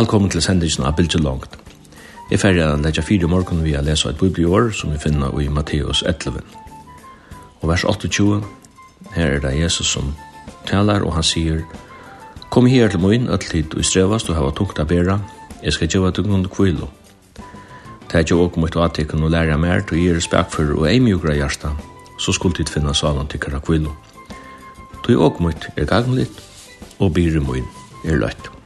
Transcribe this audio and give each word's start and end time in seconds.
Velkommen 0.00 0.30
til 0.32 0.40
sendingen 0.40 0.86
av 0.88 0.94
Bilge 0.96 1.18
Langt. 1.20 1.58
Jeg 2.30 2.40
ferdig 2.40 2.62
å 2.64 2.76
legge 2.80 3.02
fire 3.04 3.28
morgen 3.28 3.58
vi 3.60 3.74
har 3.76 3.82
lest 3.84 4.06
et 4.08 4.16
bibelår 4.16 4.70
som 4.72 4.94
vi 4.94 5.00
finner 5.02 5.34
i 5.36 5.48
Matteus 5.52 6.00
11. 6.08 6.38
Og 7.60 7.66
vers 7.68 7.82
28, 7.84 8.38
her 9.12 9.34
er 9.34 9.42
det 9.42 9.50
Jesus 9.58 9.90
som 9.92 10.14
taler, 10.70 11.04
og 11.04 11.12
han 11.18 11.26
sier, 11.26 11.58
Kom 12.48 12.64
her 12.70 12.88
til 12.88 13.02
min, 13.02 13.28
at 13.28 13.44
tid 13.44 13.68
du 13.74 13.82
strevast 13.84 14.30
og 14.30 14.38
hava 14.38 14.54
tungt 14.56 14.80
av 14.80 14.88
bæra, 14.88 15.18
jeg 15.60 15.76
skal 15.76 15.90
gjøre 15.92 16.14
deg 16.16 16.30
noen 16.30 16.48
kvilo. 16.48 16.88
Det 18.06 18.14
er 18.14 18.24
ikke 18.24 18.38
åk 18.40 18.56
mot 18.56 18.78
atekken 18.86 19.26
og 19.26 19.34
lære 19.34 19.58
mer, 19.60 19.84
til 19.84 19.98
å 19.98 20.04
gjøre 20.06 20.46
for 20.54 20.78
og 20.78 20.86
ei 20.88 20.96
mjukra 21.00 21.34
hjärsta, 21.36 21.74
så 22.16 22.32
skulle 22.32 22.56
tid 22.56 22.72
finne 22.72 22.94
salen 22.94 23.28
til 23.28 23.40
kara 23.40 23.60
kvilo. 23.60 23.92
Det 25.04 25.12
er 25.12 25.20
åk 25.20 25.40
mot 25.44 25.68
er 25.76 25.84
gagnlitt, 25.84 26.40
og 27.00 27.12
byr 27.12 27.40
min 27.44 27.68
er 28.06 28.16
løtt. 28.16 28.59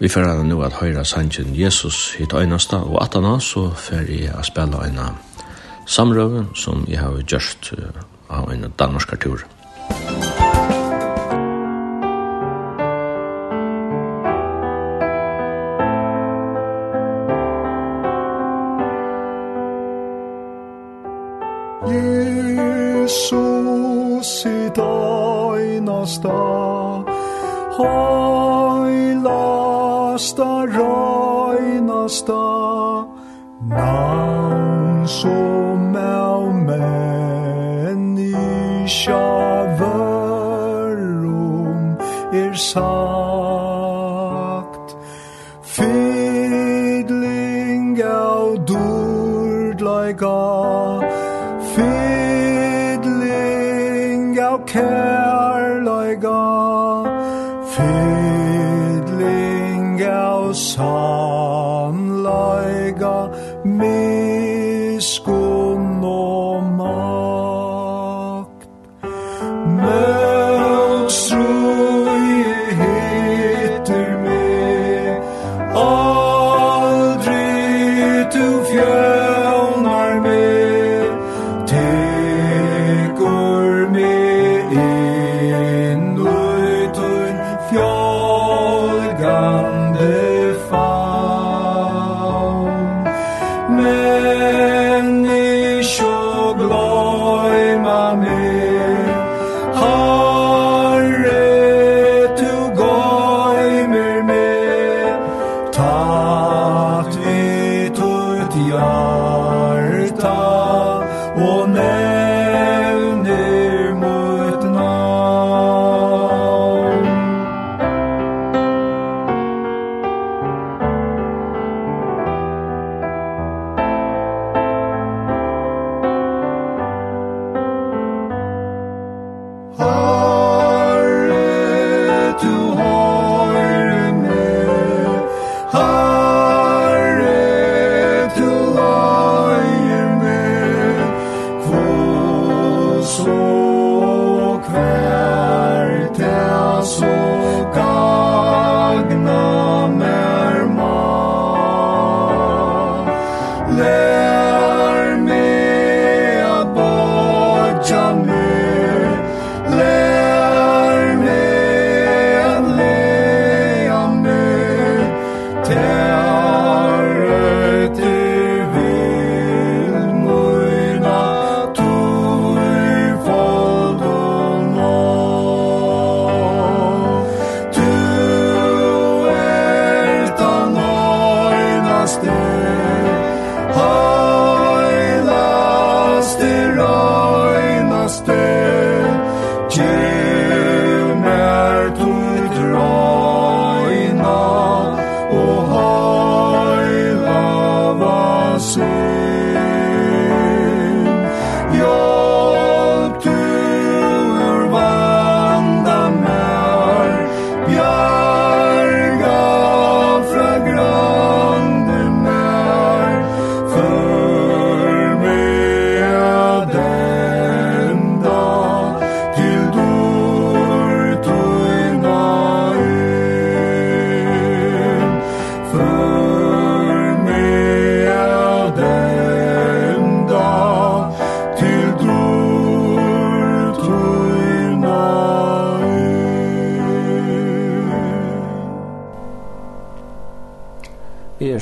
Vi 0.00 0.08
får 0.08 0.28
henne 0.28 0.46
nå 0.46 0.60
at 0.62 0.78
høyre 0.78 1.02
sannsyn 1.04 1.56
Jesus 1.58 2.12
hit 2.14 2.32
øyneste, 2.32 2.76
og 2.76 3.00
at 3.02 3.16
han 3.18 3.40
så 3.42 3.70
får 3.74 4.06
jeg 4.06 4.30
å 4.30 4.44
spille 4.46 4.82
en 4.86 5.00
samrøve 5.86 6.44
som 6.54 6.84
jeg 6.88 7.00
har 7.02 7.18
gjort 7.26 7.72
av 8.30 8.52
en 8.52 8.68
danskartur. 8.78 9.42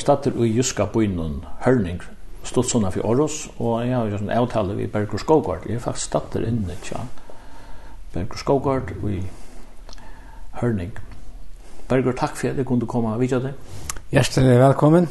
stater 0.07 0.37
i 0.45 0.53
Juska 0.55 0.85
bøynun 0.87 1.41
Hørning, 1.65 1.99
stått 2.47 2.69
sånn 2.71 2.85
for 2.95 3.09
Åros, 3.11 3.41
og 3.59 3.81
jeg 3.83 3.97
har 3.97 4.07
gjort 4.13 4.23
en 4.23 4.37
avtale 4.37 4.77
ved 4.79 4.93
Berger 4.93 5.19
Skogard. 5.19 5.67
Jeg 5.67 5.81
er 5.81 5.83
faktisk 5.83 6.13
stater 6.13 6.47
inne, 6.47 6.77
tja. 6.87 7.01
Berger 8.15 8.39
Skogård 8.39 8.93
i 9.11 9.19
Hørning. 10.61 10.95
Berger, 11.91 12.15
takk 12.15 12.39
for 12.39 12.53
at 12.53 12.63
jeg 12.63 12.69
kunne 12.69 12.87
komme 12.87 13.17
og 13.17 13.25
vidtja 13.25 13.43
deg. 13.49 13.59
Hjertelig 14.15 14.55
velkommen. 14.63 15.11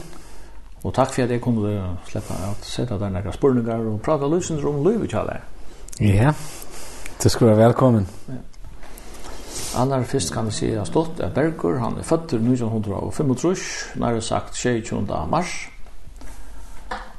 Og 0.85 0.95
takk 0.95 1.11
for 1.11 1.27
at 1.27 1.35
jeg 1.35 1.43
kunne 1.43 1.75
slippe 2.07 2.39
at 2.47 2.71
sette 2.71 2.95
deg 3.01 3.17
noen 3.17 3.35
spørninger 3.35 3.87
og 3.91 4.01
prate 4.05 4.31
løsens 4.31 4.63
om 4.63 4.79
livet 4.87 5.11
til. 5.11 5.35
Ja, 6.07 6.31
du 7.19 7.27
skal 7.27 7.51
være 7.51 7.65
velkommen. 7.65 8.07
Ja. 8.31 8.43
Aller 9.75 10.03
først 10.07 10.31
kan 10.31 10.45
vi 10.47 10.53
si 10.55 10.67
at 10.71 10.87
stått 10.87 11.19
er 11.19 11.33
Berger, 11.35 11.81
han 11.81 11.97
er 11.99 12.07
født 12.07 12.29
til 12.31 12.39
1935, 12.39 13.55
nærmere 13.99 14.21
sagt 14.21 14.53
22. 14.53 15.01
mars. 15.29 15.69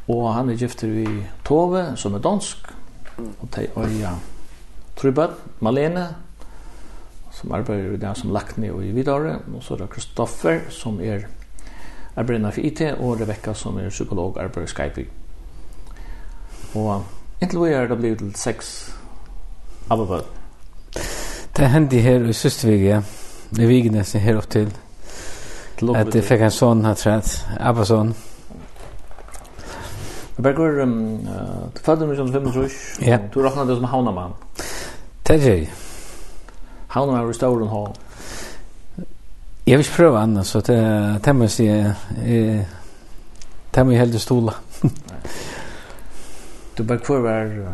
Og 0.09 0.35
han 0.35 0.51
er 0.51 0.57
gifter 0.57 0.89
vi 0.89 1.07
Tove, 1.45 1.97
som 1.97 2.15
er 2.15 2.23
dansk. 2.23 2.73
Og 3.17 3.49
de 3.57 3.67
øya 3.77 4.15
Trubad, 4.97 5.35
Malene, 5.61 6.07
som 7.33 7.53
arbeider 7.53 7.93
i 7.93 7.97
det 8.01 8.13
som 8.17 8.33
lakne 8.33 8.73
og 8.73 8.85
i 8.85 8.93
vidare. 8.93 9.39
Og 9.55 9.63
så 9.63 9.75
er 9.75 9.79
det 9.79 9.91
Kristoffer, 9.91 10.61
som 10.71 11.01
er 11.01 11.27
arbeider 12.17 12.51
for 12.51 12.61
IT, 12.61 12.81
og 12.81 13.21
Rebecca, 13.21 13.55
som 13.55 13.79
er 13.79 13.89
psykolog, 13.89 14.39
arbeider 14.41 14.63
i 14.63 14.73
Skype. 14.73 15.07
Og 16.75 17.05
inntil 17.41 17.61
vi 17.65 17.73
er 17.73 17.89
det 17.89 17.99
blivet 17.99 18.19
til 18.19 18.35
seks 18.35 18.73
av 19.91 20.07
Det 21.57 21.71
hendte 21.71 22.01
her 22.01 22.25
i 22.25 22.33
Søstvig, 22.33 22.81
ja. 22.85 23.03
I 23.59 23.67
Vigenes, 23.67 24.13
her 24.13 24.37
opp 24.37 24.51
til 24.51 24.73
att 25.97 26.13
det 26.13 26.23
fick 26.23 26.41
en 26.41 26.51
son 26.51 26.85
här 26.85 26.95
trätt. 26.95 27.45
Abba 27.61 27.85
son. 27.85 28.15
Vi 30.37 30.43
bergur, 30.43 30.87
du 31.75 31.81
födde 31.81 32.07
mig 32.07 32.17
som 32.17 32.33
25 32.33 32.71
Ja. 33.01 33.19
Du 33.35 33.43
räknade 33.43 33.73
det 33.73 33.77
som 33.77 33.85
haunaman. 33.85 34.33
Tedje. 35.23 35.69
Haunaman 36.89 37.27
var 37.27 37.33
stor 37.33 37.63
och 37.63 37.71
hall. 37.71 37.93
vil 39.79 39.83
ikke 39.83 39.97
prøve 39.97 40.19
annet, 40.19 40.47
så 40.47 40.61
det 40.61 41.27
här 41.27 41.33
måste 41.33 41.65
jag... 41.65 41.93
Det 43.71 43.77
här 43.77 43.85
jeg 43.85 44.13
jag 44.13 44.21
stola. 44.21 44.55
Du 46.77 46.83
bare 46.83 46.99
kvar 46.99 47.19
var... 47.19 47.73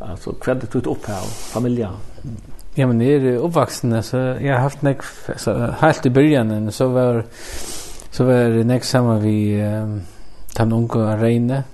altså, 0.00 0.32
hva 0.32 0.52
er 0.52 0.54
det 0.60 0.72
du 0.72 0.90
upp 0.90 1.06
här, 1.06 1.22
familja. 1.52 1.90
Ja, 2.74 2.86
men 2.86 3.00
jag 3.00 3.10
är 3.10 3.36
uppvuxen. 3.36 4.02
så 4.02 4.16
jag 4.16 4.54
har 4.54 4.60
haft 4.60 4.82
näck, 4.82 5.02
så 5.36 5.74
helt 5.80 6.06
i 6.06 6.10
början. 6.10 6.72
Så 6.72 6.88
var, 6.88 7.24
så 8.10 8.24
var 8.24 8.34
det 8.34 8.64
näck 8.64 8.84
samma 8.84 9.18
vi 9.18 9.62
um, 9.62 10.02
den 10.56 10.72
unge 10.72 11.16
Reine. 11.16 11.64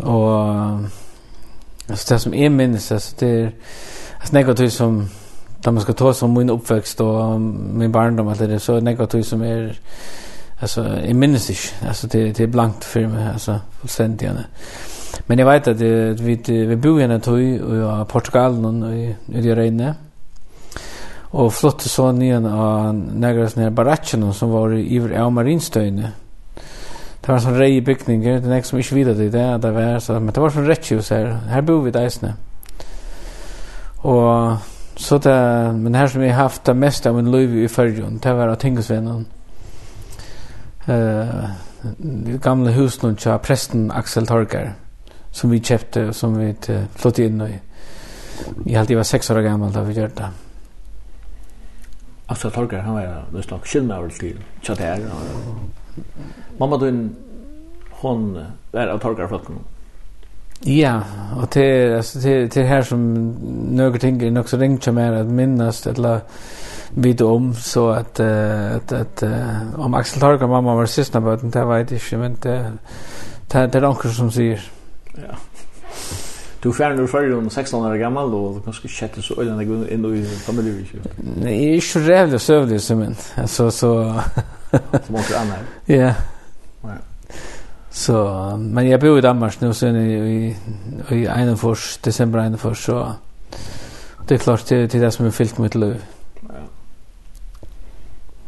Och 0.00 0.40
alltså, 1.88 2.14
det 2.14 2.18
som 2.18 2.34
jag 2.34 2.52
minnes, 2.52 2.92
alltså, 2.92 3.16
det 3.18 3.26
är 3.26 3.52
altså 4.20 4.34
negativt 4.34 4.72
som 4.72 5.08
da 5.64 5.70
man 5.70 5.82
skal 5.82 5.94
ta 5.94 6.14
som 6.14 6.34
min 6.34 6.50
uppväxt 6.50 7.00
och 7.00 7.40
min 7.40 7.92
barndom 7.92 8.28
alt 8.28 8.38
det 8.38 8.54
är 8.54 8.58
så 8.58 8.80
negativt 8.80 9.26
som 9.26 9.42
är 9.42 9.78
alltså 10.60 10.82
jeg 10.82 11.16
minnes 11.16 11.50
ikke, 11.50 11.74
alltså 11.88 12.06
det 12.06 12.36
det 12.36 12.40
er 12.40 12.46
blankt 12.46 12.84
for 12.84 13.00
meg, 13.00 13.32
altså 13.32 13.58
fullstendig, 13.80 14.28
fullständigt 14.28 14.97
Men 15.26 15.38
jag 15.38 15.46
vet 15.46 15.68
att 15.68 15.80
vi 15.80 16.36
vi 16.46 16.76
bor 16.76 16.98
igjen 16.98 17.10
en 17.10 17.20
tøy 17.20 17.56
i 17.56 18.04
Portugal 18.08 18.64
och 18.64 18.96
i 18.96 19.14
det 19.26 19.54
regnet. 19.54 19.96
Och 21.30 21.54
flott 21.54 21.82
så 21.82 22.12
nyen 22.12 22.46
av 22.46 22.94
nægras 22.94 23.56
nere 23.56 23.70
baracken 23.70 24.32
som 24.32 24.50
var 24.50 24.72
i 24.72 25.00
av 25.16 25.32
marinstøyne. 25.32 26.12
Det 27.20 27.32
var 27.32 27.38
sån 27.38 27.58
rej 27.58 27.80
byggningar, 27.80 28.40
det 28.40 28.48
nästa 28.48 28.68
som 28.68 28.78
inte 28.78 28.94
vidare 28.94 29.14
det 29.14 29.28
där 29.28 29.58
det 29.58 29.70
var 29.70 29.98
så 29.98 30.12
men 30.12 30.34
det 30.34 30.40
var 30.40 30.50
sånn 30.50 30.66
rätt 30.66 30.92
hus 30.92 31.10
här. 31.10 31.62
Bor 31.62 31.82
vi 31.82 31.90
där 31.90 32.34
Og 34.02 34.52
Och 34.52 34.56
så 34.96 35.18
det 35.18 35.72
men 35.72 35.94
här 35.94 36.08
som 36.08 36.20
vi 36.20 36.28
haft 36.28 36.64
det 36.64 36.74
mest 36.74 37.06
av 37.06 37.14
min 37.14 37.30
liv 37.30 37.56
i 37.64 37.68
förrjun, 37.68 38.18
det 38.22 38.32
var 38.32 38.48
att 38.48 38.60
tingesvännen. 38.60 39.26
Eh 40.86 41.50
gamla 42.42 42.70
husen 42.70 43.16
til 43.16 43.38
prästen 43.38 43.90
Axel 43.90 44.26
Torgar 44.26 44.74
som 45.38 45.50
vi 45.50 45.60
köpte 45.60 46.04
och 46.04 46.16
som 46.16 46.38
vi 46.38 46.54
flyttade 46.94 47.26
in 47.26 47.40
i. 47.42 47.58
Jag 48.64 48.78
hade 48.78 48.96
var 48.96 49.02
sex 49.02 49.30
år 49.30 49.40
gammal 49.40 49.72
då 49.72 49.80
vi 49.82 49.92
gjorde 49.92 50.12
det. 50.14 50.30
Alltså 52.26 52.50
Torgar 52.50 52.80
han 52.80 52.94
var 52.94 53.24
det 53.32 53.42
slags 53.42 53.70
skillnader 53.70 54.08
till 54.08 54.38
chatter. 54.62 55.00
Mamma 56.58 56.76
då 56.76 57.08
hon 57.90 58.44
var 58.72 58.86
av 58.86 58.98
Torgar 58.98 59.28
flocken. 59.28 59.54
Ja, 60.60 61.02
och 61.40 61.48
det 61.52 61.96
alltså 61.96 62.18
det 62.18 62.54
det 62.54 62.62
här 62.62 62.82
som 62.82 63.30
några 63.70 63.98
ting 63.98 64.22
är 64.22 64.40
också 64.40 64.56
ringt 64.56 64.84
som 64.84 64.98
är 64.98 65.12
att 65.12 65.26
minnas 65.26 65.86
eller 65.86 66.20
vid 66.94 67.22
om 67.22 67.54
så 67.54 67.90
att 67.90 68.20
att 68.20 68.92
att 68.92 69.22
om 69.76 69.94
Axel 69.94 70.20
Torgar 70.20 70.46
mamma 70.46 70.74
var 70.74 70.86
sista 70.86 71.20
på 71.20 71.36
den 71.36 71.50
där 71.50 71.64
vet 71.64 72.12
jag 72.12 72.20
men 72.20 72.36
det 72.42 72.72
det 73.50 73.74
är 73.74 73.84
onkel 73.84 74.10
som 74.10 74.30
säger 74.30 74.77
Ja. 75.18 75.36
Du 76.64 76.72
fær 76.72 76.94
nu 76.94 77.06
fyrir 77.06 77.36
um 77.36 77.50
16 77.50 77.84
år 77.86 77.96
gammal 77.96 78.34
og 78.34 78.54
du 78.54 78.60
kanskje 78.60 78.88
kjette 78.90 79.22
så 79.22 79.36
øyne 79.38 79.54
deg 79.60 79.92
inn 79.94 80.06
i 80.10 80.22
familie 80.42 80.80
ikke? 80.82 81.02
Nei, 81.38 81.52
jeg 81.52 81.68
er 81.68 81.74
ikke 81.82 82.00
rævlig 82.08 82.40
søvlig 82.40 82.80
som 82.82 83.02
en. 83.02 83.16
Altså, 83.36 83.70
så... 83.70 83.90
Som 85.06 85.14
åker 85.14 85.36
anna 85.38 85.58
Ja. 85.88 86.14
Ja. 86.84 86.96
Så, 87.90 88.56
men 88.56 88.88
jeg 88.88 89.00
bor 89.00 89.18
i 89.18 89.20
Danmark 89.20 89.60
nu, 89.60 89.72
så 89.72 89.86
i, 89.86 90.54
i, 91.10 91.22
i 91.22 91.56
fors, 91.56 91.98
desember 92.04 92.42
41, 92.42 92.76
så 92.76 93.12
det 94.28 94.34
er 94.34 94.38
klart 94.38 94.64
til, 94.66 94.88
til 94.88 95.00
det 95.00 95.12
som 95.12 95.26
er 95.26 95.30
fyllt 95.30 95.58
mitt 95.58 95.74
liv. 95.74 95.94
Ja. 96.42 96.64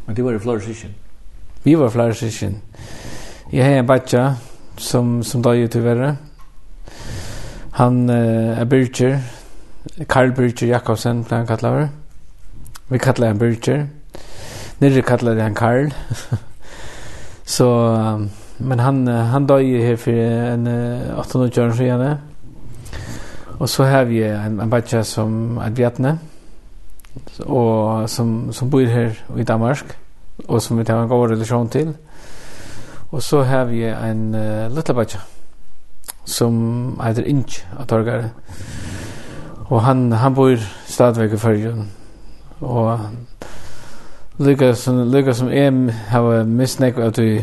Men 0.05 0.15
det 0.15 0.25
var 0.25 0.31
i 0.31 0.39
flere? 0.39 0.91
Vi 1.63 1.79
var 1.79 1.87
i 1.87 1.91
flere 1.91 2.13
sysken. 2.13 2.61
Jeg 3.53 3.65
har 3.65 3.79
en 3.79 3.87
badja 3.87 4.35
som, 4.77 5.23
som 5.23 5.43
da 5.43 5.49
gjør 5.49 5.67
til 5.67 5.83
verre. 5.83 6.07
Ja 6.07 6.30
Han 7.71 8.09
eh, 8.09 8.59
er 8.59 8.65
Birger, 8.65 9.19
Karl 10.09 10.31
Birger 10.31 10.67
Jakobsen, 10.67 11.23
ble 11.23 11.37
han 11.37 11.47
kallar. 11.47 11.87
Vi 12.89 12.97
kallar 12.97 13.27
han 13.27 13.39
Birger. 13.39 13.85
Nere 14.79 15.01
kallar 15.01 15.39
han 15.39 15.55
Karl. 15.55 15.93
så, 17.55 17.69
men 18.59 18.79
han, 18.79 19.07
han 19.07 19.47
døg 19.47 19.71
her 19.83 19.95
for 19.95 20.11
en 20.11 20.67
800 21.17 21.63
år 21.65 21.71
siden. 21.71 22.17
Og 23.61 23.69
så 23.69 23.83
har 23.83 24.03
vi 24.09 24.23
en, 24.25 24.59
en 24.61 24.69
badja 24.69 25.03
som 25.05 25.57
er 25.61 25.69
bjatne, 25.69 26.15
og 27.45 28.09
som, 28.09 28.49
som 28.53 28.69
bor 28.73 28.81
her 28.89 29.13
i 29.37 29.43
Danmark, 29.45 29.97
og 30.47 30.61
som 30.61 30.79
vi 30.79 30.83
tar 30.83 31.03
en 31.03 31.09
god 31.09 31.29
relasjon 31.29 31.69
til. 31.69 31.91
Og 33.11 33.21
så 33.21 33.43
har 33.43 33.67
vi 33.69 33.83
en 33.85 34.23
uh, 34.33 34.65
lille 34.73 34.95
badja, 34.97 35.21
som 36.25 36.99
heter 37.03 37.23
Inch 37.27 37.61
av 37.79 37.87
Torgare. 37.87 38.29
Og 39.69 39.81
han, 39.81 40.11
han 40.11 40.35
bor 40.35 40.55
stadigvæk 40.85 41.33
i 41.33 41.37
Førjun. 41.37 41.89
Og 42.61 42.99
lykka 44.39 44.73
som, 44.73 45.03
lykka 45.11 45.33
som 45.33 45.49
jeg 45.49 45.93
har 46.09 46.43
misnek 46.43 46.97
at 46.97 47.17
du 47.17 47.41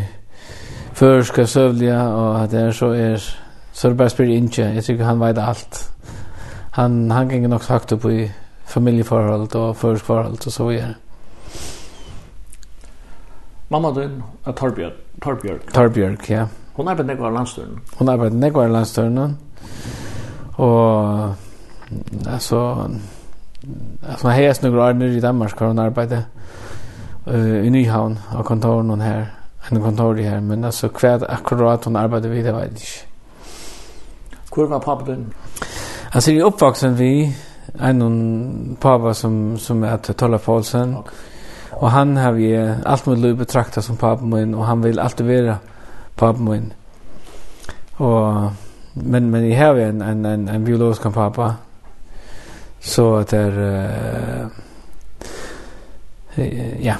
førska 0.98 1.46
søvliga 1.46 2.00
og 2.00 2.42
at 2.42 2.50
det 2.50 2.60
er 2.60 2.72
så 2.72 2.86
er 2.86 3.28
så 3.72 3.88
er 3.88 3.90
det 3.90 3.98
bare 3.98 4.10
spyrir 4.10 4.36
Inch. 4.36 4.58
Jeg 4.58 4.84
tykker 4.84 5.04
han 5.04 5.20
veit 5.20 5.38
alt. 5.38 5.90
Han, 6.70 7.10
han 7.10 7.28
ganger 7.28 7.48
nok 7.48 7.62
sagt 7.62 7.92
opp 7.92 8.04
i 8.10 8.30
familjeforhold 8.66 9.54
og 9.54 9.76
førsk 9.76 10.04
forhold 10.04 10.46
og 10.46 10.52
så 10.52 10.66
videre. 10.66 10.94
Mamma 13.70 13.92
din 14.00 14.22
er 14.46 14.52
Torbjørg. 14.52 14.92
Torbjørg, 15.22 15.60
Torbjørg 15.74 16.30
ja. 16.30 16.46
Hon 16.78 16.88
arbeidde 16.88 17.10
nekvar 17.10 17.32
landstøren. 17.34 17.78
Hon 17.98 18.08
arbeidde 18.08 18.40
nekvar 18.40 18.68
landstøren. 18.70 19.38
Og 20.58 21.34
altså 22.26 22.88
altså 24.08 24.30
her 24.30 24.50
er 24.50 24.70
år 24.70 24.82
Arne 24.82 25.16
i 25.16 25.20
Danmark 25.20 25.58
hvor 25.58 25.66
hun 25.66 25.78
arbeidde 25.78 26.24
uh, 27.26 27.66
i 27.66 27.70
Nyhavn 27.70 28.18
og 28.30 28.44
kontoren 28.44 28.90
hun 28.90 29.00
her 29.00 29.24
en 29.72 29.82
kontor 29.82 30.14
her, 30.14 30.40
men 30.40 30.64
altså 30.64 30.88
hva 30.88 31.18
akkurat 31.28 31.84
hun 31.84 31.96
arbeidde 31.96 32.30
videre, 32.30 32.54
vet 32.56 32.62
jeg 32.62 32.70
ikke. 32.72 33.06
Hvor 34.54 34.66
var 34.66 34.78
pappa 34.78 35.12
din? 35.12 35.26
Altså 36.12 36.32
jeg 36.32 36.40
er 36.40 36.44
oppvaksen 36.44 36.98
vi 36.98 37.34
en 37.84 38.76
pappa 38.80 39.12
som, 39.12 39.58
som 39.58 39.82
heter 39.82 40.12
Tolle 40.12 40.38
Paulsen 40.38 40.96
okay. 40.96 41.12
og 41.72 41.90
han 41.90 42.16
har 42.16 42.32
vi 42.32 42.52
alt 42.54 43.06
med 43.06 43.16
løy 43.16 43.34
betraktet 43.36 43.84
som 43.84 43.96
pappa 43.96 44.24
min 44.24 44.54
og 44.54 44.66
han 44.66 44.82
vil 44.82 45.00
alltid 45.00 45.24
være 45.24 45.58
pappa 46.18 46.42
min. 46.42 46.72
Og, 47.96 48.52
men, 48.94 49.30
men 49.30 49.48
jeg 49.48 49.58
har 49.58 49.78
en, 49.82 50.02
en, 50.02 50.26
en, 50.26 50.48
en 50.48 50.64
biologisk 50.64 51.08
pappa. 51.14 51.52
Så 52.80 53.22
det 53.30 53.38
er... 53.38 54.50
Uh, 56.38 56.84
ja. 56.84 56.94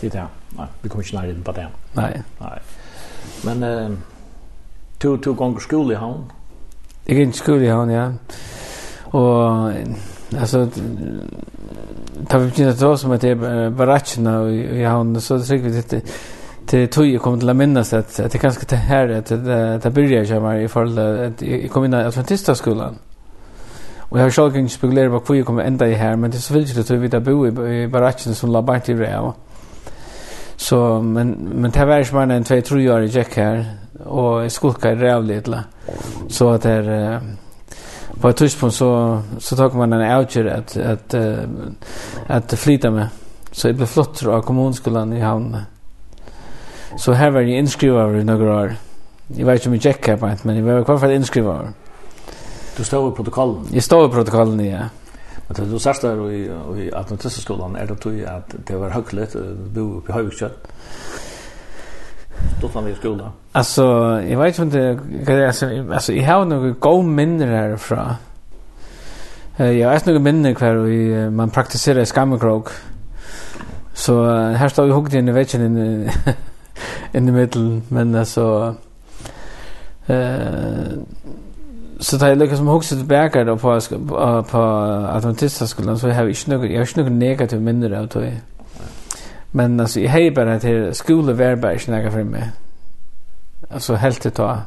Det 0.00 0.08
er 0.08 0.20
det. 0.20 0.26
Nei, 0.58 0.66
vi 0.82 0.88
kommer 0.88 1.04
ikke 1.04 1.16
nærmere 1.16 1.44
på 1.44 1.52
det. 1.52 1.66
Nei. 1.96 2.12
Nei. 2.40 2.58
Men 3.44 3.62
uh, 3.62 3.98
to, 5.00 5.16
to 5.16 5.34
ganger 5.38 5.60
skole 5.60 5.94
i 5.94 5.98
havn? 5.98 6.26
Jeg 7.06 7.16
gikk 7.16 7.34
skole 7.38 7.66
i 7.66 7.70
havn, 7.70 7.90
ja. 7.90 8.08
Og 9.14 9.74
altså 10.34 10.64
tar 12.30 12.38
vi 12.38 12.48
begynner 12.48 12.72
til 12.74 12.86
oss 12.86 13.04
om 13.04 13.12
at 13.14 13.22
det 13.22 13.34
er 13.34 13.70
baratsjene 13.76 14.32
i 14.78 14.82
havn, 14.82 15.14
så 15.20 15.38
det 15.38 15.46
sikkert 15.46 15.76
ikke 15.84 16.00
till 16.66 16.88
tog 16.88 17.06
jag 17.06 17.22
kommer 17.22 17.38
till 17.38 17.48
att 17.48 17.56
minnas 17.56 17.92
att 17.92 18.20
att 18.20 18.32
det 18.32 18.38
kanske 18.38 18.66
det 18.68 18.76
här 18.76 19.08
att 19.08 19.26
det 19.26 19.78
det 19.82 19.90
börjar 19.90 20.24
jag 20.24 20.42
kommer 20.42 20.56
i 20.60 20.68
fall 20.68 20.98
att 20.98 21.42
jag 21.42 21.70
kom 21.70 21.84
in 21.84 21.94
i 21.94 21.96
Adventista. 21.96 22.52
Och 23.98 24.18
jag 24.18 24.24
har 24.24 24.30
själv 24.30 24.56
inte 24.56 24.74
spekulera 24.74 25.20
på 25.20 25.32
hur 25.32 25.40
jag 25.40 25.46
kommer 25.46 25.62
ända 25.62 25.88
i 25.88 25.94
här 25.94 26.16
men 26.16 26.30
det 26.30 26.36
är 26.36 26.40
så 26.40 26.54
viktigt 26.54 26.78
att 26.78 26.90
vi 26.90 27.08
där 27.08 27.20
bo 27.20 27.46
i 27.46 27.88
baracken 27.88 28.34
som 28.34 28.50
la 28.50 28.62
bant 28.62 28.88
i 28.88 28.94
Rea. 28.94 29.32
Så 30.56 31.00
men 31.00 31.30
men 31.30 31.70
det 31.70 31.84
var 31.84 32.26
ju 32.26 32.32
en 32.32 32.44
två 32.44 32.60
tre 32.60 32.90
år 32.90 33.02
i 33.02 33.06
Jack 33.06 33.36
här 33.36 33.66
och 34.04 34.52
skolkar 34.52 34.96
rävligt 34.96 35.46
la. 35.48 35.64
Så 36.28 36.50
att 36.50 36.62
det 36.62 37.20
på 38.20 38.28
ett 38.28 38.36
tidspunkt 38.36 38.76
så 38.76 39.22
så 39.38 39.56
tog 39.56 39.74
man 39.74 39.92
en 39.92 40.18
outer 40.18 40.46
att 40.46 40.76
att 40.76 41.14
att 42.26 42.58
flytta 42.58 42.90
med. 42.90 43.08
Så 43.52 43.68
det 43.68 43.74
blev 43.74 43.86
flott 43.86 44.26
av 44.26 44.42
kommunskolan 44.42 45.12
i 45.12 45.20
havn 45.20 45.56
Så 46.96 47.12
här 47.12 47.30
var 47.30 47.40
jag 47.40 47.50
inskrivad 47.50 48.16
i 48.16 48.24
några 48.24 48.54
år. 48.54 48.74
Jag 49.26 49.46
vet 49.46 49.54
inte 49.54 49.68
om 49.68 49.74
jag 49.74 49.82
checkar 49.82 50.16
på 50.16 50.36
men 50.42 50.56
jag 50.56 50.64
var 50.64 50.72
i 50.72 50.84
alla 50.86 50.98
fall 50.98 51.12
inskrivad. 51.12 51.72
Du 52.76 52.84
stod 52.84 53.12
i 53.12 53.16
protokollen? 53.16 53.66
Jag 53.72 53.82
stod 53.82 54.10
i 54.10 54.12
protokollen, 54.12 54.66
ja. 54.66 54.88
Men 55.48 55.70
du 55.70 55.78
sørste 55.78 56.08
her 56.08 56.30
i, 56.30 56.44
i 56.84 56.90
Adventistaskolan, 56.94 57.76
er 57.76 57.86
det 57.86 57.98
tog 58.00 58.20
at 58.26 58.54
det 58.68 58.76
var 58.80 58.94
høylig 58.94 59.34
å 59.36 59.42
bo 59.74 59.84
oppe 59.98 60.12
i 60.12 60.14
fann 62.72 62.84
vi 62.84 62.92
i 62.92 62.94
skolan. 62.94 63.32
Alltså, 63.52 63.84
jag 64.28 64.38
vet 64.38 64.58
inte, 64.58 64.88
alltså, 64.90 65.26
det... 65.26 65.46
Altså, 65.46 65.66
altså 65.92 66.12
jeg 66.12 66.26
har 66.26 66.44
noen 66.44 66.76
gode 66.80 67.08
minner 67.08 67.76
Uh, 69.60 69.70
jag 69.70 69.88
har 69.88 70.06
några 70.06 70.18
minner 70.18 70.76
och 70.76 70.88
vi, 70.88 71.30
man 71.30 71.50
praktiserer 71.50 72.04
skammekrog. 72.04 72.68
Så 73.92 74.24
här 74.34 74.68
står 74.68 74.86
vi 74.86 74.92
hukket 74.92 75.14
in 75.14 75.28
i 75.28 75.32
veckan. 75.32 76.10
in 77.14 77.28
i 77.28 77.32
mitten 77.32 77.82
men 77.88 78.14
alltså 78.14 78.74
eh 80.06 80.16
uh, 80.16 81.04
så 81.98 82.18
tar 82.18 82.28
jag 82.28 82.38
lyckas 82.38 82.58
som 82.58 82.66
huxet 82.66 82.98
tillbaka 82.98 83.44
då 83.44 83.56
på, 83.56 83.80
på, 83.80 84.42
på 84.50 84.58
Atlantistaskolan 85.12 85.98
så 85.98 86.08
har 86.08 86.14
jag 86.14 86.28
inte 86.28 86.50
något, 86.50 86.70
jag 86.70 86.78
har 86.78 86.86
inte 86.86 87.02
något 87.02 87.12
negativt 87.12 87.60
mindre 87.60 88.00
av 88.00 88.08
det. 88.08 88.40
Men 89.50 89.80
alltså 89.80 90.00
jag 90.00 90.10
har 90.10 90.30
bara 90.30 90.60
till 90.60 90.94
skolevärbar 90.94 91.72
inte 91.72 91.90
något 91.90 92.12
för 92.12 92.24
mig. 92.24 92.50
Alltså 93.70 93.94
helt 93.94 94.20
till 94.20 94.30
ta. 94.30 94.58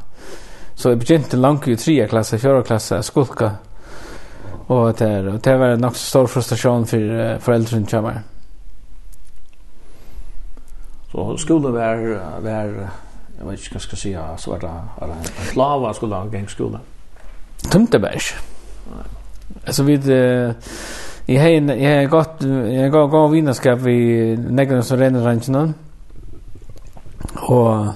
Så 0.74 0.88
jag 0.88 0.98
begynte 0.98 1.36
långt 1.36 1.68
i 1.68 1.76
tredje 1.76 2.08
klasse, 2.08 2.38
fjärde 2.38 2.62
klasse, 2.62 3.02
skolka. 3.02 3.50
Och 4.66 4.94
det, 4.94 5.28
och 5.28 5.40
det 5.40 5.56
var 5.56 5.66
en 5.66 5.84
också 5.84 6.06
stor 6.06 6.26
frustration 6.26 6.86
för 6.86 6.98
uh, 6.98 7.38
föräldrarna 7.38 7.86
kommer. 7.86 8.10
Mm 8.10 8.37
Så 11.12 11.36
skolan 11.36 11.72
var 11.72 12.40
var 12.40 12.50
jag 13.38 13.44
vet 13.44 13.58
inte 13.60 13.74
vad 13.74 13.82
ska 13.82 13.96
säga 13.96 14.36
så 14.36 14.50
var 14.50 14.58
det 14.58 14.66
en 14.66 15.46
slava 15.52 15.94
skulle 15.94 16.14
han 16.14 16.32
gäng 16.32 16.48
skolan. 16.48 16.80
Tömteberg. 17.70 18.20
Alltså 19.66 19.82
vid 19.82 20.08
i 21.26 21.36
hein 21.36 21.68
jag 21.68 22.00
har 22.00 22.06
gått 22.06 22.42
jag 22.72 22.90
går 22.90 23.06
går 23.06 23.28
vinnerskap 23.28 23.78
vi 23.78 24.36
näggen 24.36 24.82
som 24.82 24.98
renner 24.98 25.20
ranchen 25.20 25.74
och 27.34 27.86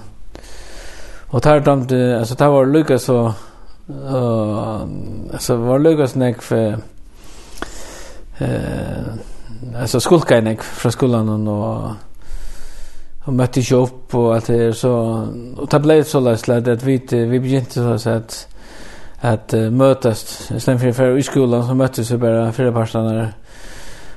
och 1.26 1.42
tar 1.42 1.61
dömde 1.61 2.19
alltså 2.19 2.35
tar 2.35 2.49
var 2.49 2.66
Lucas 2.66 3.02
så 3.02 3.33
eh 3.88 4.81
alltså 5.33 5.57
var 5.57 5.78
Lucas 5.78 6.14
näck 6.14 6.42
för 6.42 6.78
eh 8.38 9.04
alltså 9.81 10.00
skolkainek 10.00 10.62
från 10.62 10.92
skolan 10.92 11.49
och 11.49 11.90
han 13.24 13.36
mötte 13.36 13.60
ju 13.60 13.76
upp 13.76 14.14
och 14.14 14.34
allt 14.34 14.46
det 14.46 14.74
så 14.74 14.92
och 15.56 15.68
det 15.68 15.80
blev 15.80 16.04
så 16.04 16.20
lätt 16.20 16.68
att 16.68 16.82
vi 16.82 16.98
vi 17.10 17.40
begynte 17.40 17.98
så 17.98 18.10
att 18.10 18.48
att 19.20 19.54
uh, 19.54 19.70
mötas. 19.70 20.50
Sen 20.58 20.78
för 20.78 20.92
för 20.92 21.18
i 21.18 21.22
skolan 21.22 21.66
så 21.66 21.74
möttes 21.74 22.10
vi 22.10 22.16
bara 22.16 22.52
fyra 22.52 22.72
personer 22.72 23.32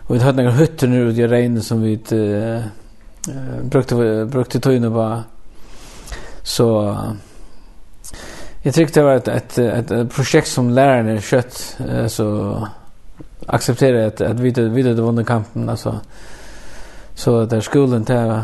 och 0.07 0.15
vi 0.15 0.19
hade 0.19 0.43
några 0.43 0.57
hytter 0.57 0.87
nu 0.87 1.09
ute 1.09 1.21
i 1.21 1.27
regnet 1.27 1.63
som 1.63 1.81
vi 1.81 1.99
uh, 2.11 2.57
uh, 3.29 3.63
brukte 3.63 4.25
brukte 4.25 4.59
tøyne 4.59 4.89
på 4.89 5.23
så 6.43 6.97
jag 8.61 8.73
tyckte 8.73 8.99
det 8.99 9.03
var 9.03 9.15
ett 9.15 9.27
ett, 9.27 9.57
ett, 9.57 9.91
ett 9.91 10.15
projekt 10.15 10.47
som 10.47 10.69
lärarna 10.69 11.21
kött 11.21 11.77
uh, 11.89 12.07
så 12.07 12.67
accepterade 13.47 14.07
att 14.07 14.21
att 14.21 14.39
vi 14.39 14.51
vi 14.51 14.81
det 14.81 15.01
vann 15.01 15.25
kampen 15.25 15.69
alltså. 15.69 15.99
Så 17.15 17.45
där 17.45 17.61
skolan 17.61 18.03
där 18.03 18.43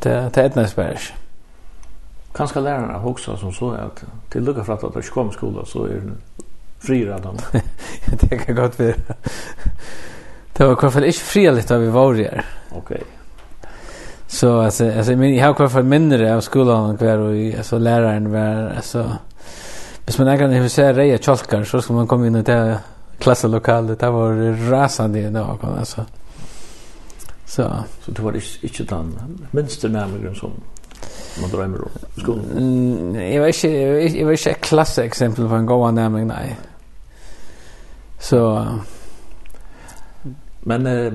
det 0.00 0.30
det 0.34 0.40
är 0.40 0.52
nästan. 0.54 0.86
Kanske 2.34 2.60
lärarna 2.60 3.04
också 3.04 3.36
som 3.36 3.52
så 3.52 3.70
att 3.70 4.04
till 4.30 4.44
lucka 4.44 4.64
för 4.64 4.72
att 4.72 4.94
det 4.94 5.02
ska 5.02 5.14
komma 5.14 5.32
skola 5.32 5.64
så 5.64 5.84
är 5.84 5.88
det 5.88 6.00
friare 6.78 7.18
dem. 7.18 7.36
det 8.20 8.38
kan 8.38 8.54
gott 8.54 8.78
vara. 8.78 8.94
Det 10.52 10.66
var 10.66 10.76
kanske 10.76 11.06
inte 11.06 11.18
friligt 11.18 11.70
av 11.70 11.80
vi 11.80 11.88
var 11.88 12.14
där. 12.14 12.44
Okej. 12.70 13.02
Så 14.26 14.60
alltså 14.60 14.92
alltså 14.92 15.16
men 15.16 15.34
jag 15.36 15.46
har 15.46 15.54
kanske 15.54 15.82
mindre 15.82 16.36
av 16.36 16.40
skolan 16.40 16.96
kvar 16.96 17.18
och 17.18 17.56
alltså 17.58 17.78
läraren 17.78 18.32
var 18.32 18.72
alltså 18.76 19.12
Hvis 20.06 20.18
man 20.18 20.28
egentlig 20.28 20.60
vil 20.60 20.70
se 20.70 20.92
reie 20.92 21.18
tjolkar, 21.18 21.64
så 21.64 21.80
skal 21.82 21.96
man 21.96 22.06
komme 22.06 22.26
inn 22.26 22.36
i 22.36 22.42
det 22.42 22.78
klasselokalet. 23.18 24.00
Det 24.00 24.10
var 24.10 24.32
rasande 24.70 25.18
i 25.18 25.30
dag, 25.30 25.58
altså. 25.78 26.04
Så 27.46 27.82
så 28.00 28.10
det 28.10 28.24
var 28.24 28.32
ikke 28.32 28.82
inte 28.82 28.94
den 28.94 29.46
minste 29.50 29.88
närmare 29.88 30.34
som 30.34 30.50
man 31.40 31.50
drömmer 31.50 31.80
om 31.80 31.90
Skolan. 32.16 32.44
Mm, 32.56 33.32
jag 33.32 33.40
var 33.40 33.46
inte, 33.46 33.68
jag 34.18 34.24
var 34.24 34.32
ikke 34.32 34.50
et 34.50 34.60
klasse 34.60 35.04
eksempel 35.04 35.48
på 35.48 35.54
en 35.54 35.66
goda 35.66 35.90
nærmere, 35.90 36.24
nej. 36.24 36.56
Så 38.18 38.66
men 40.60 40.86
eh, 40.86 41.12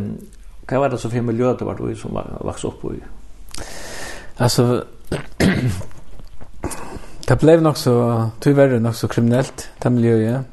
vad 0.71 0.79
var 0.79 0.89
det 0.89 0.97
så 0.97 1.09
för 1.09 1.21
miljö 1.21 1.55
det 1.59 1.65
var 1.65 1.75
du 1.75 1.95
som 1.95 2.13
var 2.13 2.41
växte 2.45 2.67
upp 2.67 2.85
i? 2.85 3.03
Alltså 4.37 4.83
det 7.27 7.35
blev 7.41 7.61
nog 7.61 7.77
så 7.77 8.29
tyvärr 8.39 8.79
nog 8.79 8.95
så 8.95 9.07
kriminellt 9.07 9.69
det 9.83 9.89
miljöet 9.89 10.45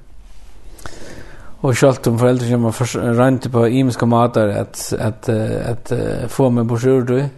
och 1.60 1.78
självt 1.78 2.06
om 2.06 2.18
föräldrar 2.18 2.46
som 2.48 2.64
har 2.64 3.14
rent 3.14 3.52
på 3.52 3.68
imiska 3.68 4.06
matar 4.06 4.48
att 4.48 4.92
att 5.00 5.28
att 5.66 5.92
få 6.28 6.50
mig 6.50 6.68
på 6.68 6.78
sjur 6.78 7.28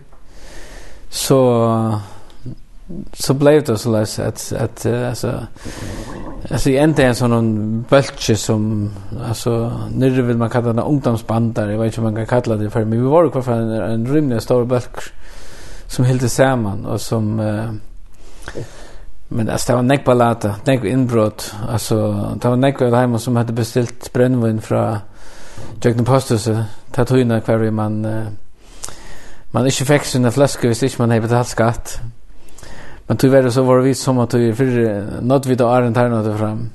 så 1.09 2.01
så 3.13 3.35
blev 3.35 3.65
det 3.65 3.79
så 3.79 3.91
läs 3.91 4.19
att 4.19 4.53
att 4.53 4.87
alltså 4.87 5.47
alltså 6.51 6.71
inte 6.71 7.05
en 7.05 7.15
sån 7.15 7.85
bultje 7.89 8.37
som 8.37 8.91
alltså 9.29 9.73
nere 9.95 10.23
vill 10.23 10.37
man 10.37 10.51
kalla 10.51 10.73
det 10.73 10.83
ungdomsbandar 10.83 11.69
jag 11.69 11.79
vet 11.79 11.87
inte 11.87 12.01
om 12.01 12.05
man 12.05 12.15
kan 12.15 12.43
kalla 12.43 12.57
det 12.57 12.71
för 12.71 12.85
men 12.85 13.03
vi 13.03 13.07
var 13.07 13.31
kvar 13.31 13.43
för 13.43 13.53
en, 13.53 13.71
en 13.71 14.07
rymlig 14.07 14.43
stor 14.43 14.65
bulk 14.65 14.97
som 15.87 16.05
helt 16.05 16.33
samman 16.33 16.87
och 16.87 17.01
som 17.01 17.41
eh, 17.41 17.71
Men 19.33 19.49
alltså 19.49 19.73
det 19.73 19.77
var 19.77 19.83
näck 19.83 20.05
palata, 20.05 20.55
näck 20.65 20.85
inbrott. 20.85 21.55
Alltså 21.69 22.13
det 22.43 22.49
var 22.49 22.57
näck 22.57 22.81
väl 22.81 22.95
hemma 22.95 23.19
som 23.19 23.37
hade 23.37 23.53
beställt 23.53 24.13
brännvin 24.13 24.61
från 24.61 24.99
Jökten 25.83 26.05
Posthuset. 26.05 26.59
Det 26.95 27.05
tog 27.05 27.19
ju 27.19 27.41
kvar 27.41 27.71
man 27.71 28.05
uh, 28.05 28.27
man 29.51 29.67
ikke 29.67 29.85
fick 29.85 30.05
sina 30.05 30.31
flaskor 30.31 30.69
hvis 30.69 30.83
ikke 30.83 30.97
man 30.99 31.11
hade 31.11 31.21
betalt 31.21 31.49
skatt. 31.49 32.01
Men 33.07 33.17
tyvärr 33.17 33.51
så 33.51 33.63
var 33.63 33.79
det 33.79 33.85
vi 33.85 33.95
som 33.95 34.19
att 34.19 34.35
vi 34.35 34.53
för 34.55 35.21
något 35.23 35.47
vid 35.47 35.61
Arent 35.61 35.97
här 35.97 36.09
nått 36.09 36.39
fram. 36.39 36.71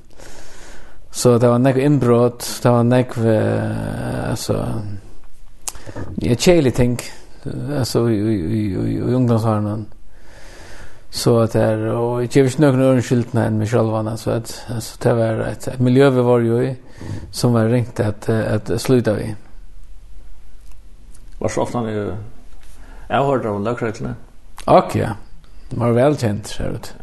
Så 1.11 1.37
det 1.37 1.47
var 1.47 1.59
näck 1.59 1.77
inbrott, 1.77 2.59
det 2.63 2.69
var 2.69 2.83
näck 2.83 3.17
uh, 3.17 4.29
alltså 4.29 4.65
jag 6.15 6.39
chili 6.39 6.71
ting. 6.71 6.99
alltså 7.77 8.09
i 8.09 8.15
i 8.15 8.35
i, 8.57 8.95
i 8.95 9.01
ungdomsharnan 9.01 9.85
så 11.15 11.39
att 11.39 11.51
det 11.51 11.91
och 11.91 12.23
jag 12.23 12.43
vet 12.43 12.59
inte 12.59 12.71
någon 12.71 13.01
skylt 13.01 13.33
när 13.33 13.49
med 13.49 13.69
själva 13.69 14.17
så 14.17 14.31
att 14.31 14.65
alltså 14.69 14.97
det 15.03 15.13
var 15.13 15.39
ett, 15.39 15.67
ett 15.67 15.79
miljö 15.79 16.09
vi 16.09 16.21
var 16.21 16.39
ju 16.39 16.63
i 16.63 16.75
som 17.31 17.53
var 17.53 17.65
ringt 17.65 17.99
att 17.99 18.29
att 18.29 18.81
sluta 18.81 19.13
vi. 19.13 19.35
Var 21.39 21.49
så 21.49 21.61
ofta 21.61 21.81
ni 21.81 22.11
jag 23.09 23.25
hörde 23.25 23.49
om 23.49 23.63
lökräklarna. 23.63 24.15
Och 24.65 24.95
ja. 24.95 25.09
Det 25.69 25.77
var 25.79 25.91
välkänt 25.91 26.47
så 26.47 26.63
ut. 26.63 26.93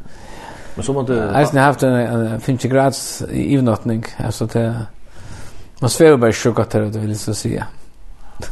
Men 0.75 0.85
så 0.85 0.93
måste 0.93 1.13
Jag 1.13 1.33
har 1.33 1.59
haft 1.59 1.83
en 1.83 2.41
50 2.41 2.69
grads 2.69 3.23
ivnattning 3.31 4.05
alltså 4.19 4.47
det 4.47 4.87
man 5.81 5.91
svävar 5.91 6.17
bara 6.17 6.33
sjuka 6.33 6.65
det 6.71 6.99
vill 6.99 7.19
så 7.19 7.35
säga. 7.35 7.67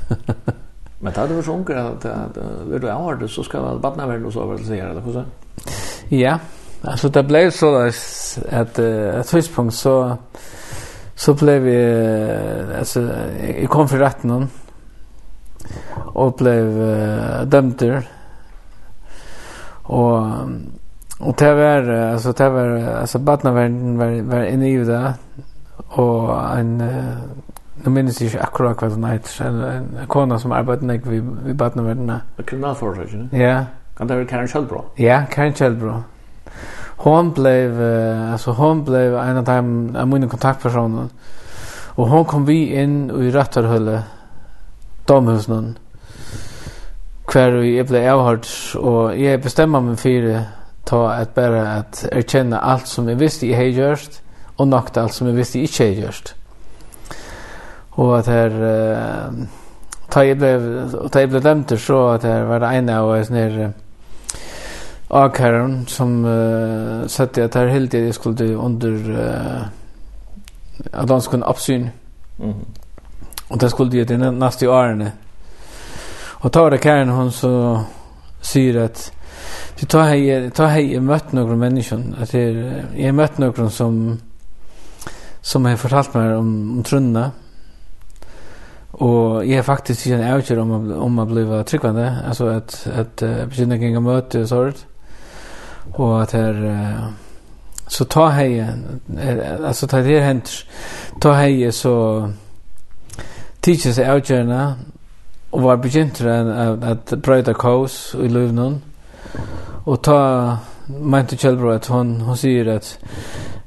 Men 1.01 1.13
tar 1.13 1.29
du 1.29 1.43
för 1.43 1.53
sjunker 1.53 1.77
att 1.77 2.01
det 2.01 2.45
vill 2.65 2.81
du 2.81 2.91
ha 2.91 3.15
det 3.15 3.29
så 3.29 3.43
ska 3.43 3.61
det 3.61 3.79
vattna 3.79 4.07
väl 4.07 4.27
och 4.27 4.33
så 4.33 4.47
väl 4.47 4.65
säga 4.65 4.89
eller 4.89 5.01
hur 5.01 5.13
så? 5.13 5.25
Ja, 6.09 6.39
alltså 6.83 7.09
det 7.09 7.23
blev 7.23 7.51
så 7.51 7.77
att 8.51 8.79
uh, 8.79 9.21
ett 9.21 9.27
tidspunkt 9.27 9.75
så 9.75 10.17
så 11.15 11.35
blev 11.35 11.63
vi 11.63 11.77
uh, 11.77 12.79
alltså 12.79 13.09
jag 13.61 13.71
kom 13.71 13.89
för 13.89 13.99
rätten 13.99 14.49
och 16.15 16.33
blev 16.33 16.65
uh, 16.67 17.43
dömd 17.43 17.75
där. 17.79 18.09
Och 19.83 20.27
och 21.21 21.35
det 21.39 21.55
var 21.55 21.89
alltså 21.89 22.33
det 22.33 22.49
var 22.49 22.83
alltså 23.01 23.19
barnavärden 23.19 23.99
var 23.99 24.07
var 24.07 24.23
var 24.23 24.45
inne 24.45 24.69
i 24.69 24.85
det 24.85 25.15
och 25.77 26.59
en 26.59 26.81
uh, 26.81 27.15
Nu 27.85 27.91
minns 27.91 28.21
jeg 28.21 28.29
ikke 28.29 28.43
akkurat 28.45 28.83
hva 28.83 28.89
den 28.93 29.05
heter. 29.05 29.47
En, 29.47 29.61
en 29.65 30.09
kona 30.09 30.39
som 30.39 30.53
arbeider 30.53 30.85
nek 30.87 31.07
vi, 31.09 31.21
vi 31.21 31.55
badene 31.57 31.85
verdene. 31.87 32.21
Kriminalforsorgen? 32.47 33.31
Ja. 33.33 33.65
Kan 34.01 34.09
det 34.09 34.17
være 34.17 34.27
Karin 34.27 34.49
Kjellbro? 34.49 34.85
Ja, 34.99 35.25
Karin 35.31 35.53
Kjellbro. 35.53 35.93
Hon 36.97 37.35
blev, 37.35 37.81
alltså 38.33 38.53
hon 38.53 38.85
blev 38.85 39.15
en 39.15 39.37
av 39.37 39.45
dem 39.45 39.97
av 39.97 40.09
mina 40.09 40.29
kontaktpersoner. 40.29 41.09
Och 41.95 42.09
hon 42.09 42.25
kom 42.25 42.47
vi 42.47 42.81
in 42.83 43.11
i 43.11 43.31
Rattarhölle, 43.31 44.03
domhusen. 45.09 45.79
Kvar 47.27 47.63
jag 47.63 47.87
blev 47.87 48.15
avhört 48.15 48.49
och 48.77 49.17
jag 49.17 49.41
bestämmer 49.43 49.81
mig 49.81 49.97
för 49.97 50.41
ta 50.85 51.11
att 51.11 51.35
bara 51.35 51.73
att 51.73 52.09
erkänna 52.13 52.59
allt 52.59 52.87
som 52.87 53.09
jag 53.09 53.17
visste 53.17 53.47
jag 53.47 53.57
hade 53.57 53.69
gjort 53.69 54.21
och 54.57 54.69
något 54.69 54.97
allt 54.97 55.13
som 55.13 55.27
jag 55.27 55.35
visste 55.35 55.59
jag 55.59 55.65
inte 55.65 55.85
hade 55.85 56.07
gjort. 56.07 56.35
Och 57.91 58.19
att 58.19 58.27
här 58.27 58.51
uh, 58.51 59.45
ta 60.09 60.25
jag 60.25 60.39
blev 60.39 60.91
ta 61.09 61.21
jag 61.21 61.29
blev 61.29 61.43
dömd 61.43 61.81
så 61.81 62.09
att 62.09 62.23
det 62.23 62.45
var 62.45 62.61
en 62.61 62.89
av 62.89 63.09
oss 63.09 63.31
nere 63.31 63.73
Akaron 65.13 65.87
som 65.87 66.25
uh, 66.25 67.07
satte 67.07 67.45
att 67.45 67.55
här 67.55 67.67
helt 67.67 67.91
det 67.91 68.13
skulle 68.13 68.55
under 68.55 69.11
uh, 69.11 69.63
att 70.93 71.09
de 71.09 71.21
skulle 71.21 71.45
uppsyn. 71.45 71.91
Mm. 72.43 72.55
Och 73.49 73.59
det 73.59 73.71
skulle 73.71 73.91
det 73.91 74.05
den 74.05 74.39
nästa 74.39 74.71
åren. 74.71 75.11
Och 76.43 76.53
tar 76.53 76.71
det 76.71 76.79
Karen 76.79 77.09
hon 77.09 77.33
så 77.33 77.81
säger 78.41 78.85
att 78.85 79.13
Du 79.81 79.87
tar 79.87 80.03
hej 80.03 80.51
tar 80.51 80.67
hej 80.67 81.01
mött 81.01 81.33
några 81.33 81.57
människor 81.57 82.03
att 82.21 82.31
det 82.31 82.43
är 82.97 83.13
mött 83.13 83.39
några 83.39 83.71
som 83.71 84.19
som 85.41 85.65
har 85.65 85.77
fortalt 85.77 86.15
mig 86.15 86.35
om, 86.35 86.71
om 86.79 86.83
trunna. 86.83 87.31
Och 88.91 89.47
jag 89.47 89.59
är 89.59 89.63
faktiskt 89.63 90.07
en 90.07 90.33
avgör 90.33 90.59
om 90.59 90.93
om 90.93 91.19
att 91.19 91.29
bli 91.29 91.65
tryggvande 91.67 92.17
alltså 92.29 92.47
att 92.47 92.87
att 92.99 93.23
uh, 93.23 93.47
begynna 93.47 93.77
gänga 93.77 94.01
möte 94.01 94.41
och 94.41 94.49
sånt 94.49 94.87
og 95.95 96.23
at 96.23 96.33
her 96.33 96.55
uh, 96.71 97.11
så 97.89 98.05
ta 98.05 98.29
hei 98.29 98.61
hej 98.61 99.41
altså 99.67 99.87
ta 99.87 100.03
det 100.03 100.23
hent 100.23 100.67
ta 101.21 101.33
hei 101.35 101.71
så 101.73 102.31
teaches 103.63 103.97
seg 103.97 104.31
journal 104.31 104.77
og 105.53 105.63
var 105.63 105.77
begynt 105.77 106.21
at, 106.21 106.85
at 106.85 107.15
brøyda 107.23 107.53
kaos 107.53 108.15
i 108.15 108.29
Lövnon 108.29 108.83
og 109.85 110.03
ta 110.03 110.57
mente 110.89 111.37
Kjellbro 111.37 111.73
at 111.75 111.87
hon 111.87 112.21
hon 112.21 112.37
sier 112.37 112.71
at 112.77 112.99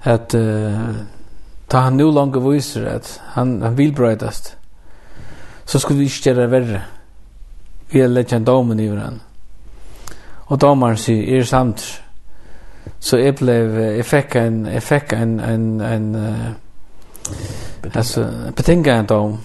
at 0.03 0.35
uh, 0.35 0.95
ta 1.67 1.79
han 1.79 1.97
nu 1.97 2.11
långa 2.11 2.39
viser 2.39 2.87
at 2.87 3.21
han 3.35 3.61
han 3.61 3.77
vil 3.77 3.93
brøydast 3.93 4.57
så 5.65 5.79
skulle 5.79 5.99
vi 5.99 6.05
inte 6.05 6.29
göra 6.29 6.47
verre 6.47 6.81
vi 7.91 8.01
har 8.01 8.07
lett 8.07 8.33
en 8.33 8.45
domen 8.45 8.79
i 8.79 8.87
hverandre 8.87 9.21
og 10.47 10.61
damar 10.61 10.95
sier 10.95 11.39
er 11.39 11.43
samt 11.43 12.02
så 12.99 13.19
jag 13.19 13.35
blev 13.35 13.79
jag 13.79 14.05
fick 14.05 14.35
en 14.35 14.65
jag 14.73 14.83
fick 14.83 15.13
en 15.13 15.39
en 15.39 15.81
en 15.81 16.15
uh, 16.15 16.49
alltså 17.93 18.29
betinga 18.55 18.93
en 18.93 19.05
dom. 19.05 19.37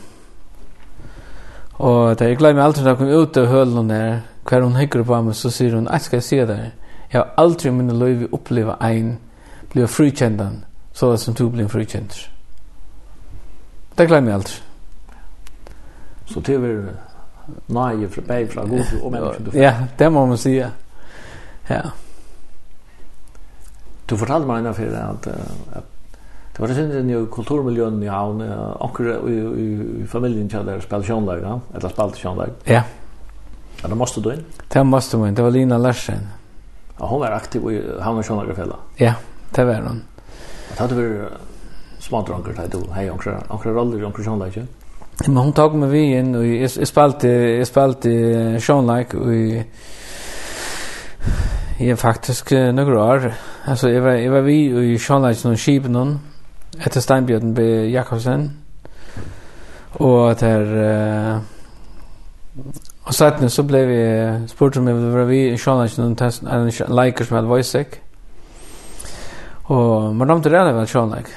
Och 1.73 2.17
det 2.17 2.29
jag 2.29 2.39
glömmer 2.39 2.63
alltid 2.63 2.83
när 2.83 2.91
jag 2.91 2.99
kom 2.99 3.09
ut 3.09 3.37
ur 3.37 3.47
höllen 3.47 3.89
där 3.89 4.21
kvar 4.45 4.61
hon 4.61 4.77
hickar 4.77 5.03
på 5.03 5.23
mig 5.23 5.35
så 5.35 5.51
säger 5.51 5.73
hon 5.73 5.89
att 5.89 6.03
ska 6.03 6.17
jag 6.17 6.25
se 6.25 6.45
där. 6.45 6.71
Jag 7.09 7.21
har 7.21 7.31
aldrig 7.37 7.73
i 7.73 7.77
mina 7.77 7.93
liv 7.93 8.29
uppleva 8.33 8.77
en 8.81 9.17
bli 9.73 9.87
frikändan 9.87 10.65
så 10.93 11.17
som 11.17 11.35
du 11.35 11.49
blir 11.49 11.69
frikänd. 11.69 12.13
Det 13.95 14.07
glömmer 14.07 14.31
jag 14.31 14.35
aldrig. 14.35 14.57
Så 16.27 16.41
det 16.41 16.55
är 16.55 16.89
Nej, 17.67 18.03
jag 18.03 18.11
från 18.51 18.71
Gud 18.71 18.85
och 19.03 19.13
människor. 19.13 19.57
Ja, 19.57 19.75
det 19.97 20.11
må 20.11 20.27
man 20.27 20.39
säga. 20.39 20.71
Ja. 21.67 21.83
Du 24.09 24.17
fortalte 24.17 24.49
meg 24.49 24.59
en 24.59 24.67
affär 24.67 24.95
att, 24.97 25.27
at 25.77 25.85
det 26.59 26.63
var 26.63 26.75
sin 26.75 27.11
i 27.11 27.17
kulturmiljøen 27.31 28.01
i 28.03 28.09
havn, 28.11 28.41
anker 28.81 29.11
i, 29.29 29.35
i, 29.35 29.67
i 30.03 30.07
familien 30.07 30.09
familjen 30.11 30.49
kjallade 30.51 30.83
spela 30.83 31.03
kjallade, 31.03 31.43
ja? 31.43 31.61
eller 31.75 31.89
spela 31.89 32.17
kjallade. 32.17 32.53
Ja. 32.65 32.83
Ja, 33.83 33.89
da 33.89 33.95
måste 33.95 34.21
du 34.21 34.33
inn? 34.33 34.45
Det 34.69 34.83
måste 34.85 35.17
du 35.17 35.29
in, 35.29 35.35
det 35.35 35.43
var 35.43 35.51
Lina 35.51 35.79
Larsen. 35.79 36.27
Ja, 36.99 37.07
hon 37.07 37.21
var 37.21 37.31
aktiv 37.31 37.71
i 37.71 37.83
havn 38.01 38.19
och 38.19 38.25
kjallade 38.25 38.55
fälla. 38.55 38.77
Ja, 38.97 39.15
det 39.55 39.65
var 39.65 39.75
hon. 39.75 40.03
Det 40.69 40.81
hade 40.81 40.95
varit 40.95 41.33
smart 41.99 42.31
anker, 42.31 42.53
det 42.53 42.61
hade 42.61 42.79
du, 42.79 42.93
hei 42.93 43.09
anker, 43.09 43.39
anker 43.49 43.71
roller, 43.71 44.03
i 44.03 44.05
anker 44.05 44.23
kjallade, 44.23 44.61
inte? 44.61 44.73
Men 45.27 45.37
hon 45.37 45.53
tog 45.53 45.75
mig 45.75 45.89
vi 45.89 46.03
in 46.19 46.35
och 46.35 46.47
jag 46.47 46.89
spalte, 46.89 47.29
jag 47.29 47.67
spalte 47.67 48.11
kjallade 48.61 49.19
och 49.19 49.35
jag 51.79 51.99
faktiskt 51.99 52.51
några 52.51 53.05
år 53.05 53.33
Alltså 53.69 53.91
jag 53.91 54.03
var 54.03 54.11
jag 54.11 54.33
var 54.33 54.41
vi 54.41 54.93
i 54.95 54.99
Charlotte 54.99 55.45
någon 55.45 55.57
skip 55.57 55.85
någon 55.89 56.21
efter 56.81 57.01
Steinbjörn 57.01 57.55
be 57.55 57.63
Jakobsen. 57.91 58.51
Och 59.93 60.35
där 60.35 60.65
eh 61.33 61.39
och 63.03 63.15
sen 63.15 63.51
så 63.51 63.63
blev 63.63 63.89
vi 63.89 64.49
sport 64.49 64.75
som 64.75 64.87
vi 64.87 64.93
var 64.93 65.25
vi 65.25 65.53
i 65.53 65.59
Charlotte 65.59 65.99
någon 65.99 66.17
test 66.17 66.43
en 66.43 66.97
like 66.97 67.25
som 67.25 67.37
hade 67.37 67.49
voice 67.49 67.69
sick. 67.69 67.89
Och 69.63 70.15
men 70.15 70.29
de 70.29 70.43
där 70.43 70.73
var 70.73 70.87
Charlotte. 70.87 71.33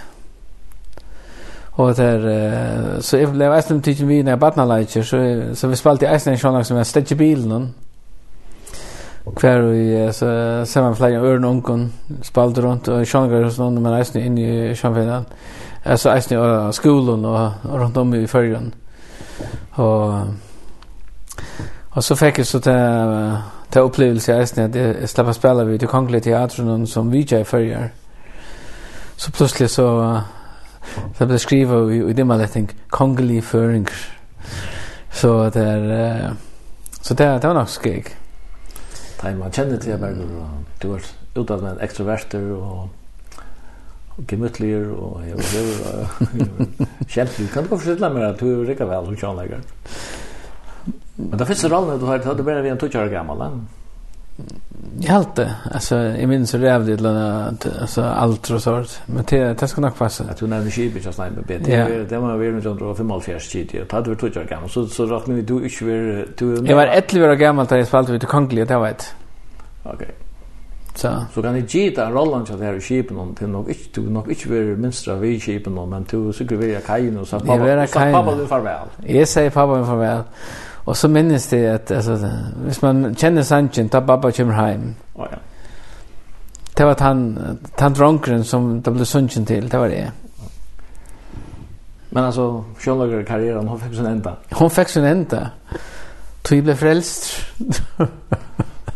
Och 1.72 1.96
där 1.96 3.02
så 3.02 3.18
jag 3.18 3.32
blev 3.32 3.54
ästlen 3.54 3.82
tiden 3.82 4.08
vi 4.08 4.24
när 4.24 4.38
barna 4.38 4.86
så 4.86 5.02
så 5.56 5.68
vi 5.68 5.76
spalte 5.76 6.08
ästlen 6.08 6.38
Charlotte 6.38 6.68
som 6.68 6.78
är 6.78 6.84
städje 6.84 7.18
bilen 7.18 7.74
Og 9.26 9.34
hver 9.40 9.62
vi 9.62 10.14
ser 10.14 10.82
man 10.82 10.96
flere 10.96 11.22
øren 11.22 11.44
ungen 11.46 11.94
spalte 12.24 12.62
rundt, 12.62 12.88
og 12.88 13.02
i 13.02 13.06
sjangar 13.06 13.44
hos 13.44 13.60
noen, 13.60 13.78
men 13.84 13.94
eisen 13.94 14.22
inn 14.22 14.38
i 14.38 14.76
sjanfinnan, 14.76 15.28
altså 15.86 16.16
eisen 16.16 16.38
i 16.38 16.74
skolen 16.74 17.26
og 17.26 17.52
rundt 17.66 17.98
om 17.98 18.14
i 18.14 18.28
fyrgen. 18.28 18.74
Og, 19.72 20.28
og 21.92 22.04
så 22.04 22.16
fikk 22.16 22.38
jeg 22.38 22.46
så 22.46 22.60
til, 22.60 23.38
til 23.72 23.82
opplevelse 23.82 24.38
eisen 24.40 24.64
at 24.64 24.76
jeg 24.76 25.10
slapp 25.10 25.30
å 25.30 25.36
spille 25.38 25.66
vid 25.70 25.80
det 25.80 25.90
kongelige 25.90 26.32
teatren 26.32 26.88
som 26.88 27.14
VJ 27.14 27.44
fyrger. 27.46 27.92
Så 29.18 29.32
plutselig 29.32 29.70
så, 29.70 29.88
så 31.18 31.26
blev 31.26 31.38
skriva 31.38 31.78
skrivet 31.86 32.10
i, 32.10 32.14
det 32.14 32.28
man 32.28 32.48
think 32.48 32.76
kongelige 32.90 33.42
føringer. 33.42 34.02
Så 35.12 35.50
det 35.54 35.68
er, 35.68 36.34
så 37.02 37.14
det, 37.14 37.42
det 37.42 37.48
var 37.48 37.54
nog 37.54 37.70
skik. 37.70 38.16
Da 39.22 39.36
man 39.38 39.54
kjenner 39.54 39.78
til 39.78 39.94
jeg 39.94 40.02
berger, 40.02 40.32
og 40.42 40.82
du 40.82 40.88
var 40.96 41.06
utad 41.38 41.62
med 41.62 41.84
extroverter 41.86 42.48
og 42.58 42.90
og 44.18 44.26
gemütliger, 44.28 44.90
og 44.92 45.22
jeg 45.28 45.38
var 45.38 45.44
hever, 45.56 46.08
kjent, 47.08 47.38
du 47.38 47.48
kan 47.48 47.64
ikke 47.64 47.78
forstille 47.78 48.10
meg 48.12 48.26
at 48.28 48.42
du 48.42 48.50
er 48.50 48.66
rikka 48.68 48.88
vel, 48.90 49.08
hun 49.08 49.20
kjannlegger. 49.20 49.62
Men 51.18 51.38
det 51.40 51.48
finnes 51.48 51.64
rollen 51.72 52.02
du 52.02 52.08
har, 52.10 52.20
det 52.20 52.34
er 52.34 52.44
bare 52.44 52.66
vi 52.66 52.74
en 52.74 52.82
tutsjare 52.82 53.12
gammal, 53.14 53.46
Jag 55.00 55.14
helt 55.14 55.36
det. 55.36 55.56
Alltså 55.72 55.96
jag 55.96 56.30
minns 56.30 56.52
det 56.52 56.58
jävligt 56.58 57.06
alltså 57.82 58.02
allt 58.02 58.50
och 58.50 58.62
sånt. 58.62 59.02
Men 59.06 59.24
det 59.30 59.60
det 59.60 59.68
ska 59.68 59.82
nog 59.82 59.98
passa. 59.98 60.24
Att 60.24 60.40
hon 60.40 60.52
hade 60.52 60.72
skipet 60.72 61.06
just 61.06 61.20
nej 61.20 61.32
med 61.32 61.44
det. 61.48 62.10
Det 62.10 62.18
var 62.18 62.38
väl 62.38 62.62
runt 62.62 62.82
155 62.82 63.40
shit. 63.40 63.74
Jag 63.74 63.92
hade 63.92 64.10
varit 64.10 64.34
tjugo 64.34 64.46
gammal 64.50 64.70
så 64.70 64.88
så 64.88 65.06
räknar 65.06 65.36
vi 65.36 65.42
du 65.42 65.64
inte 65.64 65.86
var 65.86 66.26
du 66.38 66.70
Jag 66.70 66.76
var 66.76 66.88
11 66.88 67.32
år 67.32 67.36
gammal 67.36 67.66
där 67.66 67.78
jag 67.78 67.88
spelade 67.88 68.12
vid 68.12 68.28
Kongliga 68.28 68.66
det 68.66 68.80
vet. 68.80 69.16
Okej. 69.84 70.12
Så 70.96 71.26
så 71.34 71.42
kan 71.42 71.54
det 71.54 71.74
ge 71.74 71.90
den 71.90 72.12
rollen 72.14 72.46
så 72.46 72.56
där 72.56 72.80
skipen 72.80 73.18
om 73.18 73.36
till 73.36 73.48
nog 73.48 73.70
inte 73.70 74.02
du 74.02 74.10
nog 74.10 74.30
inte 74.30 74.50
var 74.50 74.76
minstra 74.78 75.16
vi 75.16 75.40
skipen 75.40 75.78
om 75.78 75.90
men 75.90 76.06
du 76.12 76.34
så 76.34 76.34
skulle 76.34 76.56
vi 76.56 76.80
kajen 76.88 77.18
och 77.18 77.28
så 77.28 77.40
pappa 77.40 78.12
pappa 78.12 78.36
du 78.36 78.48
farväl. 78.48 78.88
Jag 79.06 79.28
säger 79.28 79.50
pappa 79.50 79.86
farväl. 79.86 80.22
Och 80.92 80.98
så 80.98 81.08
minns 81.08 81.48
det 81.48 81.68
att 81.68 81.92
alltså 81.92 82.30
hvis 82.66 82.82
man 82.82 83.16
känner 83.16 83.44
Sanchen 83.44 83.90
ta 83.90 84.02
pappa 84.02 84.32
kommer 84.32 84.54
hem. 84.54 84.96
Ja. 85.18 85.28
Det 86.76 86.86
var 86.86 86.96
han 87.00 87.40
han 87.76 87.94
drunkren 87.94 88.44
som 88.44 88.82
det 88.82 88.92
blev 88.92 89.06
sunchen 89.06 89.46
till, 89.46 89.70
det 89.70 89.78
var 89.78 89.90
det. 89.90 90.12
Men 92.10 92.24
alltså 92.24 92.66
själva 92.78 93.24
karriären 93.24 93.68
hun 93.68 93.80
fikk 93.80 93.96
sin 93.96 94.06
enda. 94.06 94.36
Hon 94.52 94.70
fick 94.70 94.90
sin 94.90 95.06
enda. 95.06 95.50
Tui 96.42 96.62
blev 96.62 96.76
frälst. 96.76 97.24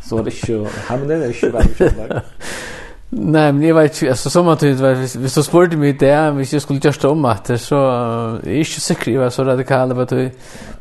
så 0.03 0.23
det 0.23 0.43
är 0.43 0.49
ju 0.49 0.67
han 0.87 1.07
det 1.07 1.15
är 1.15 1.45
ju 1.45 1.49
väl 1.51 2.21
Nej, 3.09 3.53
men 3.53 3.61
jag 3.61 3.75
vet 3.75 3.93
inte, 4.01 4.09
alltså 4.09 4.29
som 4.29 4.47
att 4.47 4.59
det 4.59 4.73
var, 4.73 4.93
hvis 4.93 5.35
du 5.35 5.43
spurte 5.43 5.77
mig 5.77 5.93
det, 5.93 6.31
hvis 6.31 6.53
jag 6.53 6.61
skulle 6.61 6.79
just 6.83 7.05
om 7.05 7.25
att 7.25 7.45
det, 7.45 7.57
så 7.57 7.75
är 7.75 8.39
jag 8.45 8.55
inte 8.55 8.81
säker 8.81 9.11
jag 9.11 9.21
var 9.21 9.29
så 9.29 9.43
radikal 9.43 9.95
på 9.95 10.05
det 10.05 10.31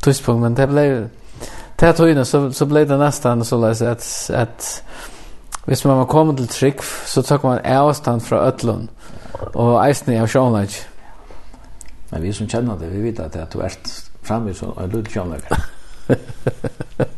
tidspunkt, 0.00 0.42
men 0.42 0.54
det 0.54 0.66
blev, 0.66 1.08
det 1.76 1.86
här 1.86 1.92
tog 1.92 2.26
så, 2.26 2.52
så 2.52 2.66
blev 2.66 2.88
det 2.88 2.96
nästan 2.96 3.44
så 3.44 3.58
läs 3.58 3.82
att, 3.82 4.30
att 4.34 4.82
hvis 5.64 5.84
man 5.84 5.98
var 5.98 6.04
kommit 6.04 6.36
till 6.36 6.48
trygg, 6.48 6.82
så 7.06 7.22
tog 7.22 7.44
man 7.44 7.58
avstånd 7.58 8.22
från 8.22 8.38
ötlun, 8.38 8.88
och 9.52 9.86
eisne 9.86 10.22
av 10.22 10.28
sjånlag. 10.28 10.68
Men 12.10 12.22
vi 12.22 12.32
som 12.32 12.48
känner 12.48 12.76
det, 12.76 12.86
vi 12.86 13.02
vet 13.02 13.20
at 13.20 13.52
du 13.52 13.58
er 13.58 13.72
framme 14.22 14.54
som 14.54 14.72
en 14.78 14.90
lyd 14.90 15.08
sjånlag. 15.08 15.40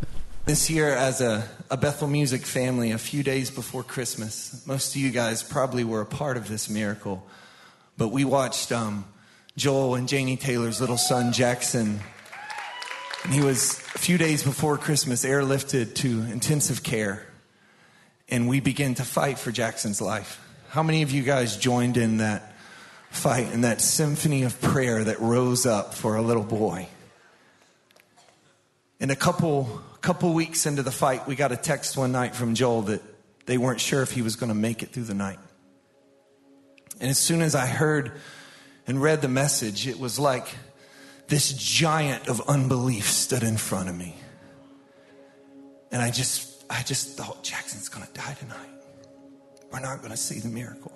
This 0.47 0.71
year, 0.71 0.91
as 0.91 1.21
a, 1.21 1.45
a 1.73 1.77
Bethel 1.77 2.07
Music 2.07 2.43
family, 2.43 2.93
a 2.93 2.99
few 2.99 3.25
days 3.25 3.51
before 3.51 3.83
Christmas, 3.83 4.65
most 4.65 4.95
of 4.95 5.01
you 5.01 5.11
guys 5.11 5.43
probably 5.43 5.83
were 5.83 6.01
a 6.01 6.07
part 6.07 6.37
of 6.37 6.47
this 6.47 6.71
miracle. 6.71 7.27
But 7.99 8.11
we 8.11 8.25
watched 8.25 8.71
um, 8.71 9.07
Joel 9.57 9.97
and 9.97 10.09
Janie 10.09 10.37
Taylor's 10.37 10.81
little 10.81 10.99
son, 10.99 11.33
Jackson. 11.33 11.99
And 13.25 13.35
he 13.35 13.41
was, 13.41 13.81
a 13.97 13.99
few 13.99 14.19
days 14.19 14.45
before 14.45 14.79
Christmas, 14.79 15.25
airlifted 15.25 15.97
to 15.97 16.21
intensive 16.31 16.85
care. 16.85 17.27
And 18.29 18.49
we 18.49 18.61
began 18.61 18.95
to 18.95 19.03
fight 19.03 19.41
for 19.41 19.51
Jackson's 19.51 20.01
life. 20.01 20.41
How 20.69 20.85
many 20.85 21.03
of 21.03 21.11
you 21.11 21.25
guys 21.25 21.57
joined 21.57 21.97
in 21.97 22.19
that 22.19 22.55
fight 23.11 23.53
and 23.53 23.65
that 23.65 23.81
symphony 23.81 24.45
of 24.45 24.61
prayer 24.61 25.03
that 25.03 25.19
rose 25.19 25.67
up 25.67 25.93
for 25.93 26.15
a 26.15 26.23
little 26.23 26.45
boy? 26.45 26.87
And 29.01 29.11
a 29.11 29.17
couple 29.17 29.83
couple 30.07 30.33
weeks 30.33 30.67
into 30.67 30.85
the 30.85 30.93
fight, 30.93 31.27
we 31.27 31.35
got 31.35 31.51
a 31.51 31.57
text 31.57 31.97
one 31.97 32.13
night 32.13 32.33
from 32.33 32.55
Joel 32.55 32.83
that 32.83 33.03
they 33.47 33.59
weren't 33.59 33.81
sure 33.81 34.03
if 34.03 34.13
he 34.13 34.23
was 34.23 34.37
going 34.37 34.51
to 34.51 34.55
make 34.55 34.85
it 34.85 34.91
through 34.91 35.03
the 35.03 35.15
night. 35.15 35.41
And 37.01 37.11
as 37.11 37.19
soon 37.19 37.43
as 37.43 37.57
I 37.57 37.67
heard 37.67 38.13
and 38.87 39.03
read 39.03 39.21
the 39.21 39.29
message, 39.29 39.89
it 39.89 39.99
was 39.99 40.17
like 40.17 40.47
this 41.27 41.53
giant 41.53 42.29
of 42.29 42.41
unbelief 42.49 43.11
stood 43.11 43.43
in 43.43 43.57
front 43.57 43.89
of 43.89 43.97
me. 43.97 44.15
And 45.91 46.01
I 46.01 46.13
just 46.13 46.65
I 46.71 46.85
just 46.85 47.17
thought 47.17 47.43
Jackson's 47.43 47.89
going 47.89 48.07
to 48.07 48.13
die 48.13 48.35
tonight. 48.35 48.71
We're 49.73 49.81
not 49.81 49.99
going 49.99 50.13
to 50.13 50.17
see 50.17 50.39
the 50.39 50.49
miracle. 50.49 50.93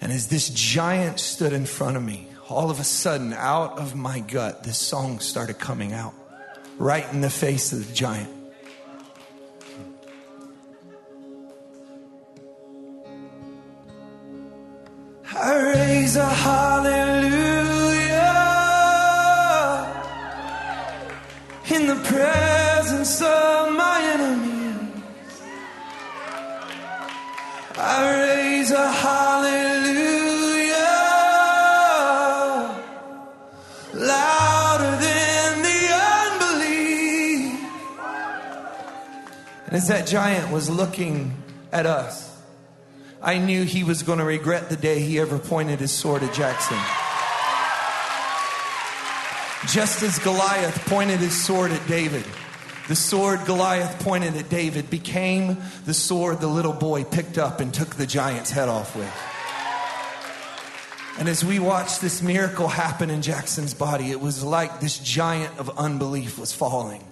And 0.00 0.12
as 0.12 0.28
this 0.28 0.50
giant 0.50 1.18
stood 1.18 1.52
in 1.52 1.66
front 1.66 1.96
of 1.96 2.04
me, 2.04 2.28
all 2.48 2.70
of 2.70 2.78
a 2.78 2.84
sudden 2.84 3.32
out 3.32 3.80
of 3.80 3.96
my 3.96 4.20
gut 4.20 4.62
this 4.62 4.78
song 4.78 5.18
started 5.18 5.58
coming 5.58 5.92
out 5.92 6.14
right 6.78 7.10
in 7.12 7.20
the 7.20 7.30
face 7.30 7.72
of 7.72 7.86
the 7.86 7.92
giant. 7.92 8.30
I 15.34 15.54
raise 15.54 16.16
a 16.16 16.26
hallelujah 16.26 17.16
in 21.74 21.86
the 21.86 21.96
presence 21.96 23.20
of 23.20 23.72
my 23.72 24.00
enemies. 24.14 25.42
I 27.78 28.10
raise 28.20 28.70
a 28.70 28.90
hallelujah 28.90 29.85
As 39.76 39.88
that 39.88 40.06
giant 40.06 40.50
was 40.50 40.70
looking 40.70 41.34
at 41.70 41.84
us, 41.84 42.34
I 43.20 43.36
knew 43.36 43.64
he 43.64 43.84
was 43.84 44.02
going 44.02 44.20
to 44.20 44.24
regret 44.24 44.70
the 44.70 44.76
day 44.76 45.00
he 45.00 45.20
ever 45.20 45.38
pointed 45.38 45.80
his 45.80 45.92
sword 45.92 46.22
at 46.22 46.32
Jackson. 46.32 46.78
Just 49.70 50.02
as 50.02 50.18
Goliath 50.18 50.82
pointed 50.86 51.18
his 51.18 51.38
sword 51.38 51.72
at 51.72 51.86
David, 51.86 52.24
the 52.88 52.96
sword 52.96 53.44
Goliath 53.44 54.02
pointed 54.02 54.34
at 54.36 54.48
David 54.48 54.88
became 54.88 55.58
the 55.84 55.92
sword 55.92 56.40
the 56.40 56.46
little 56.46 56.72
boy 56.72 57.04
picked 57.04 57.36
up 57.36 57.60
and 57.60 57.74
took 57.74 57.96
the 57.96 58.06
giant's 58.06 58.50
head 58.50 58.70
off 58.70 58.96
with. 58.96 59.14
And 61.18 61.28
as 61.28 61.44
we 61.44 61.58
watched 61.58 62.00
this 62.00 62.22
miracle 62.22 62.68
happen 62.68 63.10
in 63.10 63.20
Jackson's 63.20 63.74
body, 63.74 64.10
it 64.10 64.22
was 64.22 64.42
like 64.42 64.80
this 64.80 64.98
giant 64.98 65.58
of 65.58 65.68
unbelief 65.78 66.38
was 66.38 66.54
falling 66.54 67.04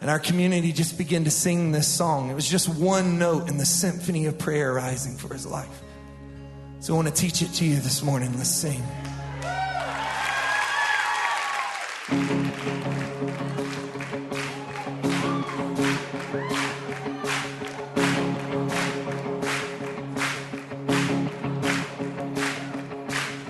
and 0.00 0.08
our 0.08 0.18
community 0.18 0.72
just 0.72 0.96
began 0.96 1.24
to 1.24 1.30
sing 1.30 1.72
this 1.72 1.86
song. 1.86 2.30
It 2.30 2.34
was 2.34 2.48
just 2.48 2.68
one 2.68 3.18
note 3.18 3.48
in 3.48 3.58
the 3.58 3.66
symphony 3.66 4.26
of 4.26 4.38
prayer 4.38 4.72
rising 4.72 5.16
for 5.16 5.32
his 5.32 5.46
life. 5.46 5.82
So 6.80 6.94
I 6.94 6.96
want 6.96 7.08
to 7.08 7.14
teach 7.14 7.42
it 7.42 7.52
to 7.54 7.64
you 7.66 7.76
this 7.76 8.02
morning. 8.02 8.32
Let's 8.38 8.50
sing. 8.50 8.82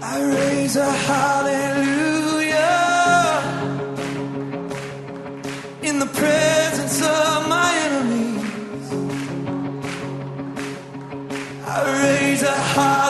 I 0.02 0.22
raise 0.22 0.76
a 0.76 0.90
hallelujah 0.90 1.79
Father 12.80 13.09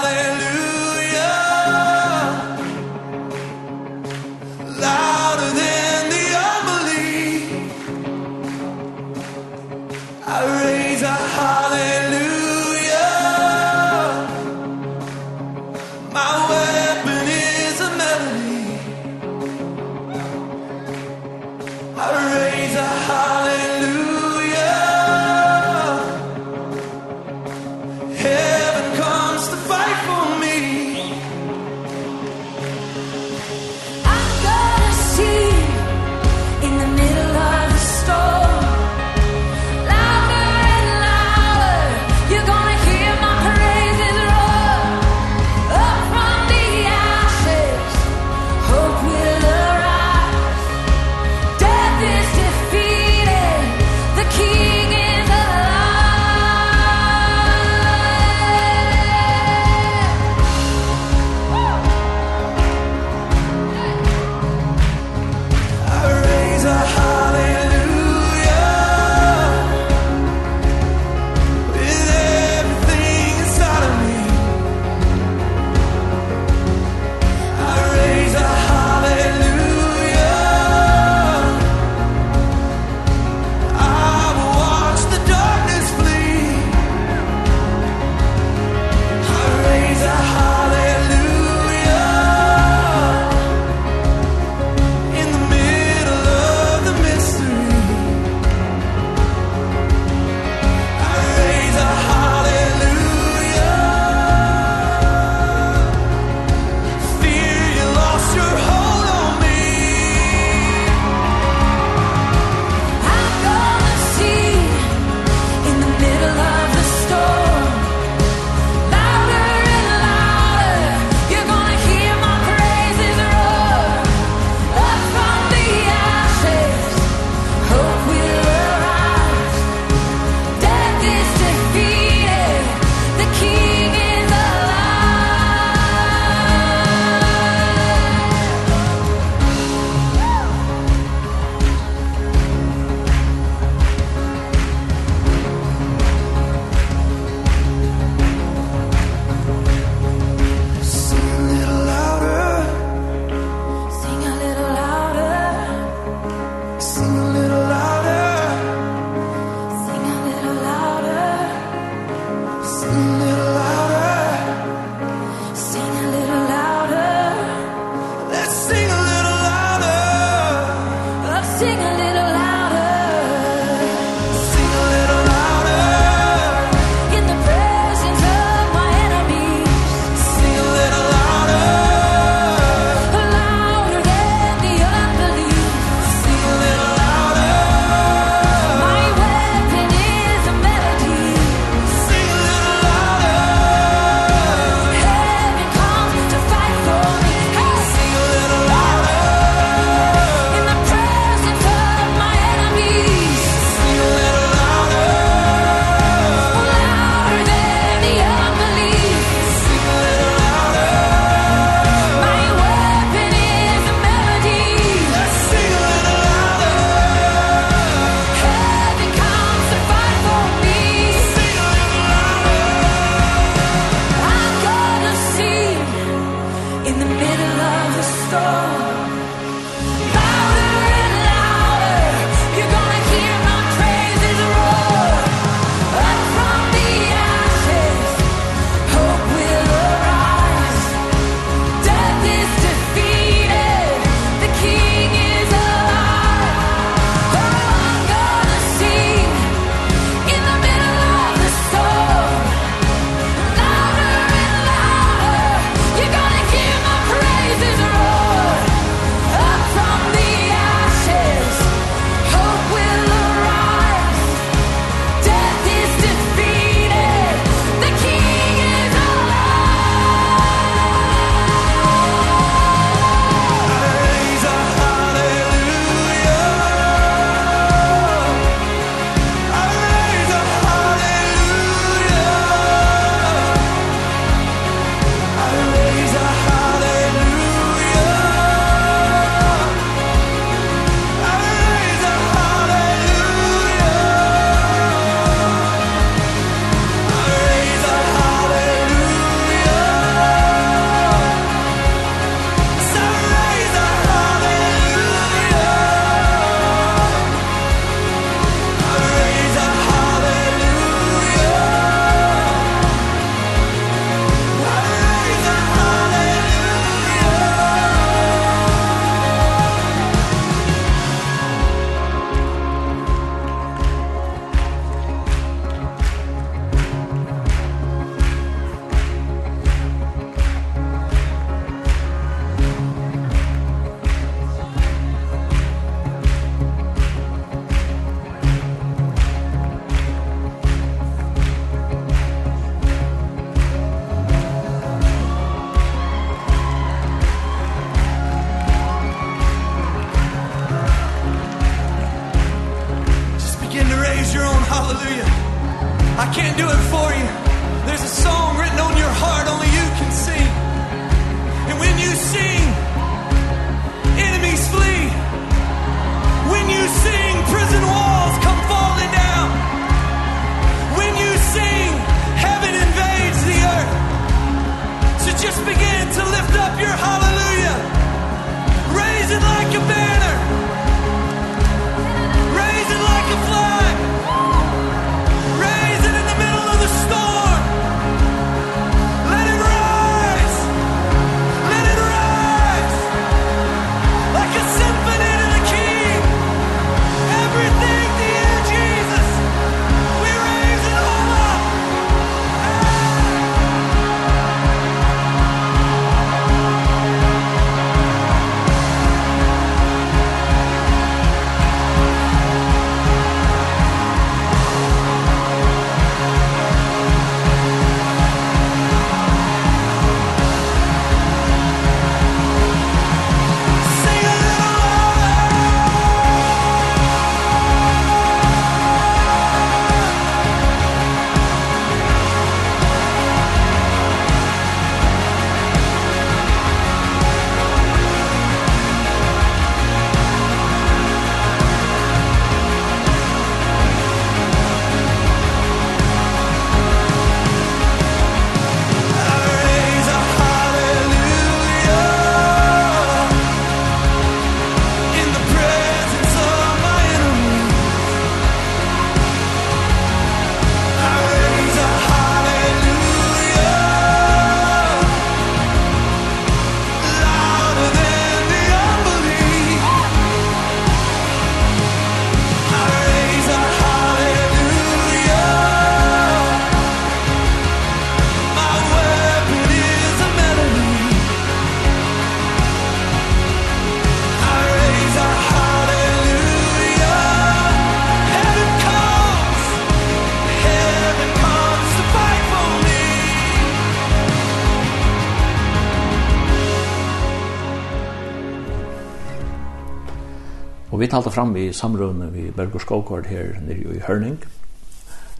vi 501.10 501.12
talte 501.16 501.30
fram 501.30 501.56
i 501.56 501.72
samrøvene 501.72 502.28
vi 502.30 502.50
Berger 502.54 502.78
Skogård 502.78 503.26
her 503.26 503.56
nere 503.66 503.94
i 503.96 504.02
Hørning. 504.06 504.36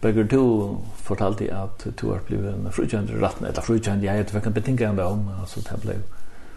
Berger, 0.02 0.22
du 0.22 0.78
fortalte 0.96 1.46
at 1.54 1.84
du 2.00 2.10
har 2.10 2.24
blivit 2.26 2.48
en 2.48 2.72
frukjent 2.72 3.10
i 3.10 3.12
eller 3.12 3.62
frukjent, 3.62 4.02
jeg 4.02 4.18
vet 4.18 4.34
ikke 4.34 4.50
betinget 4.50 4.88
enn 4.88 4.98
om, 4.98 5.28
altså 5.40 5.60
det 5.60 5.78
ble, 5.82 5.94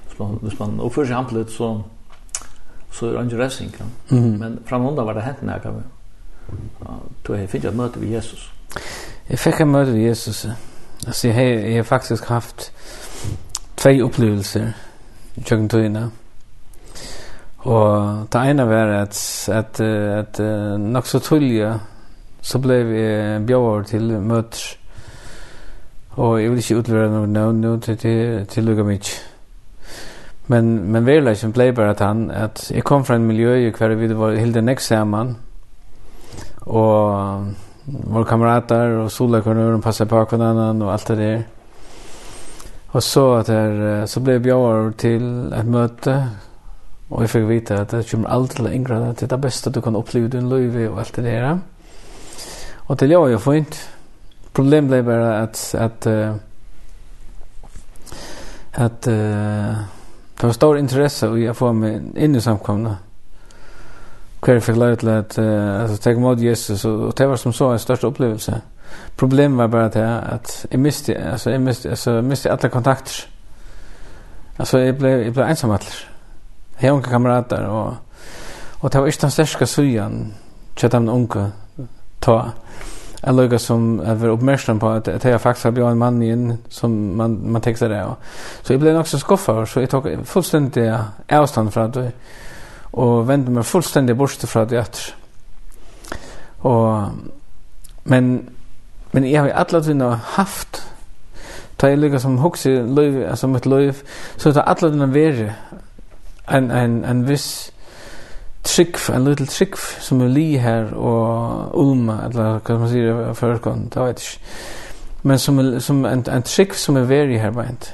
hvis 0.07 0.17
man, 0.19 0.39
hvis 0.41 0.57
man 0.59 0.79
oppfører 0.79 1.11
seg 1.11 1.17
amplet, 1.17 1.51
så, 1.51 1.69
så 2.91 3.11
er 3.11 3.19
det 3.19 3.25
ikke 3.25 3.43
røsning, 3.43 3.75
ja. 3.79 3.85
Mm. 4.09 4.39
men 4.39 4.57
framhånda 4.65 5.05
var 5.05 5.13
det 5.13 5.27
hent 5.27 5.45
nær, 5.45 5.61
kan 5.61 5.77
vi. 5.77 5.85
Du 7.27 7.33
har 7.35 7.45
finnet 7.47 7.69
et 7.69 7.77
møte 7.77 8.01
ved 8.01 8.15
Jesus. 8.17 8.49
Jeg 9.29 9.39
fikk 9.39 9.61
et 9.61 9.67
møte 9.67 9.93
ved 9.93 10.07
Jesus. 10.07 10.47
Altså, 11.05 11.27
jeg 11.27 11.35
har, 11.35 11.43
jeg 11.43 11.75
har 11.75 11.83
faktisk 11.83 12.25
haft 12.33 12.71
två 13.77 13.93
opplevelser 14.09 14.73
i 15.35 15.45
kjøkkentøyene. 15.45 16.05
Mm 16.09 16.22
Og 17.63 18.27
det 18.33 18.43
ene 18.49 18.67
var 18.67 18.91
at, 19.01 19.17
at, 19.51 19.79
at, 19.79 20.39
at 20.39 20.79
nok 20.79 21.07
så 21.07 21.19
tullige 21.19 21.73
så 22.43 22.59
ble 22.59 22.79
vi 22.83 23.03
bjør 23.47 23.85
til 23.87 24.17
møter. 24.19 24.63
Og 26.19 26.41
jeg 26.41 26.51
vil 26.51 26.59
ikke 26.59 26.79
utlevere 26.81 27.11
noe 27.13 27.29
navn 27.31 27.61
nå 27.63 27.77
til, 27.81 27.97
til, 27.97 28.43
til 28.51 28.67
lukka 28.67 28.83
mye. 28.85 29.13
Men, 30.51 30.73
men 30.91 31.07
verleggen 31.07 31.53
ble 31.55 31.71
bare 31.73 31.95
at 31.95 32.03
han, 32.03 32.27
at 32.31 32.67
jeg 32.71 32.83
kom 32.83 33.05
fra 33.07 33.15
en 33.15 33.25
miljø 33.25 33.55
i 33.55 33.71
hver 33.71 33.95
vi 33.95 34.11
var 34.11 34.35
helt 34.35 34.59
enn 34.59 34.69
ekst 34.73 34.91
sammen. 34.91 35.37
Og 36.67 37.47
våre 37.87 38.27
kamerater 38.27 38.99
og 39.05 39.11
solakvarnøren 39.11 39.81
passet 39.81 40.11
på 40.11 40.19
hverandre 40.19 40.85
og 40.85 40.93
alt 40.93 41.07
det 41.07 41.17
der. 41.17 41.43
Og 42.93 43.03
så, 43.03 43.25
at 43.39 43.49
her, 43.49 44.05
så 44.05 44.19
ble 44.21 44.35
jeg 44.35 44.43
bjør 44.43 44.91
til 44.99 45.23
et 45.55 45.65
møte 45.65 46.17
Og 47.13 47.21
jeg 47.21 47.29
fikk 47.29 47.43
vite 47.45 47.75
at 47.77 47.91
det 47.93 48.07
kommer 48.09 48.31
alt 48.33 48.55
til 48.57 48.65
å 48.65 48.71
yngre, 48.73 48.99
det 49.13 49.27
er 49.27 49.35
det 49.35 49.41
beste 49.41 49.69
du 49.69 49.81
kan 49.85 49.95
oppleve 49.95 50.31
din 50.33 50.49
liv 50.49 50.73
og 50.89 50.99
alt 51.03 51.15
det 51.15 51.25
der. 51.27 51.59
Og 52.87 52.97
til 52.97 53.09
jeg 53.13 53.19
var 53.19 53.29
jo 53.29 53.37
fint. 53.37 53.89
Problemet 54.53 54.89
ble 54.89 55.03
bare 55.05 55.43
at, 55.43 55.61
at, 55.77 56.07
uh, 56.07 56.35
at 58.73 59.07
uh, 59.07 59.83
det 60.41 60.47
var 60.47 60.55
stor 60.57 60.77
interesse 60.77 61.29
i 61.37 61.47
å 61.49 61.55
få 61.57 61.71
meg 61.77 62.17
inn 62.17 62.35
i 62.35 62.41
samkomne. 62.41 62.95
Hver 64.43 64.59
fikk 64.59 64.77
lov 64.81 64.95
til 65.01 65.13
at 65.13 65.37
uh, 65.37 65.81
altså, 65.83 65.99
tenke 66.01 66.21
mot 66.21 66.41
Jesus, 66.41 66.85
og, 66.85 67.07
og 67.09 67.17
det 67.17 67.29
var 67.29 67.41
som 67.41 67.53
så 67.53 67.71
en 67.73 67.81
største 67.81 68.09
opplevelse. 68.09 68.57
Problemet 69.17 69.57
var 69.57 69.67
bare 69.67 69.85
at, 69.85 69.99
at 70.33 70.65
jeg 70.71 70.81
miste, 70.81 71.17
altså, 71.17 71.53
jeg 71.53 71.61
miste, 71.61 71.89
altså, 71.89 72.17
jeg 72.17 72.23
miste 72.23 72.51
alle 72.51 72.69
kontakter. 72.73 73.21
Altså, 74.57 74.77
jeg 74.77 74.97
ble, 74.97 75.13
jeg 75.27 75.33
ble 75.33 75.49
ensamhetler. 75.49 76.12
Jeg 76.81 76.89
har 76.89 76.95
unge 76.95 77.09
kamrater 77.09 77.67
och 77.67 77.93
och 78.79 78.89
det 78.89 79.01
var 79.01 79.07
ikke 79.07 79.21
den 79.21 79.31
største 79.31 79.65
sujan 79.65 80.33
til 80.75 80.91
de 80.91 81.09
unge 81.09 81.51
ta 82.21 82.41
Jeg 83.25 83.33
lukket 83.33 83.61
som 83.61 83.97
var 83.97 84.27
uppmärksam 84.27 84.79
på 84.79 84.89
att, 84.89 85.07
att 85.07 85.23
jag 85.23 85.41
faktiskt 85.41 85.63
har 85.63 85.71
blivit 85.71 85.91
en 85.91 85.97
man 85.97 86.21
inn 86.21 86.57
som 86.69 86.91
man, 86.91 87.51
man 87.51 87.61
textar 87.61 87.89
det. 87.89 88.03
Och, 88.05 88.17
så 88.63 88.73
jag 88.73 88.79
blev 88.79 88.97
också 88.97 89.19
skuffet, 89.19 89.69
så 89.69 89.79
jeg 89.79 89.89
tog 89.89 90.07
fullständigt 90.23 90.93
avstand 91.29 91.73
fra 91.73 91.87
det 91.87 92.11
och 92.91 93.29
vendte 93.29 93.51
meg 93.51 93.65
fullstendig 93.65 94.17
bort 94.17 94.31
fra 94.31 94.65
det 94.65 94.77
etter. 94.77 95.15
Och, 96.57 97.03
men, 98.03 98.49
men 99.11 99.31
jag 99.31 99.41
har 99.41 99.49
alla 99.49 99.81
tiden 99.81 100.01
haft 100.23 100.83
ta 101.77 101.87
jeg 101.87 101.97
lukket 101.97 102.21
som 102.21 102.37
huxi 102.37 102.69
löv, 102.69 103.29
alltså 103.29 103.47
mitt 103.47 103.65
löv 103.65 103.93
så 104.37 104.49
jag 104.49 104.55
tar 104.55 104.61
alla 104.61 104.89
tiden 104.89 105.11
värre 105.11 105.53
en 106.47 106.71
en 106.71 107.05
en 107.05 107.27
viss 107.27 107.71
trick 108.63 108.97
en 109.09 109.25
little 109.25 109.45
trick 109.45 109.75
som 109.99 110.21
är 110.21 110.27
li 110.27 110.57
här 110.57 110.93
och 110.93 111.89
ulma 111.89 112.21
eller 112.25 112.59
hva 112.59 112.77
man 112.79 112.89
sier 112.89 113.33
for 113.33 113.57
kon 113.57 113.89
ta 113.89 114.05
vet 114.05 114.19
ikke. 114.19 114.39
men 115.23 115.39
som 115.39 115.81
som 115.81 116.05
en 116.05 116.25
en 116.27 116.43
trick 116.43 116.73
som 116.73 116.97
är 116.97 117.03
very 117.03 117.37
her 117.37 117.51
bent 117.51 117.93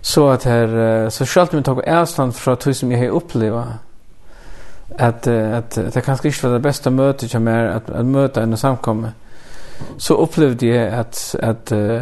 så 0.00 0.28
att 0.28 0.44
här 0.44 1.10
så 1.10 1.26
skalt 1.26 1.54
vi 1.54 1.62
ta 1.62 1.74
på 1.74 1.82
Ärsland 1.86 2.34
för 2.34 2.52
att 2.52 2.76
som 2.76 2.92
jeg 2.92 2.98
har 2.98 3.16
uppleva 3.16 3.64
att 4.98 5.26
att 5.26 5.78
at 5.78 5.94
det 5.94 6.04
kanske 6.04 6.28
inte 6.28 6.46
var 6.46 6.54
det 6.54 6.60
bästa 6.60 6.90
mötet 6.90 7.32
jag 7.32 7.42
mer 7.42 7.64
att 7.64 7.90
at 7.90 8.06
møte 8.06 8.42
en 8.42 8.56
samkomme 8.56 9.12
så 9.98 10.14
upplevde 10.14 10.66
jeg 10.66 10.92
att 10.92 11.34
att 11.42 11.72
uh, 11.72 12.00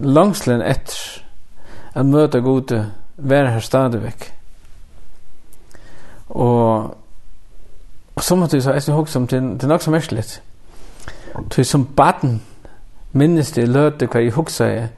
langslen 0.00 0.62
etter 0.62 1.24
at 1.94 2.06
møte 2.06 2.40
gode 2.40 2.86
vara 3.16 3.48
här 3.48 3.60
stadigväck 3.60 4.39
Og 6.30 6.96
og 8.20 8.24
så 8.24 8.36
måtte 8.36 8.56
jeg 8.56 8.62
så 8.62 8.72
etter 8.76 8.92
hokse 8.92 9.18
om 9.18 9.26
det, 9.26 9.42
det 9.42 9.62
er 9.62 9.68
nok 9.68 9.82
så 9.82 9.90
mærkeligt. 9.90 10.42
Så 11.52 11.64
som 11.64 11.86
baden 11.96 12.42
minnes 13.12 13.52
det 13.52 13.68
løte 13.68 14.06
hva 14.06 14.20
jeg 14.20 14.34
hokse 14.36 14.64
er 14.64 14.88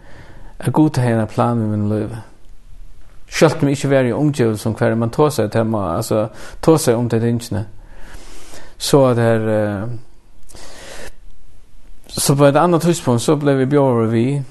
at 0.59 0.73
god 0.73 0.91
til 0.91 1.03
henne 1.03 1.27
plan 1.27 1.59
med 1.59 1.67
min 1.67 1.89
løve. 1.89 2.19
Selv 3.31 3.53
om 3.63 3.69
jeg 3.69 3.77
ikke 3.77 3.91
var 3.91 4.01
i 4.01 4.13
omgjøvel 4.13 4.59
som 4.59 4.75
hver 4.75 4.95
man 4.95 5.11
tog 5.11 5.33
seg 5.33 5.53
til 5.53 5.65
meg, 5.65 5.97
altså 5.97 6.27
tog 6.63 6.81
seg 6.81 6.97
om 6.97 7.09
det 7.09 7.21
tingene. 7.21 7.67
Så 8.79 9.05
at 9.05 9.17
her... 9.17 9.47
Uh, 9.83 9.89
så 12.09 12.35
på 12.35 12.45
et 12.45 12.57
annet 12.57 12.83
tidspunkt 12.83 13.23
så 13.23 13.37
ble 13.37 13.55
vi 13.57 13.67
bjør 13.67 14.07
vi 14.11 14.43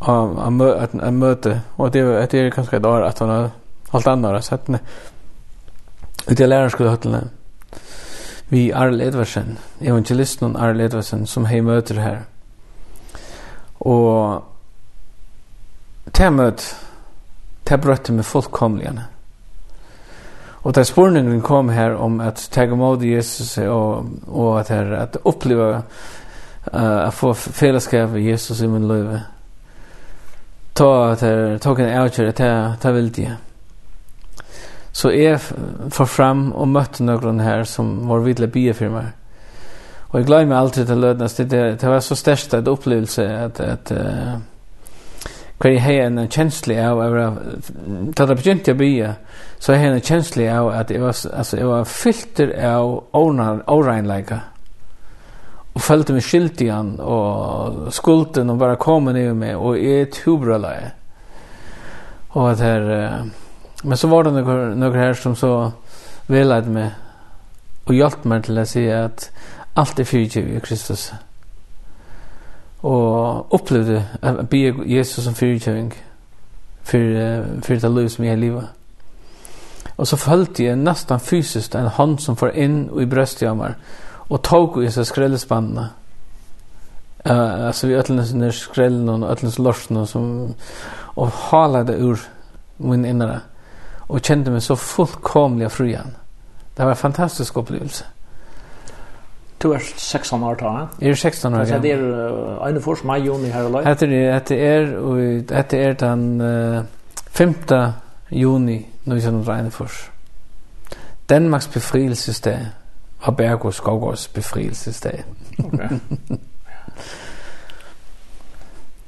av 0.00 0.38
av, 0.40 0.52
mø 0.52 0.72
av 1.02 1.12
møte, 1.12 1.60
og 1.76 1.92
det, 1.92 2.30
det 2.32 2.40
er 2.40 2.50
kanskje 2.50 2.80
et 2.80 2.86
år 2.86 3.04
at 3.06 3.18
han 3.18 3.28
har 3.28 3.50
holdt 3.92 4.44
sett 4.44 4.66
så 4.66 4.78
Ut 6.30 6.40
i 6.40 6.46
lærerskolehotellet 6.46 7.30
vi 8.48 8.70
Arl 8.72 9.00
Edvarsen, 9.00 9.58
evangelisten 9.80 10.56
Arl 10.56 10.80
Edvarsen, 10.80 11.26
som 11.26 11.46
hei 11.46 11.60
møter 11.60 12.00
her. 12.00 12.18
Og 13.80 14.44
til 16.16 16.32
møt, 16.32 16.64
til 17.68 17.78
brøtte 17.78 18.12
med 18.12 18.24
fullkomligene. 18.24 19.04
Og 20.62 20.74
til 20.74 20.84
spurningen 20.84 21.42
kom 21.42 21.68
her 21.68 21.94
om 21.94 22.20
at 22.20 22.48
tega 22.52 22.74
mod 22.74 23.04
Jesus 23.04 23.58
og, 23.58 24.08
og 24.26 24.60
at, 24.60 24.68
her, 24.68 24.94
at 24.96 25.18
oppleva 25.24 25.68
uh, 26.72 27.06
at 27.06 27.14
få 27.14 27.32
fellesskap 27.32 28.10
med 28.10 28.22
Jesus 28.22 28.60
i 28.60 28.66
min 28.66 28.88
liv. 28.88 29.12
Ta 30.74 30.88
at 31.12 31.20
her, 31.20 31.58
ta 31.58 31.70
en 31.76 31.92
avgjør, 32.00 32.32
ta, 32.32 32.32
ta, 32.32 32.72
ta 32.80 32.92
vilje. 32.96 33.36
Så 34.98 35.12
jeg 35.14 35.38
får 35.94 36.08
fram 36.10 36.48
og 36.58 36.70
møtte 36.74 37.04
noen 37.06 37.38
her 37.38 37.62
som 37.70 38.08
var 38.08 38.24
vidle 38.24 38.48
bie 38.50 38.72
for 38.74 38.90
meg. 38.90 39.12
Og 40.08 40.16
jeg 40.18 40.26
gleder 40.26 40.48
meg 40.50 40.58
alltid 40.58 40.88
til 40.88 41.02
Lødnes. 41.04 41.36
Det, 41.38 41.46
det, 41.52 41.60
det 41.78 41.92
var 41.92 42.02
så 42.02 42.16
størst 42.18 42.56
et 42.56 42.70
opplevelse 42.72 43.26
at, 43.44 43.60
at 43.60 43.92
uh, 43.94 44.40
hver 45.60 45.74
jeg 45.76 45.84
har 45.84 46.02
en 46.08 46.24
kjensle 46.26 46.80
av, 46.82 47.04
da 48.16 48.26
det 48.26 48.38
begynte 48.40 48.74
å 48.74 48.78
bie, 48.78 49.14
så 49.58 49.74
jeg 49.74 49.84
har 49.84 49.94
en 49.94 50.06
kjensle 50.10 50.50
av 50.50 50.72
at 50.74 50.90
jeg 50.94 51.02
var, 51.02 51.14
altså, 51.14 51.58
jeg 51.60 51.70
var 51.70 51.90
filter 51.94 52.54
av 52.72 52.92
åregnleika. 53.14 54.42
Og 55.74 55.82
følte 55.84 56.14
meg 56.16 56.26
skyldig 56.26 56.64
igjen, 56.66 56.94
og 56.98 57.92
skulden, 57.94 58.50
og 58.50 58.58
bare 58.58 58.80
kom 58.82 59.12
ned 59.12 59.34
med, 59.38 59.58
og 59.58 59.78
jeg 59.78 60.08
er 60.08 60.16
tubrøla. 60.24 60.78
Og 62.34 62.48
at 62.56 62.66
her... 62.66 62.96
Uh, 62.98 63.44
Men 63.82 63.96
så 63.96 64.08
var 64.08 64.24
det 64.24 64.30
några, 64.30 64.74
några 64.74 65.00
här 65.00 65.14
som 65.14 65.36
så 65.36 65.72
velade 66.26 66.70
mig 66.70 66.90
och 67.84 67.94
hjälpte 67.94 68.28
mig 68.28 68.42
till 68.42 68.58
att 68.58 68.68
säga 68.68 69.04
att 69.04 69.30
allt 69.74 69.98
är 69.98 70.04
fyrtjiv 70.04 70.56
i 70.56 70.60
Kristus. 70.60 71.12
Och 72.80 73.54
upplevde 73.54 74.04
att 74.20 74.50
be 74.50 74.56
Jesus 74.86 75.24
som 75.24 75.34
fyrtjiving 75.34 75.94
för, 76.82 77.44
för 77.62 77.76
det 77.76 77.88
liv 77.88 78.08
som 78.08 78.24
jag 78.24 78.32
har 78.32 78.36
livet. 78.36 78.64
Och 79.96 80.08
så 80.08 80.16
följde 80.16 80.62
jag 80.62 80.78
nästan 80.78 81.20
fysiskt 81.20 81.74
en 81.74 81.86
hand 81.86 82.20
som 82.20 82.36
får 82.36 82.56
in 82.56 83.00
i 83.00 83.06
bröstjammar 83.06 83.76
och 84.28 84.42
tog 84.42 84.84
i 84.84 84.90
sig 84.90 85.04
skrällspannarna. 85.04 85.88
Uh, 87.26 87.66
alltså 87.66 87.86
vi 87.86 87.94
ötlens 87.94 88.32
när 88.32 88.50
skrällen 88.50 89.22
och 89.22 89.30
ötlens 89.30 89.58
lorsen 89.58 90.06
som 90.06 90.54
och 90.90 91.28
halade 91.28 91.92
ur 91.92 92.20
min 92.76 93.04
innare 93.04 93.40
och 94.08 94.24
kände 94.24 94.50
mig 94.50 94.60
så 94.60 94.76
fullkomliga 94.76 95.68
frugan. 95.68 96.16
Det 96.76 96.82
var 96.82 96.90
en 96.90 96.96
fantastisk 96.96 97.56
upplevelse. 97.56 98.04
Du 99.62 99.72
er 99.72 99.78
16 99.96 100.42
år 100.42 100.54
tar. 100.54 100.88
Jeg 101.00 101.10
er 101.10 101.14
16 101.14 101.54
år, 101.54 101.58
ja. 101.58 101.78
Det 101.78 101.92
er 101.92 101.98
Øyne 102.66 102.80
Fors, 102.80 103.04
meg, 103.04 103.26
Joni, 103.26 103.48
her 103.50 103.62
og 103.62 103.70
løy. 103.70 103.90
Etter 103.90 104.06
det, 104.06 104.36
etter 104.36 104.56
er, 104.56 104.92
og 104.98 105.18
hette 105.50 105.78
er 105.78 105.92
den 105.92 106.40
uh, 106.40 106.84
5. 107.30 107.54
juni, 108.30 108.86
når 109.04 109.14
vi 109.14 109.20
kjenner 109.20 109.50
Øyne 109.50 109.70
Fors. 109.70 110.10
Danmarks 111.28 111.68
befrielsesdag 111.68 112.66
var 113.26 113.32
Bergo 113.32 113.70
Skovgårds 113.70 114.28
befrielsesdag. 114.28 115.24
ok. 115.64 115.80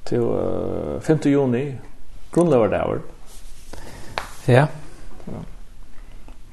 Til 0.06 0.20
uh, 0.20 1.02
5. 1.02 1.18
juni, 1.26 1.64
grunnløverdager. 2.32 2.98
Ja. 4.48 4.52
Ja. 4.54 4.66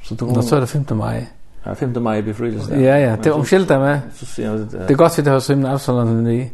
Så 0.08 0.16
då 0.16 0.26
Nå 0.26 0.42
så 0.42 0.56
är 0.56 0.62
det 0.62 0.68
5 0.68 0.86
maj. 0.92 1.28
Ja, 1.64 1.76
5 1.76 2.04
maj 2.04 2.22
blir. 2.22 2.82
Ja, 2.82 2.98
ja, 2.98 3.18
det 3.24 3.32
omskilda 3.32 3.80
med. 3.80 4.00
Det 4.36 4.90
är 4.90 4.94
gott 4.94 5.20
vi 5.20 5.22
det 5.22 5.32
har 5.32 5.40
simna 5.40 5.74
Absalon 5.74 6.24
nu. 6.24 6.50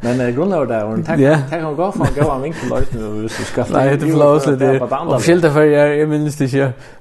Men 0.00 0.20
eh 0.20 0.32
grundar 0.32 0.66
där 0.66 0.84
och 0.84 1.06
tack 1.06 1.20
tack 1.50 1.62
han 1.62 1.76
går 1.76 1.92
från 1.92 2.06
gå 2.16 2.30
av 2.30 2.42
vinkel 2.42 2.68
lätt 2.68 2.94
nu 2.94 3.22
visst 3.22 3.46
ska. 3.46 3.64
Nej, 3.72 3.96
det 3.96 4.12
flås 4.12 4.46
lite. 4.46 4.80
Omskilda 4.80 5.52
för 5.52 5.62
jag 5.62 5.98
är 5.98 6.06
minst 6.06 6.38
det 6.38 6.48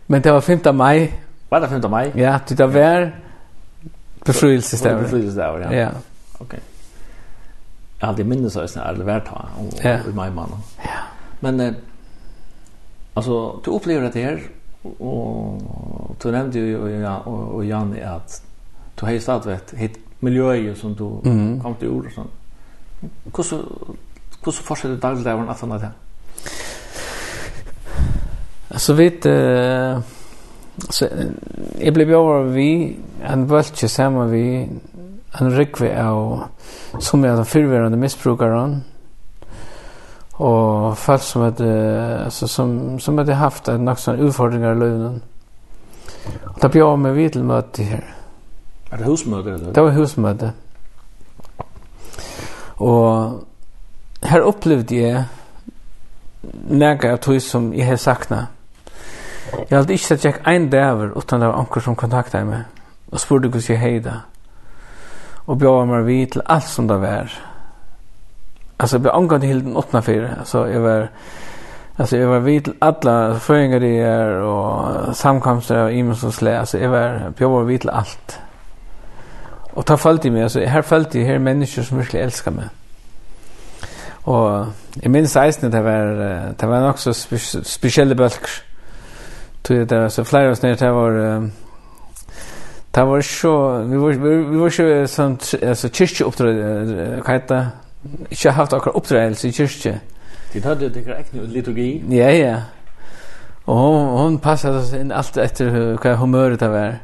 Men 0.06 0.22
det 0.22 0.32
var 0.32 0.42
5 0.42 0.60
maj. 0.74 1.14
Var 1.50 1.62
det 1.62 1.68
5 1.68 1.92
maj? 1.92 2.12
Ja, 2.16 2.40
det 2.48 2.56
där 2.56 2.68
var 2.68 3.16
befrielsesdagen. 4.26 5.04
befrielsesdag, 5.04 5.62
ja. 5.62 5.74
Ja. 5.74 5.90
Okej. 6.38 6.60
Jag 8.00 8.08
hade 8.08 8.24
minnes 8.24 8.54
så 8.54 8.68
snart 8.68 8.98
det 8.98 9.04
vart 9.04 9.28
han 9.28 9.46
och 9.58 10.16
med. 10.16 10.30
Ja. 10.84 10.90
Men 11.40 11.76
alltså 13.14 13.60
du 13.66 13.72
upplever 13.72 14.12
det 14.14 14.20
här 14.20 14.42
och 14.98 16.16
du 16.22 16.32
nämnde 16.32 16.60
ju 16.60 17.00
ja 17.02 17.18
och 17.18 17.66
Jan 17.66 17.96
att 18.04 18.42
du 18.96 19.06
har 19.06 19.14
ju 19.14 19.20
startat 19.20 19.74
hit 19.74 20.00
miljöer 20.20 20.76
som 20.76 20.94
du 20.94 21.30
mm. 21.30 21.62
kom 21.62 21.76
till 21.76 21.90
ord 21.90 22.06
och 22.06 22.12
sånt. 22.12 22.32
Hur 23.36 23.44
så 23.44 23.56
hur 24.46 24.52
så 24.52 24.64
forskar 24.64 24.90
du 24.90 24.98
dagligen 24.98 25.48
där 25.48 25.80
där? 25.80 25.92
Alltså 28.70 28.94
vet 28.94 29.26
eh 29.26 30.00
så 30.90 31.08
jag 31.80 31.94
blev 31.94 32.10
ju 32.10 32.16
över 32.16 32.52
vi 32.52 32.98
en 33.24 33.48
völche 33.48 33.88
samma 33.88 34.26
vi 34.26 34.70
en 35.40 35.58
rikve 35.58 36.04
av 36.04 36.44
som 37.00 37.24
jag 37.24 37.38
den 37.38 37.46
förvärande 37.46 37.98
missbrukaren 37.98 38.82
og 40.38 40.98
folk 40.98 41.22
som 41.22 41.42
hadde, 41.42 41.70
altså, 42.26 42.48
som 42.48 43.00
som 43.00 43.18
hadde 43.18 43.34
haft 43.34 43.70
en 43.70 43.86
nok 43.86 44.00
sånn 44.00 44.20
utfordringer 44.20 44.76
i 44.76 44.80
lönen. 44.80 45.22
Då 46.62 46.70
blev 46.70 46.84
jag 46.84 47.00
med 47.00 47.14
vid 47.14 47.32
till 47.32 47.44
möte 47.44 47.84
här. 47.84 48.14
Är 48.90 48.98
det 48.98 49.04
husmöte 49.04 49.50
eller? 49.50 49.74
Det 49.74 49.82
var 49.82 49.90
husmøte. 49.90 50.52
Og 52.76 53.44
her 54.24 54.42
opplevde 54.42 54.96
jeg 54.96 55.26
näka 56.70 57.12
av 57.14 57.18
tog 57.18 57.42
som 57.42 57.74
jeg 57.74 57.88
har 57.88 57.96
saknat. 57.96 58.46
Jeg 59.70 59.78
hadde 59.78 59.94
ikke 59.94 60.06
sett 60.06 60.26
jeg 60.26 60.40
en 60.48 60.70
dæver 60.70 61.18
utan 61.18 61.40
det 61.40 61.48
var 61.48 61.60
anker 61.60 61.82
som 61.82 61.96
kontaktade 61.96 62.46
meg 62.46 62.64
og 63.12 63.20
spurte 63.20 63.48
hvordan 63.48 63.70
jeg 63.70 63.80
heida 63.80 64.14
og 65.48 65.60
bjør 65.60 65.86
meg 65.86 66.06
vid 66.06 66.28
til 66.28 66.42
alt 66.46 66.68
som 66.68 66.88
det 66.88 66.98
var 67.02 67.32
alltså 68.78 68.98
vi 68.98 69.10
angår 69.10 69.40
till 69.40 69.64
den 69.64 69.76
åttna 69.76 70.02
fyra 70.02 70.30
alltså 70.40 70.70
jag 70.70 70.80
var 70.80 71.10
alltså 71.96 72.18
jag 72.18 72.28
var 72.28 72.40
vid 72.40 72.74
alla 72.80 73.40
föringar 73.40 73.80
det 73.80 73.98
är 74.00 74.30
och 74.30 75.16
samkomster 75.16 75.84
och 75.84 75.92
immens 75.92 76.24
och 76.24 76.34
slä 76.34 76.60
alltså 76.60 76.80
jag 76.80 76.90
var 76.90 77.34
jag 77.38 77.50
var 77.50 77.64
vid 77.64 77.90
allt 77.90 78.40
och 79.74 79.86
ta 79.86 79.98
följt 79.98 80.26
i 80.26 80.30
mig 80.30 80.44
alltså 80.44 80.60
här 80.60 80.82
följt 80.82 81.16
i 81.16 81.24
här 81.24 81.40
människor 81.40 81.84
som 81.84 81.98
verkligen 81.98 82.26
älskar 82.26 82.52
mig 82.52 82.66
och 84.12 84.66
jag 84.94 85.12
minns 85.12 85.36
eisen 85.36 85.72
det 85.72 85.82
var 85.82 86.06
det 86.58 86.68
var 86.68 86.90
också 86.90 87.14
spe, 87.14 87.38
speciella 87.64 88.16
bölker. 88.16 88.50
tror 89.62 89.86
det 89.86 90.00
var 90.00 90.10
så 90.10 90.26
flera 90.26 90.52
oss 90.52 90.62
ner 90.62 90.76
det 90.76 90.92
var 90.92 91.50
Det 92.92 93.04
var 93.04 93.22
så, 93.22 93.78
vi 93.78 93.98
var, 93.98 94.12
vi 94.52 94.58
var 94.58 94.70
så 94.70 95.08
sånt 95.08 95.54
alltså 95.68 95.90
kyrkjeuppdrag, 95.90 96.56
hva 97.22 97.34
heter 97.34 97.56
det? 97.56 97.87
ikke 98.32 98.52
haft 98.52 98.74
akkurat 98.74 98.96
oppdragelse 98.96 99.48
i 99.48 99.52
kyrkje. 99.52 100.00
De 100.54 100.62
hadde 100.64 100.88
det 100.88 100.94
tekker 100.94 101.18
ekne 101.20 101.48
liturgi. 101.52 102.04
Ja, 102.12 102.32
ja. 102.32 102.56
Og 103.68 103.78
hon, 103.78 104.06
hon 104.18 104.40
passade 104.40 104.80
oss 104.80 104.94
inn 104.96 105.12
alt 105.12 105.38
etter 105.38 105.98
hva 106.00 106.16
humøret 106.22 106.62
det 106.62 106.70
var. 106.72 107.00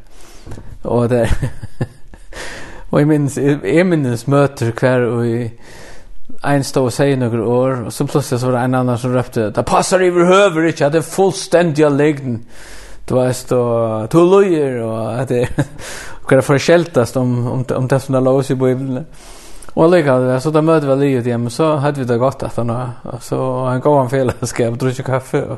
Og 0.83 1.09
det 1.11 1.27
Og 2.93 2.99
jeg 2.99 3.07
minnes, 3.09 3.37
jeg 3.37 3.85
minnes 3.89 4.27
møter 4.29 4.69
hver 4.77 5.07
og 5.09 5.25
i 5.25 5.47
en 6.45 6.63
stod 6.63 6.91
og 6.91 6.93
sier 6.93 7.17
noen 7.17 7.41
år, 7.41 7.71
og 7.87 7.93
så 7.93 8.05
plutselig 8.05 8.39
så 8.39 8.51
var 8.51 8.59
det 8.59 8.65
en 8.67 8.75
annan 8.83 8.99
som 9.01 9.15
røpte, 9.15 9.47
det 9.55 9.63
passer 9.65 10.03
i 10.05 10.11
vår 10.13 10.27
høver 10.29 10.67
ikke, 10.69 10.91
det 10.93 10.99
er 11.01 11.07
fullstendig 11.07 11.87
av 11.87 11.95
legden. 11.97 12.43
Du 13.09 13.15
vet, 13.17 13.51
og 13.51 14.11
to 14.13 14.21
løyer, 14.27 14.77
og 14.85 15.29
det 15.29 15.41
er 15.47 16.35
det 16.35 16.61
skjeltast 16.61 17.17
om, 17.17 17.33
om, 17.47 17.65
om 17.75 17.87
det 17.89 18.01
som 18.01 18.13
det 18.15 18.23
la 18.23 18.35
i 18.37 18.59
bøyblene. 18.61 19.05
Ja. 19.07 19.42
Och 19.73 19.91
lika 19.91 20.17
det 20.17 20.41
så 20.41 20.51
där 20.51 20.61
möter 20.61 20.87
väl 20.87 20.99
livet 20.99 21.25
igen 21.25 21.49
så 21.49 21.75
hade 21.75 21.99
vi 21.99 22.05
det 22.05 22.17
gott 22.17 22.43
att 22.43 22.57
han 22.57 22.89
så 23.21 23.65
han 23.65 23.79
gav 23.79 24.03
en 24.03 24.09
fällskap 24.09 24.79
dricka 24.79 25.03
kaffe. 25.03 25.57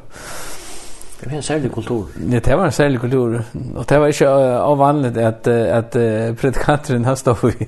Det 1.19 1.29
var 1.29 1.37
en 1.37 1.43
särlig 1.43 1.73
kultur. 1.73 2.05
Ja, 2.31 2.39
det 2.43 2.55
var 2.55 2.65
en 2.65 2.71
særlig 2.71 3.01
kultur. 3.01 3.43
Och 3.75 3.85
det 3.85 3.99
var 3.99 4.07
inte 4.07 4.59
avvanligt 4.59 5.17
att, 5.17 5.47
att, 5.47 5.71
att 5.71 5.91
predikanten 6.37 7.05
han 7.05 7.17
stod 7.17 7.43
i. 7.43 7.67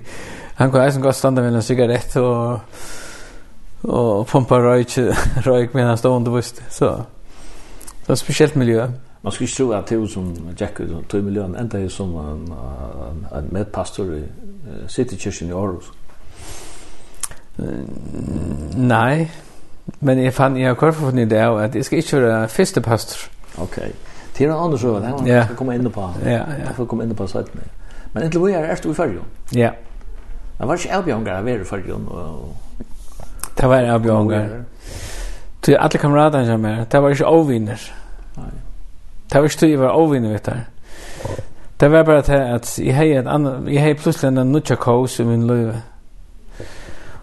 Han 0.56 0.72
kunne 0.72 0.86
eisen 0.86 1.02
godt 1.02 1.16
standa 1.16 1.42
med 1.42 1.56
en 1.56 1.64
cigarett 1.64 2.16
och, 2.16 2.60
och 3.82 4.28
pumpa 4.28 4.60
røyk, 4.60 4.98
røyk 5.46 5.74
med 5.74 5.86
han 5.86 5.98
stod 5.98 6.16
under 6.16 6.32
bust. 6.32 6.62
Så 6.70 6.86
det 6.86 8.08
var 8.08 8.14
en 8.14 8.18
speciellt 8.18 8.56
miljö. 8.56 8.88
Man 9.22 9.32
skulle 9.32 9.48
tro 9.48 9.74
att 9.74 9.88
det 9.88 10.08
som 10.08 10.36
Jack 10.58 10.78
tog 11.08 11.24
miljön 11.24 11.56
ända 11.56 11.80
är 11.80 11.90
som 11.90 12.18
en, 12.18 12.54
en 13.38 13.48
medpastor 13.52 14.16
i 14.16 14.24
City 14.88 15.18
Church 15.18 15.42
i 15.42 15.52
Aarhus. 15.52 15.86
Nei, 17.58 19.28
men 20.00 20.24
jeg 20.24 20.34
fann, 20.34 20.58
jeg 20.58 20.68
har 20.68 20.76
kvar 20.76 20.92
for 20.92 21.12
det 21.12 21.34
av 21.34 21.58
at 21.58 21.76
jeg 21.76 21.86
skal 21.86 21.98
ikke 21.98 22.22
være 22.22 22.48
første 22.48 22.82
pastor. 22.82 23.30
Ok, 23.58 23.76
det 24.38 24.46
er 24.46 24.52
noen 24.52 24.64
andre 24.64 24.80
søver, 24.80 25.00
det 25.00 25.34
er 25.34 25.44
skal 25.44 25.56
komme 25.56 25.76
inn 25.76 25.90
på, 25.92 26.10
ja, 26.26 26.32
ja. 26.32 26.44
jeg 26.60 26.76
får 26.78 26.86
komme 26.86 27.08
inn 27.08 27.16
på 27.16 27.28
søttene. 27.28 27.66
Men 28.14 28.24
inntil 28.24 28.40
hvor 28.40 28.50
er 28.50 28.76
du 28.84 28.92
i 28.92 28.94
Førjo? 28.94 29.26
Ja. 29.56 29.72
Men 30.60 30.68
var 30.68 30.76
ikke 30.76 30.94
avbjørnger 30.94 31.34
av 31.34 31.48
er 31.48 31.62
i 31.62 31.66
Førjo? 31.66 32.00
Det 33.58 33.70
var 33.70 33.90
avbjørnger. 33.96 34.48
Til 35.62 35.78
alle 35.82 36.00
kameradene 36.00 36.46
som 36.46 36.66
er, 36.66 36.86
det 36.86 37.02
var 37.02 37.10
ikke 37.10 37.26
avvinner. 37.26 37.92
Nei. 38.38 38.54
Det 39.34 39.42
var 39.42 39.50
ikke 39.50 39.66
du 39.66 39.70
jeg 39.72 39.80
var 39.80 39.98
avvinner, 39.98 40.32
vet 40.32 40.46
du. 40.46 41.36
Det 41.80 41.92
var 41.92 42.04
bare 42.04 42.22
til 42.22 42.34
at 42.34 42.80
jeg 42.80 43.84
har 43.84 43.94
plutselig 43.94 44.38
en 44.38 44.52
nødja 44.52 44.76
kås 44.76 45.20
i 45.20 45.24
min 45.24 45.48
løyve. 45.48 45.74
Ja 45.74 45.97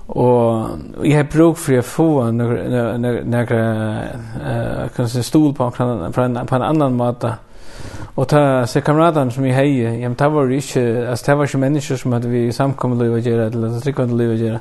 Og 0.08 0.78
jeg 1.04 1.16
har 1.16 1.30
bruk 1.32 1.56
for 1.56 1.78
å 1.78 1.82
få 1.82 2.30
några 2.30 2.96
några 3.24 4.88
kanske 4.96 5.22
stol 5.22 5.54
på 5.54 5.64
en 5.64 6.12
på 6.12 6.22
en, 6.22 6.38
på 6.46 6.56
en 6.56 6.62
annan 6.62 6.94
måte. 6.94 7.32
Og 8.16 8.28
ta 8.28 8.66
se 8.66 8.80
kamraterna 8.80 9.30
som 9.30 9.44
jeg 9.44 9.54
heier, 9.56 9.96
jamen 9.98 10.16
tar 10.16 10.28
var 10.28 10.50
ikke, 10.50 10.80
altså 10.80 11.10
alltså 11.10 11.24
det 11.26 11.38
var 11.38 11.44
ikke 11.44 11.58
mennesker 11.58 11.96
som 11.96 12.12
hadde 12.12 12.30
vi 12.30 12.52
samkommet 12.52 12.98
liv 12.98 13.12
å 13.12 13.18
gjøre, 13.18 13.46
eller 13.46 13.76
att 13.76 13.82
trycka 13.82 14.04
lov 14.04 14.32
att 14.32 14.38
göra. 14.38 14.58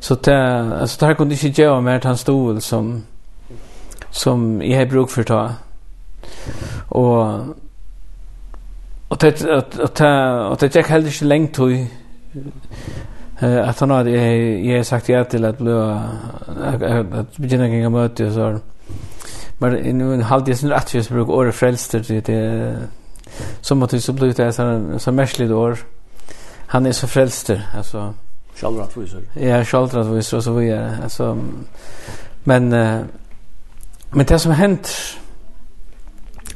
Så 0.00 0.14
det, 0.14 0.34
altså 0.80 1.06
det 1.06 1.16
kunne 1.16 1.34
ikke 1.34 1.62
gjøre 1.62 1.82
mer 1.82 1.98
til 1.98 2.10
en 2.10 2.16
stol 2.16 2.60
som 2.60 3.02
som 4.10 4.62
jeg 4.62 4.78
har 4.78 4.86
bruk 4.86 5.10
för 5.10 5.22
ta. 5.22 5.48
Og 6.90 7.40
och 9.08 9.16
det 9.20 9.44
att 9.44 9.80
att 9.80 10.00
att 10.00 10.60
det 10.60 10.74
gick 10.74 10.86
helt 10.86 11.06
inte 11.06 11.24
länge 11.24 11.48
tog 11.48 11.86
Eh 13.40 13.68
att 13.68 13.80
han 13.80 13.90
hade 13.90 14.10
jag 14.10 14.76
har 14.76 14.84
sagt 14.84 15.08
ja 15.08 15.24
till 15.24 15.44
att 15.44 15.58
bli 15.58 15.72
att 15.72 17.36
begynna 17.36 17.68
gänga 17.68 17.90
möte 17.90 18.26
och 18.26 18.32
så. 18.32 18.58
Men 19.58 19.72
nu 19.98 20.22
hade 20.22 20.50
jag 20.50 20.58
sin 20.58 20.70
rättvis 20.70 21.08
bruk 21.08 21.28
och 21.28 21.54
frälster 21.54 22.02
till 22.02 22.22
det 22.22 22.76
som 23.60 23.82
att 23.82 24.02
så 24.02 24.12
blev 24.12 24.34
det 24.34 24.52
så 24.52 24.98
så 24.98 25.12
märsligt 25.12 25.52
år. 25.52 25.78
Han 26.66 26.86
är 26.86 26.92
så 26.92 27.06
frälster 27.06 27.68
alltså 27.76 28.14
Sjaldrat 28.54 28.96
visar. 28.96 29.20
Ja, 29.34 29.64
sjaldrat 29.64 30.06
visar 30.06 30.38
så 30.38 30.42
så 30.42 30.52
vidare. 30.52 30.98
Alltså 31.02 31.38
men 32.44 32.68
men 34.10 34.26
det 34.26 34.38
som 34.38 34.52
hänt 34.52 34.88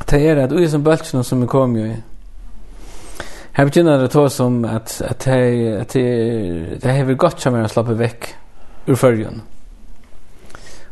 det 0.07 0.28
är 0.28 0.37
att 0.37 0.53
isen 0.53 0.82
bulten 0.82 1.24
som 1.24 1.47
kom 1.47 1.76
ju 1.76 1.97
Här 3.57 3.64
begynner 3.64 3.98
det 3.98 4.09
då 4.09 4.30
som 4.30 4.64
att 4.64 5.02
att 5.11 5.18
det 5.18 5.80
att 5.80 5.92
det 6.82 6.92
har 6.96 7.05
vi 7.05 7.14
gott 7.14 7.40
som 7.40 7.55
jag 7.55 7.70
slappar 7.70 7.92
veck 7.92 8.34
ur 8.86 8.94
följen. 8.94 9.42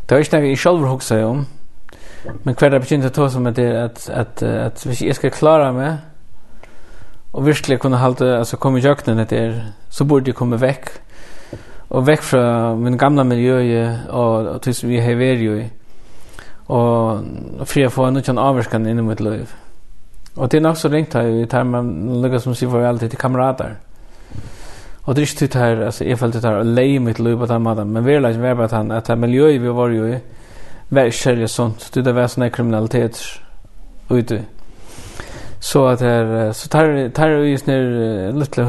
Det 0.07 0.15
är 0.15 0.19
inte 0.19 0.37
jag 0.37 0.59
själv 0.59 0.79
huxar 0.87 1.25
om. 1.25 1.47
Men 2.43 2.55
kvar 2.55 2.71
det 2.71 2.81
begynner 2.81 3.05
det 3.05 3.15
då 3.15 3.31
som 3.31 3.47
att 3.47 3.57
det 3.57 3.85
att 3.85 4.11
att 4.11 4.43
att 4.43 4.87
hvis 4.87 5.03
jag 5.03 5.17
ska 5.17 5.31
klara 5.31 5.73
mig 5.73 5.97
och 7.33 7.49
verkligen 7.49 7.81
kunna 7.81 7.99
hålla 7.99 8.39
alltså 8.39 8.57
komma 8.57 8.79
i 8.79 8.81
jakten 8.81 9.17
det 9.17 9.33
är 9.33 9.73
så 9.89 10.05
borde 10.05 10.25
det 10.25 10.33
komma 10.33 10.57
veck 10.57 10.89
och 11.89 12.09
veck 12.09 12.23
från 12.23 12.83
min 12.83 12.97
gamla 12.97 13.25
miljö 13.25 13.97
och, 14.09 14.47
och 14.47 14.63
tills 14.63 14.85
vi 14.85 15.01
har 15.01 15.15
varit 15.15 15.41
i 15.41 15.71
och 16.67 17.69
för 17.69 17.85
att 17.85 17.93
få 17.93 18.05
en 18.05 18.17
annan 18.17 18.39
avskan 18.39 18.87
inom 18.87 19.07
mitt 19.07 19.21
liv. 19.21 19.55
Och 20.35 20.49
det 20.49 20.57
är 20.57 20.61
nog 20.61 20.77
så 20.77 20.89
ringt 20.89 21.15
här 21.15 21.27
i 21.27 21.47
tar 21.47 21.65
man 21.65 22.23
lukar 22.23 22.39
som 22.39 22.55
sig 22.55 22.71
för 22.71 22.85
alltid 22.85 23.11
till 23.11 23.19
kamrater. 23.19 23.77
Och 25.05 25.15
det 25.15 25.21
är 25.21 25.43
inte 25.43 25.59
det 25.59 25.65
här, 25.65 25.87
alltså 25.87 26.05
jag 26.05 26.19
följde 26.19 26.41
det 26.41 26.49
här 26.49 26.57
och 26.57 26.65
lej 26.65 26.99
mitt 26.99 27.19
liv 27.19 27.37
på 27.37 27.47
den 27.47 27.63
maten. 27.63 27.93
Men 27.93 28.05
vi 28.05 28.15
är 28.15 28.21
liksom 28.21 28.43
bara 28.43 28.65
att 28.65 28.73
han, 28.73 28.91
att 28.91 29.05
det 29.05 29.13
här 29.13 29.21
miljö 29.21 29.47
vi 29.47 29.59
var 29.59 29.89
ju 29.89 30.15
i 30.15 30.21
var 30.89 31.11
kärle 31.11 31.49
sånt. 31.49 31.93
Det 31.93 32.03
där 32.03 32.13
var 32.13 32.27
såna 32.27 32.51
kriminalitet 32.51 33.23
ute. 34.11 34.43
Så 35.61 35.87
att 35.87 36.01
här, 36.01 36.53
så 36.53 36.69
tar 36.69 37.09
tar 37.09 37.29
ju 37.29 37.51
just 37.51 37.67
ner 37.67 38.33
lite 38.33 38.63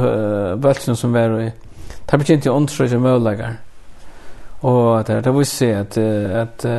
bulten 0.57 0.95
som 0.95 1.14
var 1.14 1.41
i. 1.41 1.51
Tar 2.05 2.18
vi 2.18 2.34
inte 2.34 2.49
undersöka 2.49 2.99
möjligheter. 2.99 3.55
Och 4.59 4.99
att 4.99 5.07
det 5.07 5.32
vill 5.32 5.45
se 5.45 5.74
att 5.74 5.97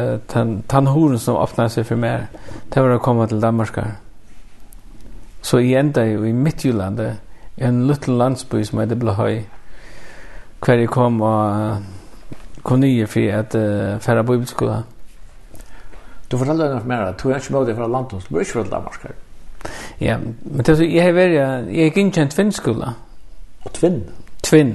att 0.08 0.32
han 0.32 0.62
han 0.68 0.86
horen 0.86 1.18
som 1.18 1.36
öppnar 1.36 1.68
sig 1.68 1.84
för 1.84 1.96
mer. 1.96 2.26
Det 2.68 2.80
var 2.80 2.90
att 2.90 3.02
komma 3.02 3.26
till 3.26 3.40
Danmark. 3.40 3.76
Så 5.44 5.60
jeg 5.60 5.80
enda 5.80 6.06
jo 6.08 6.24
i 6.24 6.32
Midtjyllandet, 6.32 7.18
en 7.60 7.82
liten 7.86 8.16
landsby 8.18 8.62
som 8.64 8.80
heter 8.80 8.96
Blahøy, 8.96 9.42
hver 10.64 10.80
jeg 10.80 10.88
kom 10.88 11.20
og 11.20 11.82
kom 12.64 12.80
nye 12.80 13.06
for 13.06 13.32
at 13.38 13.54
uh, 13.54 14.00
færre 14.00 14.24
bibelskola. 14.24 14.78
Du 16.30 16.38
fortalte 16.40 16.70
deg 16.72 16.86
mer, 16.88 17.12
du 17.12 17.28
er 17.28 17.36
ikke 17.36 17.52
med 17.52 17.68
deg 17.68 17.76
fra 17.76 17.88
landet, 17.92 18.24
du 18.30 18.36
er 18.36 18.46
ikke 18.46 18.52
fra 18.52 18.64
Danmark 18.70 19.02
her. 19.02 19.18
Ja, 20.00 20.16
men 20.18 20.58
det, 20.58 20.68
er 20.68 20.78
så, 20.80 20.84
jeg 20.84 21.04
har 21.04 21.12
vært, 21.12 21.36
jeg 21.36 21.90
gikk 21.90 22.00
ikke 22.06 22.24
en 22.24 22.32
tvinnskola. 22.32 22.94
Og 23.64 23.72
tvinn? 23.76 24.00
Tvinn. 24.42 24.72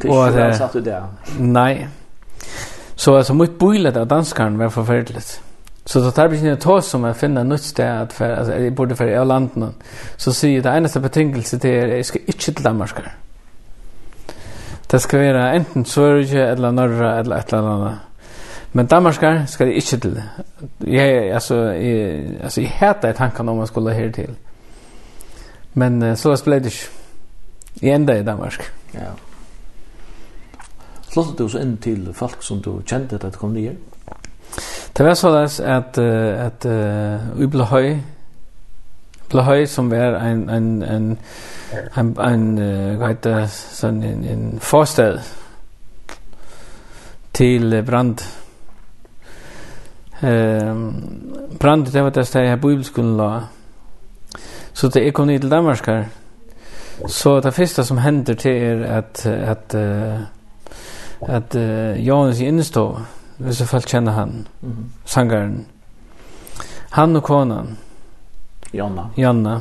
Det 0.00 0.08
er 0.08 0.14
ikke 0.14 0.32
fra 0.38 0.48
satt 0.56 0.78
du 0.78 0.80
det? 0.88 1.02
Nei. 1.38 1.86
Så 2.96 3.14
altså, 3.16 3.36
mitt 3.36 3.60
bøylet 3.60 3.96
av 3.96 4.08
danskaren 4.08 4.58
var 4.58 4.72
forferdelig. 4.72 5.26
Så 5.88 6.00
då 6.00 6.10
tar 6.10 6.28
vi 6.28 6.36
inte 6.36 6.62
ta 6.62 6.82
som 6.82 7.04
att 7.04 7.16
finna 7.16 7.42
nytt 7.42 7.62
sted 7.62 8.02
att 8.02 8.12
för 8.12 8.30
alltså 8.30 8.54
det 8.54 8.70
borde 8.70 8.96
för 8.96 9.06
jag 9.06 9.26
landet 9.26 9.74
så 10.16 10.32
säger 10.32 10.62
det 10.62 10.70
enda 10.70 11.00
betingelse 11.00 11.58
till 11.58 11.70
er 11.70 11.88
jag 11.88 12.06
ska 12.06 12.18
inte 12.18 12.38
till 12.38 12.62
Danmark. 12.62 12.94
Det 14.86 15.00
ska 15.00 15.18
vara 15.18 15.52
enten 15.52 15.84
Sverige 15.84 16.46
eller 16.46 16.72
norra 16.72 17.20
eller 17.20 17.36
ett 17.36 17.52
eller 17.52 17.68
annat. 17.68 17.94
Men 18.72 18.86
Danmark 18.86 19.48
ska 19.48 19.64
det 19.64 19.74
inte 19.74 20.00
till. 20.00 20.22
Jag 20.78 21.30
alltså 21.30 21.56
jag, 21.56 22.24
alltså 22.44 22.60
jag 22.60 22.70
hatar 22.70 23.12
tanken 23.12 23.48
om 23.48 23.56
man 23.56 23.66
skulle 23.66 23.90
här 23.90 24.12
till. 24.12 24.34
Men 25.72 26.16
så 26.16 26.36
blev 26.44 26.62
det 26.62 26.72
i 27.80 27.90
enda 27.90 28.18
i 28.18 28.22
Danmark. 28.22 28.60
Ja. 28.92 29.12
Slått 31.08 31.38
du 31.38 31.48
så 31.48 31.58
inn 31.58 31.76
til 31.76 32.12
folk 32.14 32.42
som 32.42 32.60
du 32.62 32.82
kjente 32.86 33.16
at 33.16 33.22
det 33.22 33.38
kom 33.38 33.52
nye? 33.52 33.76
Det 34.98 35.06
var 35.06 35.14
således 35.14 35.60
at, 35.60 35.98
uh, 35.98 36.46
at 36.46 36.64
uh, 36.66 37.40
vi 37.40 37.46
ble 37.46 37.64
høy 37.64 37.98
ble 39.28 39.42
høy 39.44 39.66
som 39.68 39.90
var 39.90 40.16
en, 40.24 40.50
en, 40.50 40.82
en, 40.82 41.18
en, 41.96 42.08
en 42.20 42.46
uh, 42.58 42.96
hvad 42.96 43.08
heter, 43.08 43.44
sånn 43.52 44.00
en, 44.02 44.24
en 44.24 44.46
forstad 44.60 45.20
til 47.36 47.74
uh, 47.76 47.84
Brand. 47.86 48.24
Uh, 50.22 50.72
Brand, 51.60 51.86
det 51.92 52.02
var 52.02 52.10
det 52.10 52.26
sted, 52.26 52.48
jeg 52.48 52.60
bibelskolen 52.60 53.16
la. 53.20 53.28
Så 54.72 54.88
det 54.88 55.04
er 55.06 55.12
kom 55.12 55.28
ned 55.28 55.40
til 55.40 55.50
Danmark 55.50 55.86
her, 55.86 56.08
så 57.06 57.40
det 57.40 57.54
første 57.54 57.84
som 57.84 57.98
hender 57.98 58.34
til 58.34 58.62
er 58.62 58.84
at, 58.98 59.26
at, 59.26 59.74
uh, 59.74 61.30
at 61.36 61.54
uh, 61.54 62.06
Johannes 62.06 62.40
i 62.40 62.46
innestået, 62.46 63.04
hvis 63.38 63.60
jeg 63.60 63.68
folk 63.68 63.86
kjenner 63.86 64.12
han, 64.12 64.46
mm 64.60 64.70
-hmm. 64.70 64.84
sangeren. 65.04 65.66
Han 66.90 67.16
og 67.16 67.22
konan, 67.22 67.78
Janna, 68.74 69.10
Janna 69.16 69.60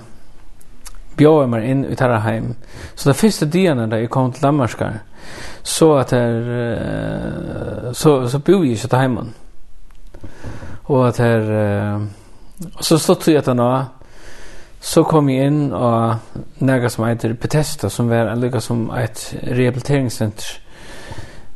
bjöd 1.17 1.49
meg 1.49 1.65
inn 1.69 1.85
i 1.85 1.95
Taraheim. 1.95 2.55
Så 2.95 3.09
det 3.09 3.15
første 3.15 3.45
dagen 3.45 3.89
da 3.89 3.95
jeg 3.95 4.09
kom 4.09 4.31
til 4.31 4.43
Danmark 4.43 4.83
så 5.63 5.93
at 5.97 6.11
her, 6.11 6.37
uh, 6.39 7.93
så 7.93 8.27
så 8.29 8.39
bor 8.39 8.63
jeg 8.63 8.71
ikke 8.71 8.87
til 8.87 8.99
heimen. 8.99 9.33
Og 10.85 11.07
at 11.07 11.17
her, 11.17 11.41
uh, 11.95 12.01
og 12.75 12.83
så 12.83 12.97
stod 12.97 13.27
jeg 13.27 13.37
etter 13.37 13.53
nå, 13.53 13.85
så 14.79 15.03
kom 15.03 15.29
jeg 15.29 15.47
inn 15.47 15.73
og 15.73 16.15
några 16.59 16.89
som 16.89 17.05
heter 17.05 17.33
Bethesda 17.33 17.89
som 17.89 18.09
var 18.09 18.29
en 18.31 18.39
lycka 18.39 18.59
som 18.59 18.91
ett 18.91 19.35
rehabiliteringscenter 19.43 20.59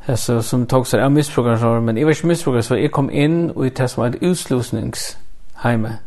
Alltså 0.05 0.41
som 0.41 0.65
tog 0.65 0.87
sig 0.87 1.01
av 1.01 1.11
missbrukare 1.11 1.81
men 1.81 1.97
jag 1.97 2.05
var 2.05 2.11
inte 2.11 2.27
missbrukare 2.27 2.63
så 2.63 2.77
jag 2.77 2.91
kom 2.91 3.11
in 3.11 3.51
och 3.51 3.67
i 3.67 3.69
det 3.69 3.87
som 3.87 4.01
var 4.01 4.09
ett 4.09 4.23
utslusningsheime 4.23 5.97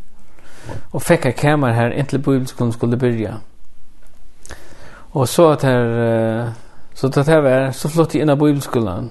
och 0.90 1.02
fick 1.02 1.24
en 1.24 1.32
kamer 1.32 1.72
här 1.72 1.90
inte 1.90 2.18
bibelskolan 2.18 2.72
skulle 2.72 2.96
börja 2.96 3.34
och 5.14 5.28
så 5.28 5.50
att 5.50 5.62
här 5.62 6.52
så 6.94 7.06
att 7.06 7.26
här 7.26 7.40
var 7.40 7.72
så 7.72 7.88
flott 7.88 8.14
i 8.14 8.20
ena 8.20 8.36
bibelskolan 8.36 9.10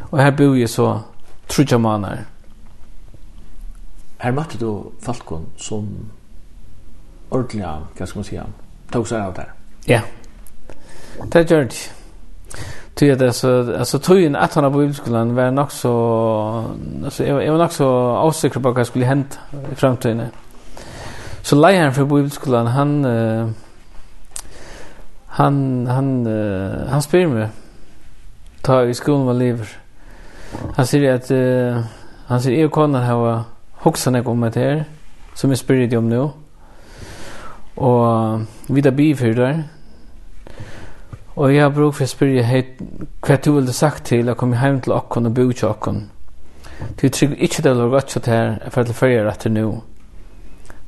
och 0.00 0.18
här 0.18 0.32
bor 0.32 0.58
jag 0.58 0.70
så 0.70 1.00
trutja 1.46 1.78
manar 1.78 2.24
Här 4.18 4.32
mötte 4.32 4.58
du 4.58 4.82
Falkon 5.00 5.46
som 5.56 6.10
ordentliga, 7.28 7.82
kan 7.96 8.06
ska 8.06 8.18
man 8.18 8.24
säga, 8.24 8.46
tog 8.90 9.08
sig 9.08 9.20
av 9.20 9.34
där. 9.34 9.52
Ja, 9.84 10.00
det 11.28 11.50
gör 11.50 11.64
det. 11.64 11.90
Ty 12.94 13.14
det 13.14 13.32
så 13.32 13.78
alltså 13.78 13.98
tror 13.98 14.36
att 14.36 14.54
han 14.54 14.72
på 14.72 14.78
bibelskolan 14.78 15.34
var 15.34 15.50
nog 15.50 15.72
så 15.72 16.64
alltså 17.04 17.24
jag 17.24 17.52
var 17.52 17.58
nog 17.58 17.72
så 17.72 18.20
osäker 18.22 18.60
på 18.60 18.70
vad 18.70 18.86
skulle 18.86 19.04
hända 19.04 19.36
i 19.72 19.74
framtiden. 19.74 20.26
Så 21.42 21.56
lejaren 21.56 21.94
för 21.94 22.04
bibelskolan 22.04 22.66
han 22.66 23.04
uh, 23.04 23.48
han 25.26 25.86
han 25.86 26.26
uh, 26.26 26.88
han 26.88 27.02
spyr 27.02 27.26
mig 27.26 27.48
ta 28.62 28.84
i 28.84 28.94
skolan 28.94 29.26
vad 29.26 29.36
lever. 29.36 29.68
Han 30.76 30.86
säger 30.86 31.14
att 31.14 31.30
uh, 31.30 31.84
han 32.26 32.40
säger 32.40 32.60
jag 32.60 32.70
konen 32.70 33.02
ha 33.02 33.44
huxat 33.82 34.14
jag 34.14 34.28
om 34.28 34.40
det 34.40 34.60
här 34.60 34.84
som 35.34 35.50
är 35.50 35.54
spyr 35.54 35.96
om 35.96 36.08
nu. 36.08 36.28
Och 37.74 38.40
vidare 38.66 38.94
bifyrdar 38.94 39.64
Og 41.40 41.54
jeg 41.54 41.62
har 41.62 41.70
brug 41.72 41.94
for 41.96 42.04
å 42.04 42.10
spørre 42.10 42.42
hei, 42.44 42.58
hva 43.24 43.36
du 43.40 43.54
ville 43.54 43.72
sagt 43.72 44.10
til 44.10 44.28
å 44.28 44.34
komme 44.36 44.58
hjem 44.60 44.82
til 44.84 44.92
okken 44.92 45.30
og 45.30 45.38
bo 45.38 45.46
til 45.48 45.70
okken. 45.70 46.02
Du 47.00 47.06
trygg 47.08 47.38
ikke 47.40 47.62
det 47.64 47.72
var 47.78 47.88
godt 47.94 48.12
til 48.12 48.28
her, 48.28 48.58
for 48.66 48.74
får 48.74 48.90
til 48.90 48.98
ferie 48.98 49.22
rett 49.24 49.40
til 49.40 49.54
nå. 49.54 49.70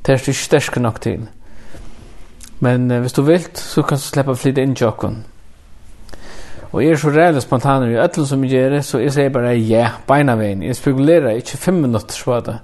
Det 0.05 0.13
er 0.13 0.21
du 0.21 0.29
ikke 0.29 0.43
sterske 0.43 0.83
nok 0.83 1.01
til. 1.01 1.25
Men 2.61 2.85
uh, 2.91 2.99
hvis 3.01 3.17
du 3.17 3.23
vil, 3.25 3.49
så 3.55 3.81
kan 3.81 3.97
du 3.97 4.05
slippe 4.05 4.35
å 4.35 4.37
flytte 4.37 4.61
inn 4.61 4.77
til 4.77 4.91
okken. 4.91 5.17
Og 6.69 6.83
jeg 6.83 6.93
er 6.93 7.01
så 7.01 7.15
reelle 7.17 7.41
spontaner 7.41 7.89
i 7.89 7.97
ødelen 8.05 8.29
som 8.29 8.45
jeg 8.45 8.53
gjør, 8.53 8.69
det, 8.77 8.85
så 8.85 9.01
jeg 9.01 9.17
sier 9.17 9.33
bare 9.33 9.57
ja, 9.57 9.89
beina 10.05 10.37
veien. 10.37 10.61
Jeg 10.69 10.77
spekulerer 10.77 11.41
ikke 11.41 11.57
fem 11.65 11.81
minutter 11.81 12.21
på 12.29 12.41
det. 12.45 12.59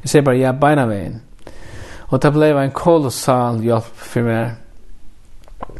Jeg 0.00 0.14
sier 0.14 0.24
bare 0.24 0.40
ja, 0.40 0.56
beina 0.56 0.88
veien. 0.88 1.20
Og 2.08 2.22
det 2.24 2.32
ble 2.32 2.54
en 2.56 2.72
kolossal 2.72 3.60
hjelp 3.60 3.92
for 4.00 4.32
meg 4.32 4.63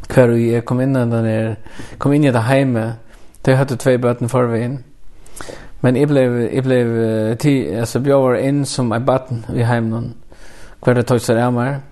kvar 0.09 0.33
vi 0.35 0.51
jeg 0.53 0.65
kom 0.65 0.81
inn 0.81 0.95
den 0.95 1.27
er, 1.27 1.55
kom 1.99 2.13
inn 2.13 2.25
i 2.25 2.33
det 2.33 2.45
heime, 2.49 2.95
det 3.45 3.57
hadde 3.57 3.77
tvei 3.81 3.97
bøten 3.99 4.29
for 4.29 4.49
vi 4.53 4.63
inn. 4.65 4.79
Men 5.85 5.97
jeg 5.97 6.09
ble, 6.09 6.23
jeg 6.49 6.65
ble, 6.65 6.79
ti, 7.41 7.55
altså 7.77 8.01
bjør 8.01 8.39
inn 8.41 8.63
som 8.65 8.93
en 8.93 9.05
bøten 9.05 9.43
i 9.53 9.67
heimen, 9.69 10.15
hver 10.85 10.97
det 10.97 11.07
tog 11.09 11.21
seg 11.21 11.41
av 11.45 11.53
meg. 11.53 11.83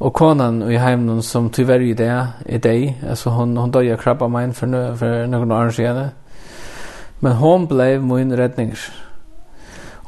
Og 0.00 0.14
konan 0.16 0.62
i 0.64 0.78
heimen 0.80 1.20
som 1.22 1.50
tyvärr 1.52 1.84
i 1.84 1.92
det, 1.92 2.14
i 2.48 2.56
deg, 2.56 3.02
altså 3.04 3.34
hon, 3.36 3.52
hon 3.60 3.72
døg 3.72 3.92
krabba 4.00 4.30
meg 4.32 4.48
inn 4.48 4.56
for, 4.56 4.72
nø, 4.72 4.80
for 4.96 5.26
noen 5.28 5.52
år 5.52 5.74
siden. 5.76 6.14
Men 7.20 7.36
hon 7.36 7.66
ble 7.68 7.98
min 8.00 8.32
redning. 8.32 8.72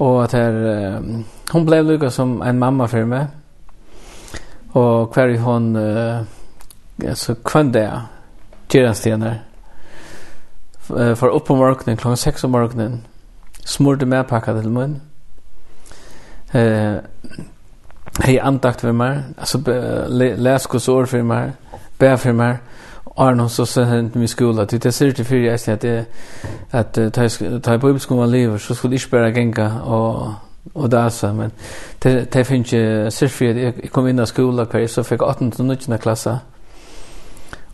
Og 0.01 0.23
at 0.25 0.33
her, 0.33 0.57
um, 0.97 1.25
hon 1.53 1.67
ble 1.69 1.83
lukka 1.85 2.09
som 2.11 2.39
en 2.41 2.59
mamma 2.59 2.89
for 2.89 3.05
meg. 3.05 3.27
Og 4.73 5.13
hver 5.13 5.37
hon... 5.45 5.75
Uh, 5.77 6.41
alltså 7.09 7.35
kvann 7.35 7.73
där 7.73 8.01
Gerans 8.69 8.99
stenar. 8.99 9.43
För 10.81 11.29
upp 11.29 11.45
på 11.45 11.57
morgonen 11.57 11.97
klockan 11.97 12.17
6 12.17 12.43
på 12.43 12.49
morgonen 12.49 13.03
smorde 13.65 14.07
med 14.07 14.29
packa 14.29 14.61
till 14.61 14.71
mun. 14.71 15.01
Eh 16.53 16.97
hej 18.21 18.41
antakt 18.41 18.81
för 18.81 18.93
mig. 18.93 19.23
Alltså 19.37 19.59
läs 20.37 20.67
kus 20.67 20.89
ord 20.89 21.09
för 21.09 21.23
mig. 21.23 21.53
Bär 21.99 22.17
för 22.17 22.33
mig. 22.33 22.57
Arnon 23.17 23.51
så 23.51 23.67
sen 23.67 23.89
hent 23.89 24.15
min 24.15 24.29
skola. 24.29 24.67
Till 24.67 24.81
det 24.81 24.93
ser 24.93 25.13
till 25.13 25.25
för 25.25 25.37
jag 25.37 25.55
att 25.55 25.81
det 25.81 26.05
att 26.71 27.63
ta 27.63 27.79
på 27.79 27.99
skolan 27.99 28.31
lever 28.31 28.59
så 28.59 28.75
skulle 28.75 28.97
jag 28.97 29.11
bara 29.11 29.29
gänga 29.29 29.83
och 29.83 30.33
och 30.73 30.91
där 30.91 31.09
så 31.09 31.33
men 31.33 31.51
det 31.99 32.33
det 32.33 32.45
finns 32.45 32.73
ju 32.73 33.11
särskilt 33.11 33.59
jag 33.59 33.93
kom 33.93 34.09
in 34.09 34.19
i 34.19 34.27
skolan 34.27 34.67
kvar 34.67 34.87
så 34.87 35.05
fick 35.05 35.23
18 35.23 35.51
till 35.51 35.65
19 35.65 35.99
klasser 35.99 36.39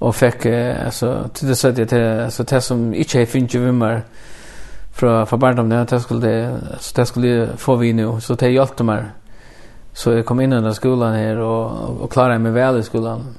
och 0.00 0.22
eh, 0.22 0.84
alltså 0.84 1.28
til 1.34 1.48
det 1.48 1.54
så 1.56 1.68
att 1.68 1.76
det 1.76 1.92
altså 1.92 2.42
det 2.42 2.62
som 2.62 2.94
inte 2.94 3.18
jeg 3.18 3.28
finner 3.28 3.48
ju 3.54 3.60
vimmer 3.60 4.00
fra, 4.90 5.24
fra 5.24 5.36
barndomen 5.36 5.86
det 5.86 6.02
skulle 6.02 6.60
så 6.78 6.92
det 6.96 7.08
skulle 7.08 7.52
få 7.56 7.76
vi 7.76 7.92
nu 7.92 8.20
så 8.20 8.34
det 8.34 8.52
hjälpte 8.52 8.84
meg 8.84 9.04
så 9.92 10.10
jag 10.10 10.24
kom 10.24 10.40
in 10.40 10.52
i 10.52 10.56
den 10.56 10.74
skolan 10.74 11.14
här 11.14 11.36
och 11.38 12.00
och 12.02 12.10
klarade 12.10 12.38
mig 12.38 12.52
väl 12.52 12.78
i 12.78 12.82
skolan 12.82 13.34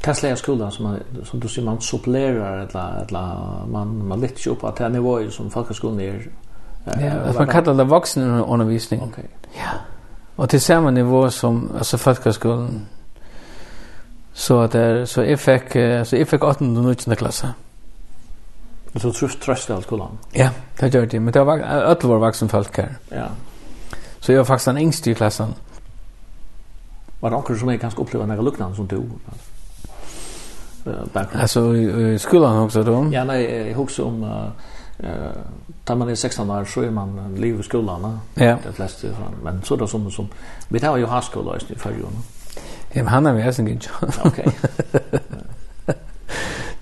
Tesla 0.00 0.36
skolan 0.36 0.72
som 0.72 0.84
man, 0.84 0.98
som 1.24 1.40
du 1.40 1.48
sier 1.48 1.64
man 1.64 1.80
supplerar 1.80 2.58
eller 2.58 3.04
eller 3.08 3.66
man 3.66 4.08
man 4.08 4.20
litt 4.20 4.38
ikke 4.38 4.50
opp 4.50 4.64
at 4.64 4.78
det 4.78 4.92
nivåer 4.92 5.30
som 5.30 5.50
folkhögskolan 5.50 6.00
är. 6.00 6.30
Ja, 6.86 7.32
man 7.38 7.46
kallar 7.46 7.74
det 7.74 7.84
vuxenundervisning. 7.84 9.00
Okej. 9.00 9.10
Okay. 9.10 9.62
Ja. 9.62 9.70
Och 10.36 10.48
till 10.48 10.60
samma 10.60 10.90
nivå 10.90 11.30
som 11.30 11.70
alltså 11.78 11.98
folkhögskolan. 11.98 12.86
Så 14.38 14.66
där 14.66 15.04
så 15.04 15.24
jag 15.24 15.40
fick 15.40 15.72
så 16.06 16.16
jag 16.16 16.28
fick 16.28 16.44
18 16.44 16.76
och 16.76 16.84
19 16.84 17.16
klasse. 17.16 17.52
Och 18.94 19.00
så 19.00 19.12
trust 19.12 19.40
trust 19.40 19.70
all 19.70 19.82
skolan. 19.82 20.18
Ja, 20.32 20.50
det 20.78 20.94
gjorde 20.94 21.06
det. 21.06 21.20
Men 21.20 21.32
det 21.32 21.44
var 21.44 21.60
alla 21.60 21.96
var 22.02 22.18
vuxna 22.18 22.48
folk 22.48 22.76
här. 22.76 22.96
Ja. 23.08 23.26
Så 24.20 24.32
jag 24.32 24.38
var 24.38 24.44
faktiskt 24.44 24.64
den 24.64 24.78
yngste 24.78 25.10
i 25.10 25.14
klassen. 25.14 25.54
Var 27.20 27.30
det 27.30 27.36
någon 27.36 27.58
som 27.58 27.68
jag 27.68 27.80
kanske 27.80 28.02
upplevde 28.02 28.26
några 28.26 28.42
liknande 28.42 28.76
som 28.76 28.86
du? 28.86 29.02
Background. 31.12 31.42
Alltså 31.42 31.76
i 31.76 32.18
skolan 32.18 32.58
också 32.58 32.82
då? 32.82 33.08
Ja, 33.12 33.24
nej, 33.24 33.68
jag 33.68 33.76
huxar 33.76 34.04
om 34.04 34.24
eh 34.98 35.32
tar 35.84 35.94
man 35.96 36.08
är 36.08 36.14
16 36.14 36.50
år 36.50 36.64
så 36.64 36.82
är 36.82 36.90
man 36.90 37.34
liv 37.38 37.60
i 37.60 37.62
skolan. 37.62 38.20
Ja. 38.34 38.58
Det 38.66 38.72
flesta 38.72 39.08
men 39.42 39.62
så 39.62 39.76
då 39.76 39.86
som 39.86 40.10
som 40.10 40.28
vi 40.68 40.80
tar 40.80 40.96
ju 40.96 41.06
haskola 41.06 41.56
i 41.56 41.74
förrjun. 41.74 42.16
Ja, 42.92 43.04
han 43.04 43.26
har 43.26 43.32
vi 43.32 43.42
eisen 43.42 43.66
gitt. 43.66 43.90
Ok. 44.24 44.40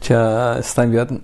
Tja, 0.01 0.63
Stein 0.63 0.91
Bjørten. 0.91 1.23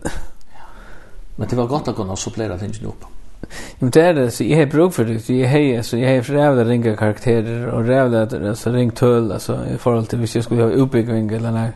Men 1.37 1.49
det 1.49 1.57
var 1.57 1.67
godt 1.67 1.89
å 1.89 1.95
kunne 1.97 2.17
supplera 2.17 2.59
tingene 2.59 2.89
opp. 2.91 3.07
Ja, 3.43 3.79
men 3.79 3.91
det 3.91 4.03
är 4.03 4.15
det, 4.15 4.31
så 4.31 4.45
jag 4.45 4.59
har 4.59 4.67
brug 4.67 4.95
för 4.95 5.05
det. 5.05 5.29
Jag 5.29 5.49
har, 5.49 5.83
så 5.83 5.97
jag 5.97 6.15
har 6.15 6.23
rævla 6.23 6.65
ringa 6.65 6.97
karakterer, 6.97 7.67
og 7.67 7.89
rævla, 7.89 8.21
altså, 8.49 8.71
ring 8.71 8.91
tull 8.91 9.33
alltså, 9.33 9.59
i 9.75 9.79
förhåll 9.79 10.07
till 10.07 10.19
hvis 10.19 10.35
jag 10.37 10.45
skulle 10.45 10.63
ha 10.63 10.71
utbygging 10.71 11.31
eller 11.33 11.51
noe. 11.51 11.73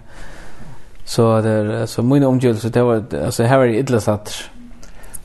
Så 1.04 1.40
det 1.40 1.50
är 1.50 1.86
så 1.86 2.02
mina 2.02 2.28
omgivelser, 2.28 2.70
det 2.70 2.82
var, 2.82 3.04
alltså 3.24 3.42
här 3.42 3.58
var 3.58 3.66
det 3.66 3.78
idlesatter. 3.78 4.55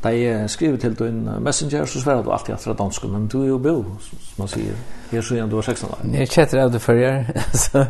Da 0.03 0.09
jeg 0.09 0.49
skriver 0.49 0.77
til 0.77 0.99
din 0.99 1.29
messenger, 1.39 1.85
så 1.85 2.01
svarer 2.01 2.23
du 2.23 2.31
alltid 2.31 2.53
etter 2.53 2.73
dansk, 2.73 3.03
men 3.05 3.27
du 3.27 3.43
er 3.43 3.47
jo 3.47 3.57
bo, 3.57 3.75
som 4.01 4.17
man 4.37 4.47
sier, 4.47 4.77
her 5.11 5.21
så 5.21 5.35
igjen 5.35 5.49
du 5.49 5.55
var 5.55 5.61
16 5.61 5.89
år. 5.89 5.99
Jeg 6.17 6.29
kjetter 6.29 6.61
av 6.63 6.71
det 6.73 6.81
før 6.81 6.93
jeg, 6.93 7.25
så 7.63 7.85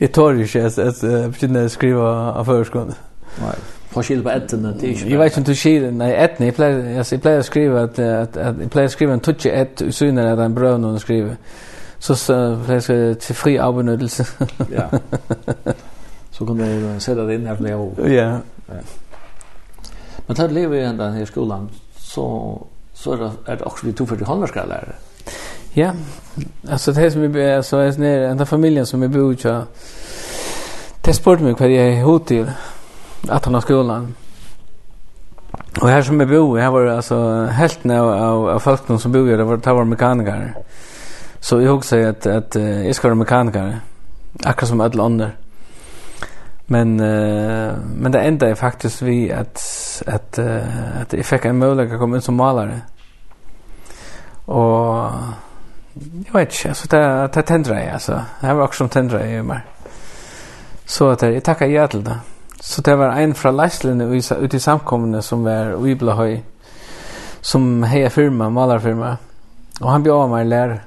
jeg 0.00 0.12
tar 0.12 0.40
ikke 0.40 0.62
at 0.64 0.78
jeg 0.78 1.32
begynner 1.34 1.68
å 1.68 1.74
skrive 1.74 2.06
av 2.08 2.48
førskolen. 2.48 2.96
Nei, 3.42 3.54
på 3.92 4.02
skil 4.02 4.22
på 4.22 4.32
ettene, 4.32 4.72
det 4.78 4.88
er 4.88 4.94
ikke 4.94 5.10
Jeg 5.10 5.18
vet 5.18 5.32
ikke 5.32 5.42
om 5.42 5.46
du 5.50 5.54
sier, 5.54 5.86
nei, 5.90 6.10
ettene, 6.24 6.48
jeg 6.48 6.56
pleier, 6.56 6.82
jeg 6.96 7.20
pleier 7.20 7.44
å 7.44 7.46
skrive 7.50 7.84
at, 7.90 7.98
at, 7.98 8.36
at 8.36 8.64
jeg 8.64 8.72
pleier 8.72 8.88
å 8.88 8.96
skrive 8.96 9.18
en 9.18 9.24
tutsi 9.28 9.52
ett, 9.52 9.84
usyner 9.84 10.32
at 10.32 10.40
en 10.46 10.56
brøv 10.56 10.80
noen 10.80 11.00
skriver. 11.02 11.36
Så, 11.98 12.16
så 12.20 12.38
pleier 12.64 12.80
jeg 12.80 12.84
å 12.84 12.88
skrive 12.88 13.14
til 13.26 13.36
fri 13.42 13.56
avbenyttelse. 13.60 14.26
ja. 14.78 14.88
Så 16.34 16.44
kan 16.46 16.58
du 16.58 16.64
sette 16.98 17.26
det 17.28 17.36
inn 17.36 17.46
her, 17.46 17.54
for 17.54 17.64
det 17.64 17.72
er 17.72 17.76
jo. 17.76 18.08
Ja. 18.10 18.30
Ja. 18.68 18.80
Men 20.26 20.36
tar 20.36 20.48
lever 20.48 20.76
i 20.76 20.80
den 20.80 21.12
här 21.12 21.24
skolan 21.24 21.70
så 21.96 22.58
så 22.94 23.12
är 23.12 23.16
det, 23.16 23.30
är 23.46 23.56
det 23.56 23.64
också 23.64 23.86
vi 23.86 23.92
tog 23.92 24.08
för 24.08 24.24
handverkare 24.24 24.66
lärare. 24.66 24.94
Ja, 25.72 25.92
alltså 26.68 26.92
det 26.92 27.10
som 27.10 27.32
vi 27.32 27.62
så 27.62 27.78
är 27.78 27.98
ner 27.98 28.20
den 28.20 28.36
där 28.36 28.44
familjen 28.44 28.86
som 28.86 29.00
vi 29.00 29.08
bor 29.08 29.32
i. 29.32 29.66
Det 31.00 31.14
sport 31.14 31.40
mig 31.40 31.54
vad 31.58 31.70
jag 31.70 32.04
hot 32.04 32.26
till 32.26 32.50
att 33.28 33.44
han 33.44 33.54
har 33.54 33.60
skolan. 33.60 34.14
Och 35.80 35.88
här 35.88 36.02
som 36.02 36.18
vi 36.18 36.26
bor, 36.26 36.58
här 36.58 36.70
var 36.70 36.84
det 36.84 36.96
alltså 36.96 37.44
helt 37.44 37.84
när 37.84 37.98
av, 37.98 38.48
av 38.48 38.58
folk 38.58 39.00
som 39.00 39.12
bor 39.12 39.28
här, 39.28 39.36
det 39.36 39.44
var 39.44 39.56
det 39.56 39.72
var 39.72 39.84
mekaniker. 39.84 40.54
Så 41.40 41.60
jag 41.60 41.76
också 41.76 41.96
att 41.96 42.26
att 42.26 42.54
jag 42.54 42.94
ska 42.94 43.08
vara 43.08 43.14
mekaniker. 43.14 43.78
Akkurat 44.44 44.68
som 44.68 44.80
alla 44.80 45.04
andra. 45.04 45.30
Men 46.66 47.00
uh, 47.00 47.74
men 47.96 48.12
det 48.12 48.20
enda 48.20 48.48
är 48.48 48.54
faktiskt 48.54 49.02
vi 49.02 49.32
att 49.32 49.62
att 50.06 50.38
uh, 50.38 51.00
att 51.00 51.12
jag 51.12 51.26
fick 51.26 51.44
en 51.44 51.58
möjlighet 51.58 51.92
att 51.92 51.98
komma 51.98 52.16
in 52.16 52.22
som 52.22 52.34
målare. 52.34 52.80
Och 54.44 55.10
jag 56.26 56.32
vet 56.32 56.54
inte, 56.54 56.68
alltså 56.68 56.88
det, 56.88 57.30
det 57.34 57.42
tändrar 57.42 57.78
jag 57.78 57.88
alltså. 57.88 58.12
Det 58.40 58.46
här 58.46 58.54
var 58.54 58.64
också 58.64 58.78
som 58.78 58.88
tändrar 58.88 59.26
jag 59.26 59.44
mig. 59.44 59.60
Så 60.86 61.10
att 61.10 61.22
jag 61.22 61.44
tackar 61.44 61.66
ja 61.66 61.88
till 61.88 62.04
det. 62.04 62.18
Så 62.60 62.82
det 62.82 62.96
var 62.96 63.08
en 63.08 63.34
från 63.34 63.56
Leislinne 63.56 64.04
ute 64.40 64.56
i 64.56 64.60
samkommande 64.60 65.22
som 65.22 65.44
var 65.44 65.88
i 66.28 66.42
som 67.40 67.82
heja 67.82 68.10
firma, 68.10 68.50
malarfirma. 68.50 69.16
Och 69.80 69.90
han 69.90 70.02
bjöd 70.02 70.16
av 70.16 70.30
mig 70.30 70.44
lärare. 70.44 70.80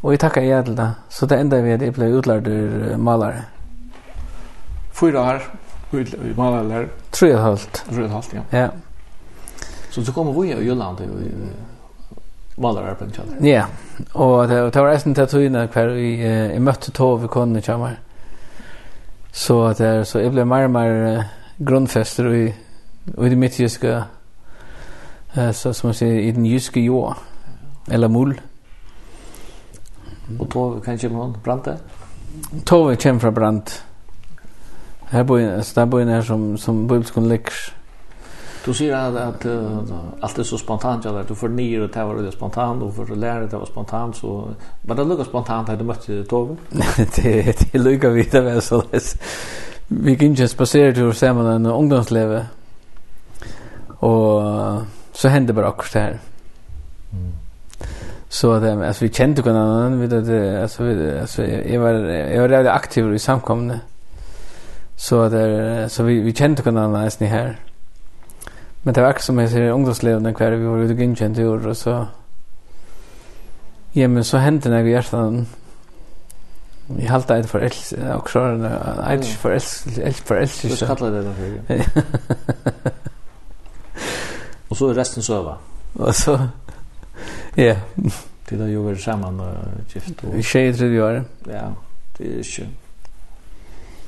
Och 0.00 0.12
jag 0.12 0.20
tackar 0.20 0.42
ja 0.42 0.62
till 0.62 0.76
det. 0.76 0.90
Så 1.08 1.26
det 1.26 1.36
enda 1.36 1.60
vi 1.60 1.72
at 1.72 1.78
blev 1.78 1.92
ble 1.92 2.06
utlærd 2.06 2.48
ur 2.48 2.96
malare 2.96 3.42
fyra 5.00 5.20
år 5.20 5.42
i 5.92 6.34
Malalar. 6.36 6.88
Tre 7.10 7.34
och 7.34 7.40
halvt. 7.40 7.84
Tre 7.90 8.04
och 8.04 8.10
halvt, 8.10 8.34
ja. 8.34 8.58
Ja. 8.58 8.68
Så 9.90 10.04
så 10.04 10.12
kommer 10.12 10.42
vi 10.42 10.52
i 10.52 10.64
Jylland 10.64 11.00
i 11.00 11.06
Malalar 12.56 12.94
på 12.94 13.04
en 13.04 13.46
Ja, 13.46 13.64
og 14.12 14.48
det 14.48 14.74
det 14.74 14.82
var 14.82 14.90
resten 14.90 15.14
til 15.14 15.26
tøyene 15.26 15.68
hver 15.72 15.94
vi, 15.94 16.20
jeg 16.22 16.62
møtte 16.62 16.92
tog 16.92 17.22
vi 17.22 17.28
kunne 17.28 17.60
kjemme. 17.60 17.96
Så, 19.32 19.72
det, 19.78 20.06
så 20.06 20.18
jeg 20.18 20.30
ble 20.30 20.44
mer 20.44 20.64
og 20.64 20.70
mer 20.70 21.24
grunnfester 21.58 22.32
i, 22.32 22.46
i 23.18 23.28
det 23.28 23.38
midtjyske, 23.38 24.04
så 25.52 25.72
som 25.72 25.88
man 25.88 25.94
sier, 25.94 26.20
i 26.20 26.30
den 26.30 26.46
jyske 26.46 26.80
jord, 26.80 27.18
eller 27.90 28.08
mull. 28.08 28.40
Og 30.38 30.50
tog 30.50 30.82
kanskje 30.84 31.08
man 31.08 31.36
brant 31.44 31.64
det? 31.64 31.78
Tove 32.66 32.96
kommer 32.96 33.20
fra 33.20 33.30
brant. 33.30 33.84
Här 35.10 35.24
bor 35.24 35.40
en 35.40 35.62
där 35.74 35.86
bor 35.86 36.00
en 36.00 36.08
här 36.08 36.22
som 36.22 36.58
som 36.58 36.86
bibelskon 36.86 37.28
läcks. 37.28 37.54
Du 38.64 38.74
ser 38.74 38.94
att, 38.94 39.16
att 39.16 39.46
uh, 39.46 39.78
allt 40.20 40.38
är 40.38 40.42
så 40.42 40.58
spontant 40.58 41.04
jag 41.04 41.14
där 41.14 41.24
du 41.28 41.34
får 41.34 41.48
ner 41.48 41.80
och 41.80 41.96
var 41.96 42.14
det 42.14 42.32
spontant 42.32 42.82
och 42.82 42.94
för 42.94 43.16
lära 43.16 43.46
det 43.46 43.56
var 43.56 43.66
spontant 43.66 44.16
så 44.16 44.48
men 44.82 44.96
det 44.96 45.04
lukar 45.04 45.24
spontant 45.24 45.68
hade 45.68 45.84
mött 45.84 46.08
Tove. 46.28 46.56
det 47.16 47.72
det 47.72 47.78
lukar 47.78 48.10
vi 48.10 48.22
det 48.22 48.40
väl 48.40 48.62
så 48.62 48.82
det 48.90 49.16
vi 49.92 50.16
kan 50.16 50.28
inte 50.28 50.48
spasera 50.48 50.92
till 50.92 51.12
samman 51.12 51.46
en 51.46 51.66
ungdomsleve. 51.66 52.46
Och 53.88 54.42
så 55.12 55.28
hände 55.28 55.52
bara 55.52 55.68
också 55.68 55.98
det 55.98 56.04
här. 56.04 56.18
Så 58.28 58.52
att 58.52 58.62
alltså 58.64 59.04
vi 59.04 59.12
kände 59.12 59.42
varandra, 59.42 60.06
vi 60.06 60.06
det 60.06 60.62
alltså 60.62 60.84
vi 60.84 61.20
alltså 61.20 61.46
jag 61.46 61.80
var 61.80 61.92
jag 61.92 62.40
var 62.40 62.48
väldigt 62.48 62.72
aktiv 62.72 63.14
i 63.14 63.18
samkomne. 63.18 63.80
Så 65.00 65.28
där 65.28 65.88
så 65.88 66.02
vi 66.02 66.20
vi 66.20 66.32
kände 66.32 66.62
kunna 66.62 66.88
nice 66.88 67.16
ni 67.20 67.26
här. 67.26 67.56
Men 68.82 68.94
det 68.94 69.02
var 69.02 69.10
också 69.10 69.24
som 69.24 69.38
jag 69.38 69.50
säger 69.50 69.70
ungdomsleven 69.70 70.34
kvar 70.34 70.50
vi 70.50 70.66
var 70.66 70.78
ute 70.78 70.94
och 70.94 71.00
gynkänt 71.00 71.38
i 71.38 71.44
år 71.44 71.66
och 71.66 71.76
så 71.76 72.06
Ja, 73.92 74.08
men 74.08 74.24
så 74.24 74.36
hände 74.36 74.70
när 74.70 74.82
vi 74.82 74.90
hjärtan 74.90 75.46
Vi 76.86 77.06
halta 77.06 77.38
ett 77.38 77.50
för 77.50 77.60
els 77.60 77.92
och 77.92 78.30
så 78.30 78.40
en 78.40 78.64
ett 78.64 79.26
för 79.26 79.50
els 79.50 79.86
ett 79.98 80.16
för 80.16 80.36
els 80.36 80.78
så 80.78 80.86
kallar 80.86 81.10
det 81.10 81.22
det 81.22 81.34
för. 81.34 82.02
og 84.68 84.76
så 84.76 84.92
resten 84.92 85.22
søva 85.22 85.56
Och 85.94 86.14
så 86.14 86.48
ja, 87.56 87.76
til 88.46 88.58
det 88.58 88.72
jo 88.72 88.88
ju 88.88 88.96
sammen 88.96 89.40
og 89.40 89.54
gift 89.94 90.24
og 90.24 90.36
Vi 90.36 90.42
skejt 90.42 90.76
tredje 90.76 91.02
år 91.02 91.24
Ja, 91.46 91.72
det 92.18 92.38
er 92.38 92.42
skönt. 92.42 92.89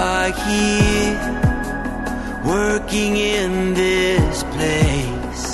by 0.00 0.30
here 0.46 1.20
working 2.54 3.12
in 3.18 3.74
this 3.74 4.36
place. 4.54 5.44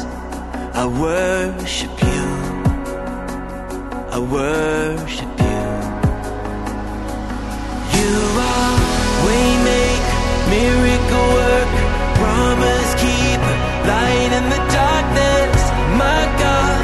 I 0.83 0.85
worship 1.07 1.95
you. 2.11 2.27
I 4.17 4.19
worship 4.39 5.33
you. 5.49 5.67
You 7.97 8.15
are 8.53 8.77
way 9.27 9.49
make 9.73 10.07
miracle 10.55 11.29
work 11.39 11.71
promise 12.21 12.91
keep 13.03 13.43
light 13.91 14.33
in 14.39 14.45
the 14.55 14.63
darkness 14.79 15.61
my 16.03 16.23
God. 16.43 16.76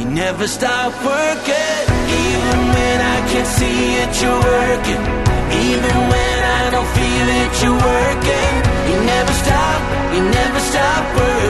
You 0.00 0.06
never 0.06 0.46
stop 0.46 0.94
working. 1.04 1.84
Even 2.24 2.58
when 2.72 2.96
I 3.14 3.18
can't 3.28 3.46
see 3.46 3.96
it, 4.00 4.10
you're 4.22 4.32
working. 4.32 5.02
Even 5.68 5.96
when 6.08 6.38
I 6.58 6.70
don't 6.72 6.90
feel 6.96 7.26
it, 7.42 7.50
you're 7.60 7.80
working. 7.92 8.54
You 8.88 8.96
never 9.04 9.32
stop, 9.44 9.80
you 10.14 10.22
never 10.24 10.60
stop 10.72 11.04
working. 11.16 11.49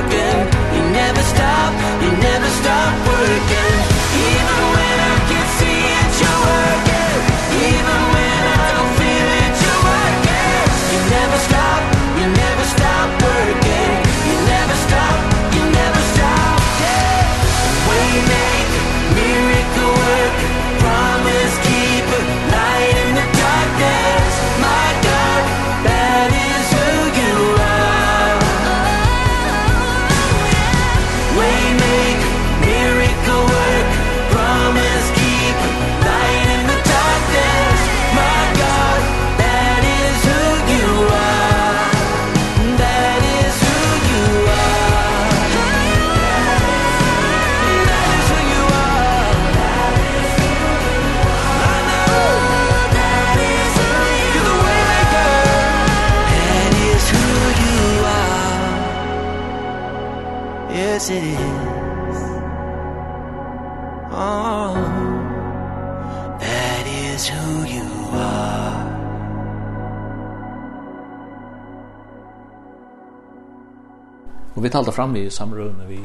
vi 74.70 74.72
talte 74.72 74.92
fram 74.92 75.16
i 75.18 75.24
samrøvene 75.30 75.84
vi 75.88 75.98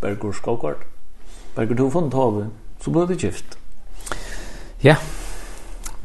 Bergur 0.00 0.32
Skogard. 0.32 0.86
Bergur, 1.56 1.74
du 1.74 1.82
har 1.82 1.90
funnet 1.90 2.14
havet, 2.16 2.46
så 2.80 2.92
ble 2.94 3.02
det 3.10 3.18
gift. 3.20 3.58
Ja, 4.80 4.94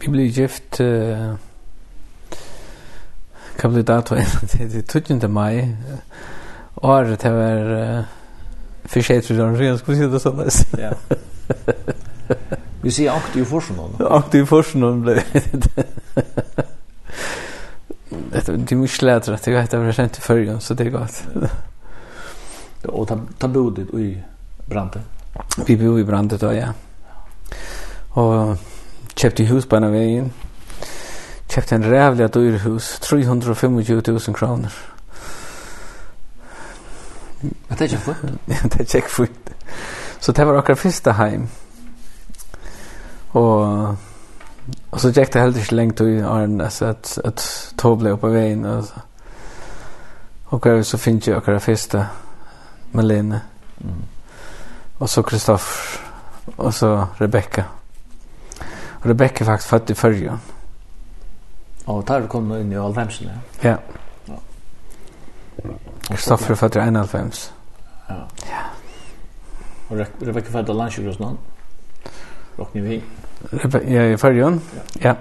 vi 0.01 0.11
ble 0.11 0.25
gift... 0.27 0.81
Uh, 0.83 1.37
hva 3.55 3.69
ble 3.71 3.85
datoen? 3.87 4.27
det 4.51 4.81
er 4.81 4.83
12. 4.91 5.29
mai. 5.31 5.71
Året 6.83 7.23
det 7.23 7.31
var... 7.31 7.71
Uh, 7.71 8.03
for 8.91 9.07
skjedd 9.07 9.23
for 9.29 9.39
den 9.39 9.55
røyne, 9.55 9.77
skulle 9.79 10.01
si 10.01 10.09
det 10.11 10.19
sånn. 10.19 10.43
Ja. 10.75 10.91
Vi 12.83 12.91
sier 12.91 13.15
aktiv 13.15 13.47
forskning. 13.47 13.95
Aktiv 14.19 14.49
forskning 14.51 14.99
ble 15.05 15.15
det. 15.63 15.87
Det 18.35 18.71
är 18.71 18.75
mycket 18.75 19.01
lättare 19.01 19.35
att 19.35 19.43
det 19.43 19.53
är 19.53 19.63
ett 19.63 19.73
av 19.73 19.85
det 19.85 19.93
sent 19.93 20.17
i 20.17 20.21
førgen, 20.21 20.59
så 20.59 20.73
det 20.73 20.89
er 20.89 20.97
godt. 20.99 21.23
Och 22.85 23.07
ta, 23.07 23.19
ta 23.37 23.47
bodet 23.47 23.93
i 23.93 24.23
Brante? 24.65 25.01
Vi 25.65 25.77
bodde 25.77 26.01
i 26.01 26.03
Brante 26.03 26.37
då, 26.37 26.53
ja. 26.53 26.73
Och 28.09 28.57
köpte 29.15 29.43
hus 29.43 29.65
på 29.65 29.79
den 29.79 29.91
vägen. 29.91 30.31
Köpte 31.47 31.75
en 31.75 31.83
rävliga 31.83 32.27
dyr 32.27 32.57
hus, 32.57 32.99
325.000 33.03 34.33
kronor. 34.33 34.71
Men 37.39 37.77
det 37.77 37.85
är 37.85 37.87
fint. 37.87 38.17
Ja, 38.45 38.55
det 38.63 38.95
är 38.95 39.01
fint. 39.01 39.49
Så 40.19 40.31
det 40.31 40.45
var 40.45 40.55
akkurat 40.55 40.79
första 40.79 41.11
hem. 41.11 41.47
Och 43.31 43.95
och 44.89 45.01
så 45.01 45.09
gick 45.09 45.31
det 45.31 45.39
helt 45.39 45.57
inte 45.57 45.75
länge 45.75 46.03
i 46.03 46.21
Arne 46.21 46.63
alltså 46.63 46.85
att 46.85 47.19
att 47.23 47.73
tog 47.75 47.97
blev 47.97 48.17
på 48.17 48.27
vägen 48.27 48.65
alltså. 48.65 48.93
Och 50.45 50.67
så 50.83 50.97
finns 50.97 51.27
ju 51.27 51.37
akkurat 51.37 51.63
första 51.63 52.05
Malene. 52.95 53.41
Mm. 53.83 54.03
Och 54.97 55.09
så 55.09 55.23
Kristoffer 55.23 56.01
och 56.55 56.75
så 56.75 57.07
Rebecca. 57.17 57.63
Och 58.89 59.05
Rebecca 59.05 59.43
är 59.43 59.45
faktiskt 59.45 59.69
född 59.69 59.89
i 59.89 59.95
förrjön. 59.95 60.39
Och 61.85 62.05
där 62.05 62.27
kom 62.27 62.49
hon 62.49 62.59
in 62.59 62.73
i 62.73 62.77
Alvhemsen. 62.77 63.29
Ja. 63.61 63.77
ja. 64.25 64.39
Kristoffer 66.01 66.51
är 66.51 66.55
född 66.55 66.75
i 66.75 66.79
Alvhems. 66.79 67.53
Ja. 68.07 68.27
Ja. 68.49 68.63
Och 69.87 69.97
Rebecca 70.19 70.51
född 70.51 70.69
i 70.69 70.73
Landsjögrosnan. 70.73 71.37
Rockni 72.55 72.81
vi. 72.81 73.03
Ja, 73.95 74.03
i 74.03 74.17
förrjön. 74.17 74.61
Ja. 74.73 74.81
ja. 74.93 75.15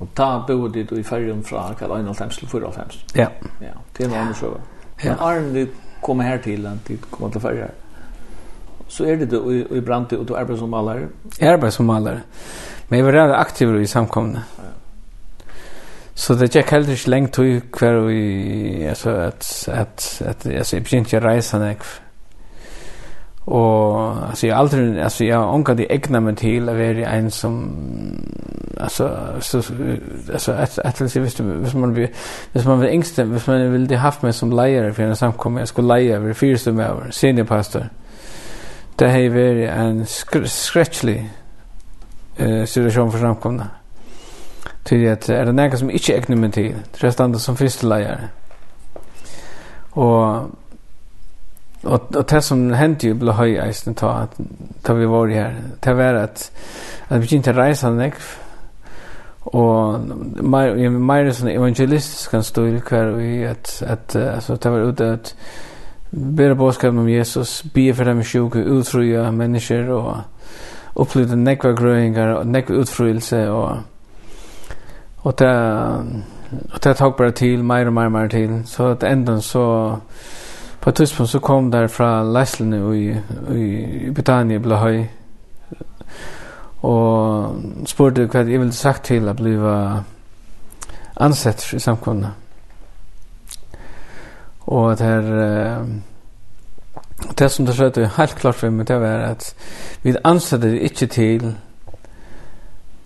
Og 0.00 0.08
ta 0.14 0.44
bodde 0.46 0.84
du 0.84 0.96
i 0.96 1.02
färgen 1.02 1.44
fra 1.44 1.74
Karl 1.78 1.96
Einald 1.96 2.16
Femsel, 2.16 2.48
4 2.48 2.72
Ja. 3.14 3.26
Ja. 3.60 3.66
det 3.66 3.72
til 3.94 4.06
en 4.06 4.12
annen 4.12 4.34
sjøve. 4.34 4.60
Ja. 5.04 5.10
Men 5.10 5.18
Arne, 5.20 5.66
komma 6.04 6.22
här 6.22 6.38
till 6.38 6.66
än 6.66 6.78
till 6.78 6.98
komma 6.98 7.30
till 7.30 7.40
färja. 7.40 7.68
Så 8.88 9.04
är 9.04 9.16
det 9.16 9.26
då 9.26 9.52
i 9.52 9.66
i 9.70 9.80
Brante 9.80 10.16
och 10.16 10.26
du 10.26 10.36
arbetar 10.36 10.58
som 10.58 10.70
målare. 10.70 11.08
Jag 11.38 11.48
arbetar 11.48 11.70
som 11.70 11.86
målare. 11.86 12.20
Men 12.88 12.98
jag 12.98 13.06
var 13.06 13.12
redan 13.12 13.30
aktiv 13.30 13.82
i 13.82 13.86
samkomna. 13.86 14.42
Ja. 14.56 14.62
Så 16.14 16.34
det 16.34 16.54
gick 16.54 16.70
heller 16.70 16.90
inte 16.90 17.10
länge 17.10 17.28
till 17.28 17.60
kvar 17.60 17.92
vi 17.92 18.88
alltså 18.88 19.10
att 19.10 19.68
att 19.72 20.22
att 20.28 20.46
alltså 20.46 20.76
jag 20.76 20.82
begynte 20.82 21.20
resa 21.20 21.58
när 21.58 21.76
Og 23.46 23.94
Och 23.94 24.28
alltså 24.28 24.52
aldri, 24.52 24.98
altså, 24.98 25.24
jeg 25.24 25.36
har 25.36 25.44
onkar 25.44 25.74
det 25.74 25.86
egna 25.90 26.20
meg 26.20 26.36
til 26.36 26.68
å 26.68 26.72
være 26.72 27.18
en 27.18 27.30
som 27.30 27.58
altså, 28.80 29.08
så 29.40 29.62
alltså 30.32 30.52
att 30.52 30.78
att 30.84 30.98
det 30.98 31.22
visst 31.22 31.40
hvis 31.40 31.74
man 31.74 31.96
vill 31.96 32.08
hvis 32.52 32.64
man 32.64 32.80
vill 32.80 32.90
yngste, 32.92 33.24
hvis 33.24 33.46
man 33.46 33.72
vill 33.72 33.88
det 33.88 33.98
haft 33.98 34.22
meg 34.22 34.34
som 34.34 34.50
leier, 34.50 34.92
for 34.92 35.02
en 35.02 35.16
samkomma 35.16 35.60
jeg 35.60 35.68
skulle 35.68 35.94
leie 35.94 36.18
over 36.18 36.32
fyrste 36.32 36.72
med 36.72 36.84
över 36.84 37.10
senior 37.10 37.44
pastor. 37.44 37.82
Det 38.98 39.10
har 39.10 39.28
vært 39.28 39.80
en 39.80 40.06
skr 40.06 40.44
skräcklig 40.44 41.30
eh 42.38 42.64
situation 42.64 43.12
för 43.12 43.18
samkomna 43.18 43.68
till 44.84 45.12
att 45.12 45.28
är 45.28 45.44
det 45.44 45.52
något 45.52 45.78
som 45.78 45.90
inte 45.90 46.12
egna 46.12 46.36
med 46.36 46.52
till 46.52 46.74
det 47.00 47.06
är 47.06 47.10
standard 47.10 47.40
som 47.40 47.56
första 47.56 47.86
lärare 47.86 48.28
och 49.90 50.50
och 51.84 52.16
och 52.16 52.24
det 52.24 52.42
som 52.42 52.72
hände 52.72 53.06
ju 53.06 53.14
blev 53.14 53.34
höj 53.34 53.68
isen 53.68 53.94
ta 53.94 54.10
att 54.10 54.40
ta 54.82 54.94
vi 54.94 55.06
var 55.06 55.28
här 55.28 55.56
det 55.80 55.94
var 55.94 56.14
att 56.14 56.50
att 57.08 57.20
vi 57.20 57.36
inte 57.36 57.52
resa 57.52 57.90
näck 57.90 58.14
och 59.40 60.00
mer 60.42 60.88
mer 60.88 61.30
sån 61.30 61.48
evangelistisk 61.48 62.30
kan 62.30 62.44
stå 62.44 62.66
i 62.66 62.80
kvar 62.80 63.04
vi 63.04 63.46
att 63.46 63.82
att 63.88 64.16
alltså 64.16 64.56
det 64.56 64.70
var 64.70 64.80
ut 64.80 65.00
att 65.00 65.34
bättre 66.10 66.54
bådskapen 66.54 66.98
om 66.98 67.08
Jesus 67.08 67.62
be 67.74 67.94
för 67.94 68.04
dem 68.04 68.24
sjuke, 68.24 68.58
utrya 68.58 69.32
människor 69.32 69.90
och 69.90 70.16
uppleva 70.94 71.34
nekva 71.34 71.72
grøyngar, 71.72 72.28
och 72.28 72.46
näckva 72.46 72.74
utfröelse 72.74 73.48
och 73.48 73.76
och 75.16 75.34
det 75.38 75.54
og 76.74 76.84
det 76.84 76.94
tok 76.94 77.16
bara 77.18 77.30
till 77.30 77.62
mer 77.62 77.86
och 77.86 77.92
mer 77.92 78.08
mer 78.08 78.28
till 78.28 78.62
så 78.66 78.86
att 78.86 79.02
ändå 79.02 79.40
så 79.40 79.96
på 80.84 80.90
et 80.90 80.96
tidspunkt 81.00 81.30
så 81.30 81.38
kom 81.40 81.70
der 81.72 81.86
fra 81.88 82.22
Leislene 82.22 82.80
i, 82.96 83.04
i 83.56 83.68
i 84.06 84.10
Britannia 84.12 84.60
ble 84.60 84.76
høy 84.76 84.98
og 86.84 87.86
spurte 87.88 88.26
hva 88.28 88.42
jeg 88.44 88.60
ville 88.60 88.76
sagt 88.76 89.06
til 89.08 89.28
å 89.28 89.34
bli 89.38 89.54
ansett 91.24 91.64
i 91.72 91.80
samkomne 91.80 92.34
og 94.66 94.98
det 94.98 95.14
er... 95.20 95.30
Uh, 95.32 95.86
det 97.38 97.46
som 97.50 97.66
det 97.66 97.76
skjedde 97.76 98.10
helt 98.16 98.34
klart 98.36 98.58
for 98.58 98.74
meg 98.74 98.88
det 98.88 98.96
var 99.00 99.22
at 99.30 99.46
vi 100.02 100.12
ansatte 100.24 100.66
det 100.66 100.82
ikke 100.90 101.06
til 101.06 101.46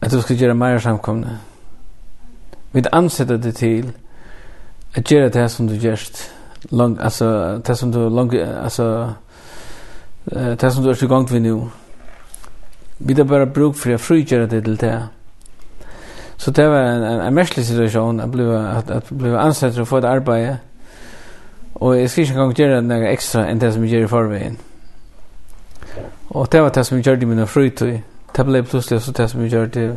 at 0.00 0.10
du 0.10 0.20
skulle 0.20 0.40
gjøre 0.40 0.56
mer 0.58 0.78
samkomne 0.82 1.36
vi 2.72 2.82
ansatte 2.92 3.38
det 3.42 3.54
til 3.54 3.92
at 4.94 5.12
gjøre 5.12 5.28
det 5.28 5.50
som 5.50 5.68
du 5.68 5.74
gjørst 5.74 6.37
lång 6.62 6.98
alltså 6.98 7.60
det 7.66 7.76
som 7.76 7.90
du 7.90 8.10
lång 8.10 8.40
alltså 8.64 9.12
det 10.60 10.70
som 10.70 10.84
du 10.84 10.90
är 10.90 11.04
igång 11.04 11.26
vid 11.26 11.42
nu 11.42 11.62
vi 12.98 13.14
det 13.14 13.24
bara 13.24 13.46
bruk 13.46 13.76
för 13.76 13.90
jag 13.90 14.00
frigör 14.00 14.40
det 14.40 14.62
till 14.62 14.76
det 14.76 15.02
så 16.36 16.50
det 16.50 16.68
var 16.68 16.78
en, 16.78 17.02
en, 17.02 17.20
en 17.20 17.34
märklig 17.34 17.66
situation 17.66 18.20
att 18.20 18.28
bli 18.28 18.56
att, 18.56 18.90
att 18.90 19.10
bli 19.10 19.36
ansatt 19.36 19.74
för 19.74 19.82
att 19.82 19.88
få 19.88 19.98
ett 19.98 20.04
arbete 20.04 20.56
och 21.72 21.98
jag 21.98 22.10
ska 22.10 22.20
inte 22.20 22.34
gång 22.34 22.52
göra 22.56 22.80
något 22.80 23.08
extra 23.08 23.46
än 23.46 23.58
det 23.58 23.72
som 23.72 23.86
jag 23.86 23.94
gör 23.94 24.04
i 24.04 24.08
förvägen 24.08 24.56
och 26.28 26.48
det 26.50 26.60
var 26.60 26.70
det 26.70 26.84
som 26.84 26.96
jag 26.96 27.06
gjorde 27.06 27.22
i 27.22 27.26
mina 27.26 27.46
fritid 27.46 28.02
det 28.32 28.44
blev 28.44 28.66
plötsligt 28.66 29.02
så 29.02 29.12
det 29.12 29.28
som 29.28 29.40
jag 29.40 29.48
gjorde 29.48 29.96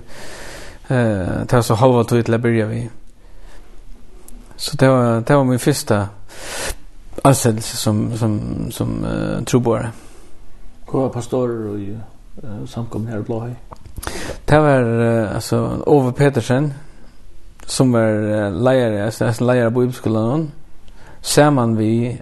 eh 0.87 1.45
det 1.49 1.63
så 1.63 1.73
halva 1.73 2.03
tid 2.03 2.25
till 2.25 2.33
att 2.33 2.41
börja 2.41 2.65
vi 2.65 2.89
så 4.55 4.77
det 4.77 4.87
var 4.87 5.21
det 5.21 5.35
var 5.35 5.43
min 5.43 5.59
första 5.59 6.07
ansettelse 7.23 7.77
som 7.77 8.17
som 8.17 8.41
som 8.71 9.05
uh, 9.05 9.43
troboare. 9.43 9.91
Och 10.85 11.13
pastorer 11.13 11.67
och 11.69 11.75
uh, 11.75 12.65
samkomna 12.65 13.09
her 13.09 13.19
i 13.19 13.21
Blåhøy? 13.21 13.53
Det 14.45 14.59
var 14.59 14.83
uh, 14.83 15.35
alltså 15.35 15.83
Ove 15.85 16.11
Petersen 16.11 16.73
som 17.65 17.91
var 17.91 18.09
uh, 18.09 18.63
leier, 18.63 19.05
alltså, 19.05 19.25
alltså 19.25 19.45
leier 19.45 19.69
på 19.69 19.79
Bibelskolen, 19.79 20.51
hon. 21.57 21.77
Vi 21.77 22.21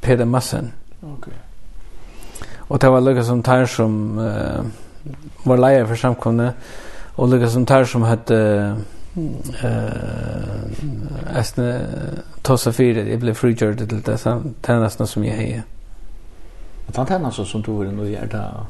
Peter 0.00 0.24
Massen. 0.24 0.72
Okej. 1.02 1.32
Og 2.60 2.70
Och 2.70 2.78
det 2.78 2.88
var 2.88 3.00
Lucas 3.00 3.26
som 3.26 3.42
tar 3.42 3.66
som 3.66 4.18
uh, 4.18 4.64
var 5.44 5.56
leier 5.56 5.86
för 5.86 5.96
samkommet, 5.96 6.54
och 7.16 7.28
Lucas 7.28 7.52
som 7.52 7.66
tar 7.66 7.84
som 7.84 8.02
hette 8.02 8.34
uh, 8.34 8.76
eh 9.62 11.38
ästne 11.38 11.80
tossa 12.42 12.72
för 12.72 12.94
det 12.94 13.20
blev 13.20 13.34
frukört 13.34 13.78
til 13.78 14.02
det 14.06 14.18
sen 14.18 14.54
tjänsten 14.66 15.06
som 15.06 15.24
jeg 15.24 15.50
är. 15.50 15.62
Och 16.88 16.94
tant 16.94 17.08
henne 17.08 17.32
så 17.32 17.44
som 17.44 17.62
du 17.62 17.78
vill 17.78 17.92
nu 17.92 18.12
er 18.12 18.26
där 18.26 18.66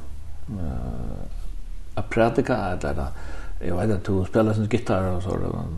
eh 0.48 1.26
att 1.94 2.10
predika 2.10 2.54
eller 2.54 3.06
jeg 3.60 3.76
vet 3.76 3.90
at 3.90 4.06
du 4.06 4.24
spelar 4.24 4.52
sin 4.52 4.66
gitar 4.66 5.02
og 5.02 5.22
så 5.22 5.30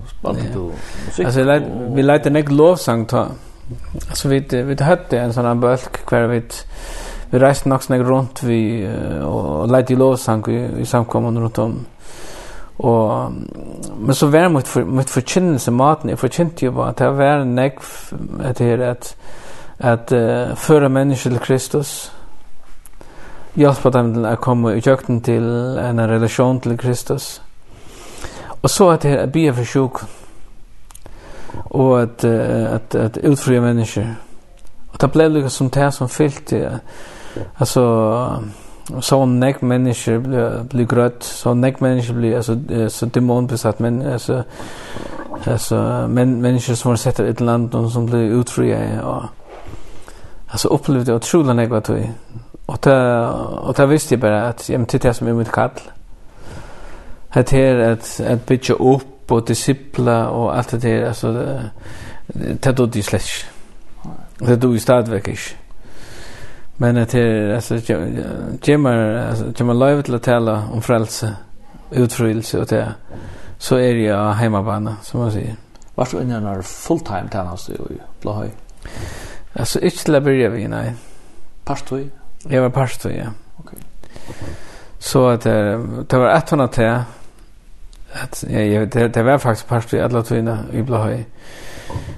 spelar 0.07 0.53
du 0.55 0.73
musik. 1.07 1.25
Alltså 1.25 1.61
vi 1.95 2.03
lät 2.03 2.27
en 2.27 2.57
lovsang 2.57 3.07
ta. 3.07 3.27
altså 4.09 4.29
vi 4.29 4.39
vi 4.51 4.77
hade 4.81 5.19
en 5.19 5.33
sånn 5.33 5.61
bølk 5.61 5.81
bölk 5.83 6.07
kvar 6.07 6.27
vi 6.27 6.41
vi 7.31 7.39
reiste 7.39 7.69
nok 7.69 7.83
snakk 7.83 8.03
rundt 8.07 8.43
vi 8.45 8.87
og 9.23 9.71
leite 9.71 9.95
i 9.95 9.97
lovsang 9.97 10.49
i, 10.49 10.59
i 10.83 10.85
samkommende 10.85 11.41
rundt 11.41 11.59
om 11.59 11.87
Og, 12.83 13.33
men 13.99 14.14
så 14.14 14.26
var 14.26 14.49
mitt, 14.49 14.68
for, 14.68 14.85
mitt 14.85 15.11
forkynnelse 15.11 15.70
maten, 15.70 16.11
jeg 16.11 16.18
forkynte 16.18 16.66
jo 16.66 16.80
at 16.83 16.99
det 16.99 17.11
var 17.16 17.45
en 17.45 17.55
det 17.57 18.61
er 18.61 18.83
at, 18.91 19.16
at 19.78 20.12
uh, 20.12 20.57
føre 20.57 20.89
mennesker 20.89 21.30
til 21.30 21.39
Kristus, 21.39 22.12
hjelpe 23.55 23.91
dem 23.91 24.14
til 24.14 24.26
å 24.26 24.35
komme 24.43 24.74
i 24.74 24.83
kjøkken 24.83 25.20
til 25.22 25.47
en 25.78 26.03
relasjon 26.11 26.61
til 26.61 26.74
Kristus, 26.78 27.43
og 28.62 28.70
så 28.70 28.91
at 28.97 29.07
det 29.07 29.14
er 29.20 29.30
bia 29.30 29.53
for 29.55 29.64
sjuk, 29.64 30.03
og 31.70 32.03
at, 32.03 32.24
uh, 32.24 32.74
at, 32.74 32.95
at 32.95 33.22
utfrie 33.22 33.61
mennesker. 33.61 34.11
Og 34.93 35.01
det 35.01 35.12
ble 35.12 35.28
liksom 35.28 35.55
som 35.55 35.70
det 35.70 35.95
som 35.95 36.09
fyllte, 36.09 36.80
altså, 37.61 37.87
uh, 38.43 38.62
så 39.01 39.24
nek 39.26 39.62
mennesker 39.62 40.18
blir 40.18 40.64
blir 40.70 40.87
grøtt 40.87 41.24
så 41.24 41.55
nek 41.55 41.80
mennesker 41.80 42.14
blir 42.14 42.37
alltså 42.37 42.57
så 42.89 43.07
demon 43.07 43.47
besatt 43.47 43.80
men 43.80 44.03
alltså 44.03 44.43
alltså 45.47 46.07
men 46.09 46.43
mennesker 46.43 46.74
som 46.74 46.89
har 46.89 46.97
sett 46.97 47.20
ett 47.20 47.41
land 47.41 47.74
och 47.74 47.93
som 47.93 48.07
blir 48.07 48.41
utfria 48.41 49.03
och 49.03 49.22
alltså 50.49 50.68
upplevt 50.68 51.07
det 51.07 51.14
otroligt 51.14 51.57
nek 51.57 51.70
vad 51.70 51.87
det 51.87 52.11
och 52.66 52.78
det 52.83 53.28
och 53.66 53.74
det 53.74 53.87
visste 53.87 54.14
jag 54.14 54.20
bara 54.20 54.49
att 54.49 54.68
jag 54.68 54.89
tittar 54.89 55.12
som 55.12 55.26
är 55.26 55.33
mitt 55.33 55.53
kall. 55.53 55.70
Det 57.35 57.51
här 57.51 57.91
att 57.91 58.20
att 58.20 58.47
bygga 58.47 58.74
upp 58.74 59.33
och 59.33 59.45
discipla 59.47 60.28
och 60.28 60.57
allt 60.57 60.70
det 60.70 60.78
där 60.78 61.07
alltså 61.07 61.33
det 61.33 61.70
det 62.61 62.72
då 62.72 62.87
det 62.87 63.03
slash 63.03 63.47
det 64.39 64.57
då 64.57 64.74
i 64.74 64.78
stadverkish 64.78 65.55
Men 66.77 66.95
det 66.95 67.14
är 67.14 67.55
alltså 67.55 67.77
Jimmer 68.62 69.29
alltså 69.29 69.45
Jimmer 69.57 69.75
Love 69.75 70.03
till 70.03 70.14
att 70.14 70.23
tala 70.23 70.68
om 70.73 70.83
frälse, 70.83 71.37
utfrielse 71.91 72.59
och 72.59 72.66
det. 72.66 72.95
Så 73.59 73.77
är 73.77 73.95
det 73.95 74.01
ju 74.01 74.16
hemmabana 74.16 74.97
som 75.03 75.20
man 75.20 75.33
säger. 75.33 75.57
Var 75.95 76.09
du 76.11 76.23
inne 76.23 76.41
när 76.41 76.62
fulltime 76.62 77.29
tjänst 77.33 77.66
du 77.66 77.73
i 77.95 77.99
Blåhöj? 78.20 78.51
Alltså 79.53 79.81
inte 79.81 80.05
till 80.05 80.14
att 80.14 80.23
börja 80.23 80.49
vid, 80.49 80.70
nej. 80.70 80.95
Pastor? 81.64 82.03
Jag 82.49 82.62
var 82.62 82.70
pastor, 82.70 83.12
ja. 83.12 83.27
Okej. 83.57 83.79
Så 84.99 85.29
att 85.29 85.41
det 85.41 85.87
det 86.09 86.18
var 86.18 86.37
100 86.37 86.68
till 86.68 86.85
att 88.12 88.45
ja, 88.49 88.61
ja, 88.61 88.87
det, 88.87 89.09
det 89.09 89.23
var 89.23 89.39
faktiskt 89.39 89.68
pastor 89.68 90.01
i 90.01 90.03
alla 90.03 90.23
tvinna 90.23 90.59
i 90.73 90.83
Blåhöj. 90.83 91.27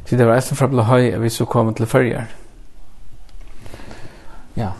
Så 0.04 0.16
det 0.16 0.24
var 0.24 0.34
nästan 0.34 0.56
från 0.56 0.70
Blåhöj 0.70 1.18
vi 1.18 1.30
så 1.30 1.46
kom 1.46 1.74
till 1.74 1.86
förjar. 1.86 2.16
Mm 2.16 2.43
Ja. 4.56 4.70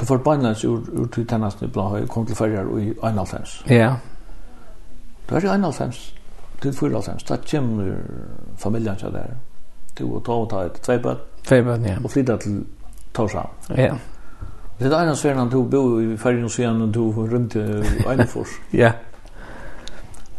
Du 0.00 0.06
får 0.06 0.18
bannlands 0.18 0.64
ur, 0.64 0.82
ur 0.92 1.06
til 1.06 1.26
tennast 1.26 1.62
i 1.62 1.66
Blahøy, 1.66 2.06
kom 2.06 2.26
til 2.26 2.36
ferjar 2.36 2.68
i 2.78 2.92
91. 3.02 3.64
Ja. 3.70 3.94
Du 5.28 5.34
er 5.34 5.44
i 5.44 5.48
91 5.48 6.14
til 6.62 6.72
94. 6.72 7.22
Da 7.22 7.36
kommer 7.50 7.92
familien 8.56 8.96
til 8.96 9.12
der. 9.12 9.34
Du 9.98 10.14
og 10.14 10.24
ta 10.24 10.32
og 10.32 10.50
ta 10.50 10.62
et 10.66 10.78
tvei 10.82 10.98
bøtt. 11.02 11.26
Tvei 11.44 11.62
bøtt, 11.62 11.86
ja. 11.86 11.96
Og 12.04 12.10
flytta 12.10 12.36
til 12.36 12.64
Torshavn. 13.14 13.50
Ja. 13.76 13.94
Det 14.78 14.92
er 14.92 15.00
ene 15.02 15.16
ferien 15.16 15.40
at 15.42 15.52
du 15.52 15.64
bo 15.66 15.98
i 15.98 16.16
ferjen 16.16 16.44
og 16.44 16.50
siden 16.50 16.82
og 16.82 16.94
du 16.94 17.10
i 17.10 18.10
Einefors. 18.10 18.48
ja. 18.72 18.92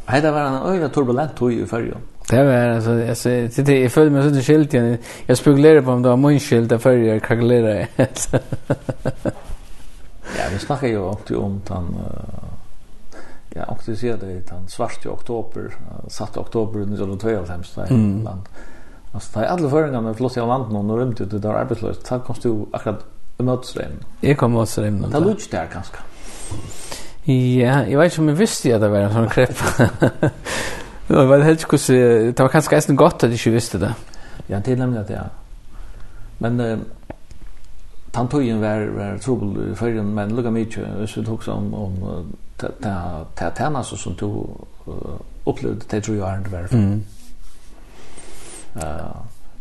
Hei, 0.10 0.22
det 0.22 0.32
var 0.34 0.48
en 0.48 0.76
øyne 0.76 0.90
turbulent 0.90 1.36
tog 1.36 1.54
i 1.54 1.66
ferjen. 1.66 2.00
Det 2.30 2.44
var 2.44 2.54
alltså 2.54 3.08
alltså 3.10 3.30
det 3.62 3.86
är 3.86 3.90
följde 3.90 4.12
mig 4.12 4.30
sån 4.30 4.42
skilt 4.42 4.74
igen. 4.74 4.98
Jag 5.26 5.38
spekulerar 5.38 5.82
på 5.82 5.92
om 5.92 6.02
det 6.02 6.10
var 6.10 6.18
min 6.18 6.40
skilt 6.40 6.70
där 6.70 6.78
för 6.78 6.98
jag 6.98 7.24
kalkylerar. 7.24 7.88
ja, 10.38 10.44
vi 10.52 10.60
snackar 10.60 10.88
ju 10.88 10.98
också 10.98 11.38
om 11.40 11.62
han 11.70 11.96
ja, 13.50 13.64
och 13.64 13.82
det 13.86 13.96
ser 13.96 14.18
det 14.18 14.52
han 14.52 14.68
svart 14.68 15.06
i 15.06 15.08
oktober, 15.08 15.62
uh, 15.62 16.08
satt 16.08 16.38
oktober 16.38 16.80
1992 16.80 17.30
där 17.76 17.92
mm. 17.92 18.24
land. 18.24 18.42
Alltså 19.12 19.40
det 19.40 19.46
är 19.46 19.50
alla 19.50 19.70
föringar 19.70 20.02
med 20.02 20.18
flott 20.18 20.38
i 20.38 20.40
landet 20.40 20.92
och 20.92 20.98
runt 20.98 21.22
ut 21.22 21.42
där 21.42 21.54
arbetslöst. 21.54 22.08
Så 22.08 22.20
kom 22.20 22.36
du 22.42 22.66
akkurat 22.72 23.06
mötström. 23.38 23.92
Jag 24.22 24.38
kom 24.38 24.54
dem. 24.54 24.66
Det 25.12 25.20
låter 25.20 25.52
där 25.52 25.68
ganska. 25.74 25.98
Ja, 27.24 27.86
jag 27.88 28.00
vet 28.00 28.12
inte 28.14 28.22
om 28.22 28.28
jag 28.28 28.36
visste 28.36 28.76
att 28.76 28.82
det 28.82 28.88
var 28.88 28.98
en 28.98 29.14
sån 29.14 29.30
krepp. 29.30 29.58
Ja, 31.10 31.26
vet 31.26 31.44
helt 31.44 31.68
kus 31.68 31.88
det 31.88 32.40
var 32.40 32.48
kanskje 32.54 32.76
nesten 32.76 32.98
godt 32.98 33.24
at 33.24 33.30
du 33.30 33.38
ikke 33.38 33.52
visste 33.52 33.80
det. 33.80 33.94
Ja, 34.50 34.60
til 34.60 34.80
nemlig 34.80 35.00
at 35.00 35.10
ja. 35.10 35.28
Men 36.40 36.60
eh 36.60 36.78
tantojen 38.14 38.62
var 38.62 38.86
var 38.98 39.18
trubbel 39.18 39.72
i 39.72 39.76
förrän 39.76 40.16
men 40.16 40.36
lukka 40.36 40.50
mykje 40.50 41.08
så 41.08 41.22
det 41.22 41.32
också 41.32 41.52
om 41.52 41.74
om 41.74 42.26
ta 42.58 42.68
ta 43.36 43.50
ta 43.50 43.84
så 43.84 43.98
som 43.98 44.16
du 44.20 44.26
uh, 44.26 45.20
upplevde 45.46 45.86
det 45.92 46.02
tror 46.02 46.18
jag 46.18 46.30
är 46.30 46.38
inte 46.38 46.50
värre. 46.50 46.68
Mm. 46.72 47.04
Eh 48.76 49.16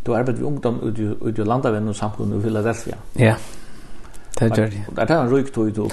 du 0.07 0.15
arbetar 0.15 0.39
vi 0.39 0.45
ungdom 0.45 0.81
ut 0.83 0.99
ut 0.99 1.39
i 1.39 1.45
landaven 1.45 1.89
och 1.89 1.97
samkommun 1.97 2.39
i 2.39 2.43
Philadelphia. 2.43 2.97
Ja. 3.13 3.35
Det 4.39 4.59
gör 4.59 4.67
det. 4.67 5.07
Det 5.07 5.15
är 5.15 5.23
en 5.23 5.31
ryktoj 5.31 5.73
då. 5.73 5.89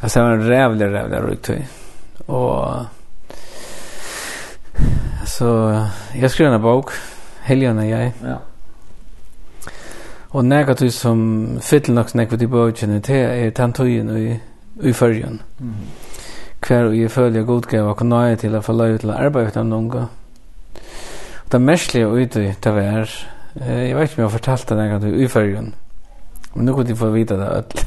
Alltså 0.00 0.20
en 0.20 0.48
rävlig 0.48 0.86
rävlig 0.86 1.30
ryktoj. 1.30 1.68
Och 2.26 2.74
Så 5.26 5.80
jag 6.14 6.30
skrev 6.30 6.52
en 6.52 6.62
bok, 6.62 6.90
Helgen 7.40 7.88
jag. 7.88 8.12
Ja. 8.22 8.38
Och 10.28 10.44
när 10.44 10.90
som 10.90 11.48
fyller 11.60 11.94
nog 11.94 12.10
snack 12.10 12.32
vid 12.32 12.48
boken 12.48 13.00
det 13.00 13.14
är 13.14 13.50
tantojen 13.50 14.16
i 14.16 14.40
i 14.82 14.92
förgen. 14.92 15.42
Mm. 15.60 15.74
Kvar 16.60 16.84
och 16.84 16.96
jag 16.96 17.10
följer 17.10 17.42
godgåva 17.42 17.90
og 17.90 18.02
nøye 18.06 18.36
till 18.36 18.54
att 18.54 18.64
få 18.64 18.72
lov 18.72 18.98
till 18.98 19.10
arbete 19.10 19.48
utan 19.48 19.70
någon 19.70 19.88
gång. 19.88 20.06
Det 21.50 21.58
mestliga 21.58 22.06
ute 22.06 22.54
det 22.62 22.70
var 22.70 23.10
jag 23.52 23.96
vet 23.96 24.10
inte 24.10 24.14
om 24.14 24.22
jeg 24.22 24.24
har 24.24 24.30
fortalt 24.30 24.68
det 24.68 24.74
när 24.74 25.24
i 25.24 25.28
förgen. 25.28 25.74
Men 26.54 26.64
nu 26.64 26.72
kunde 26.72 26.90
jag 26.90 26.98
få 26.98 27.10
vite 27.10 27.36
det 27.36 27.48
alt. 27.48 27.86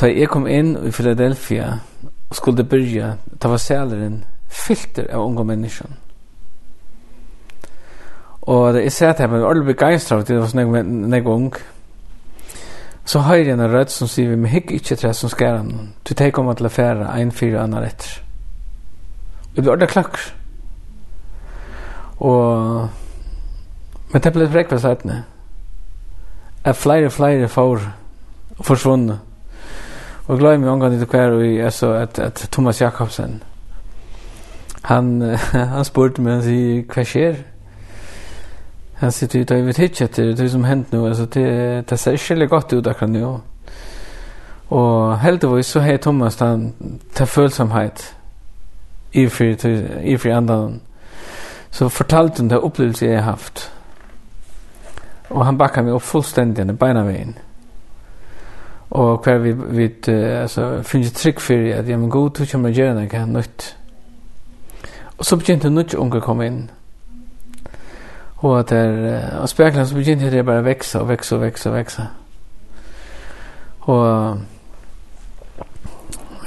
Da 0.00 0.06
jeg 0.06 0.28
kom 0.32 0.46
in 0.48 0.76
i 0.88 0.90
Philadelphia 0.90 1.78
och 2.28 2.36
skulle 2.36 2.64
börja 2.64 3.12
det 3.24 3.48
var 3.48 3.56
sæleren, 3.56 4.24
filter 4.54 5.10
av 5.10 5.26
unge 5.26 5.44
mennesker. 5.44 5.92
Og 8.44 8.74
det 8.76 8.84
er 8.84 8.92
sett 8.92 9.18
her, 9.18 9.26
men 9.26 9.38
jeg 9.38 9.42
var 9.42 9.50
ordentlig 9.50 9.74
begeistret 9.74 10.18
av 10.18 10.26
det, 10.28 10.40
var 10.40 10.50
sånn 10.52 11.14
jeg 11.14 11.26
ung. 11.32 11.54
Så 13.04 13.20
har 13.24 13.40
jeg 13.40 13.52
en 13.52 13.66
rød 13.72 13.92
som 13.92 14.08
sier 14.08 14.30
vi, 14.30 14.36
men 14.36 14.52
hikk 14.52 14.72
ikke 14.76 14.96
tre 15.00 15.12
som 15.16 15.32
skjer 15.32 15.58
han. 15.58 15.92
Du 16.04 16.14
tar 16.14 16.40
om 16.40 16.48
at 16.52 16.60
å 16.60 16.72
fære 16.72 17.08
en 17.20 17.32
fire 17.32 17.60
andre 17.60 17.88
etter. 17.88 18.20
Og 19.50 19.56
det 19.56 19.62
blir 19.62 19.72
ordentlig 19.72 19.92
klakker. 19.92 20.26
Og... 22.24 22.88
Men 24.12 24.22
det 24.22 24.32
ble 24.32 24.48
brekk 24.48 24.70
på 24.70 24.78
sætene. 24.78 25.24
Jeg 26.64 26.76
flere, 26.80 27.10
flere 27.10 27.48
får 27.48 27.88
forsvunnet. 28.62 29.18
Og 30.26 30.38
glad 30.38 30.54
i 30.54 30.60
meg 30.62 30.70
omgang 30.70 30.94
til 30.96 31.08
hver 31.10 31.34
og 31.36 31.42
jeg 31.44 31.72
så 31.72 31.90
at, 31.98 32.18
at 32.18 32.46
Thomas 32.52 32.80
Jakobsen, 32.80 33.42
han 34.84 35.22
han 35.52 35.84
spurte 35.84 36.20
mig 36.20 36.32
han 36.32 36.42
säger 36.42 37.30
vad? 37.30 37.36
Han 38.94 39.12
sitter 39.12 39.38
du 39.38 39.44
där 39.44 39.62
vet 39.62 39.78
ikke 39.78 40.06
det 40.06 40.36
det 40.36 40.50
som 40.50 40.64
hänt 40.64 40.92
nu 40.92 41.06
alltså 41.08 41.26
det 41.26 41.88
det 41.88 41.98
ser 41.98 42.16
skille 42.16 42.46
godt 42.46 42.72
ut 42.72 42.86
akkurat 42.86 42.98
kan 42.98 43.12
nu. 43.12 43.38
Och 44.68 45.18
heldigvis 45.18 45.66
så 45.66 45.80
har 45.80 45.96
Thomas 45.96 46.36
den 46.36 46.74
ta 47.14 47.24
følsomhet 47.24 48.14
i 49.12 49.28
fri 49.28 49.56
i 50.02 50.18
för 50.18 50.72
så 51.70 51.88
fortalte 51.88 52.42
han 52.42 52.48
det 52.48 52.56
upplevelse 52.56 53.06
jag 53.06 53.22
haft. 53.22 53.70
Och 55.28 55.44
han 55.44 55.58
backade 55.58 55.86
meg 55.86 55.94
opp 55.94 56.02
fullstendig 56.02 56.70
i 56.70 56.72
bena 56.72 57.04
vägen. 57.04 57.34
Och 58.88 59.24
kvar 59.24 59.38
vi 59.38 59.52
vi 59.52 59.94
alltså 60.42 60.82
finns 60.82 61.06
ett 61.08 61.16
trick 61.16 61.40
för 61.40 61.78
att 61.78 61.88
jag 61.88 62.00
men 62.00 62.08
god 62.08 62.34
tog 62.34 62.48
som 62.48 62.64
jag 62.64 62.72
gör 62.72 62.94
när 62.94 63.08
kan 63.08 63.32
nytt 63.32 63.76
Og 65.18 65.24
så 65.24 65.36
begynte 65.36 65.70
nødt 65.70 65.94
unge 65.94 66.18
å 66.18 66.24
komme 66.24 66.46
inn. 66.46 66.70
Og 68.44 68.58
at 68.58 68.70
der, 68.70 69.20
og 69.40 69.48
spekler, 69.48 69.84
så 69.84 69.94
begynte 69.94 70.30
det 70.30 70.44
bare 70.44 70.60
å 70.60 70.66
vekse 70.66 71.00
og 71.00 71.08
vekse 71.08 71.36
og 71.36 71.42
vekse 71.42 71.70
og 71.70 71.76
vekse. 71.76 72.08
Og 73.80 74.40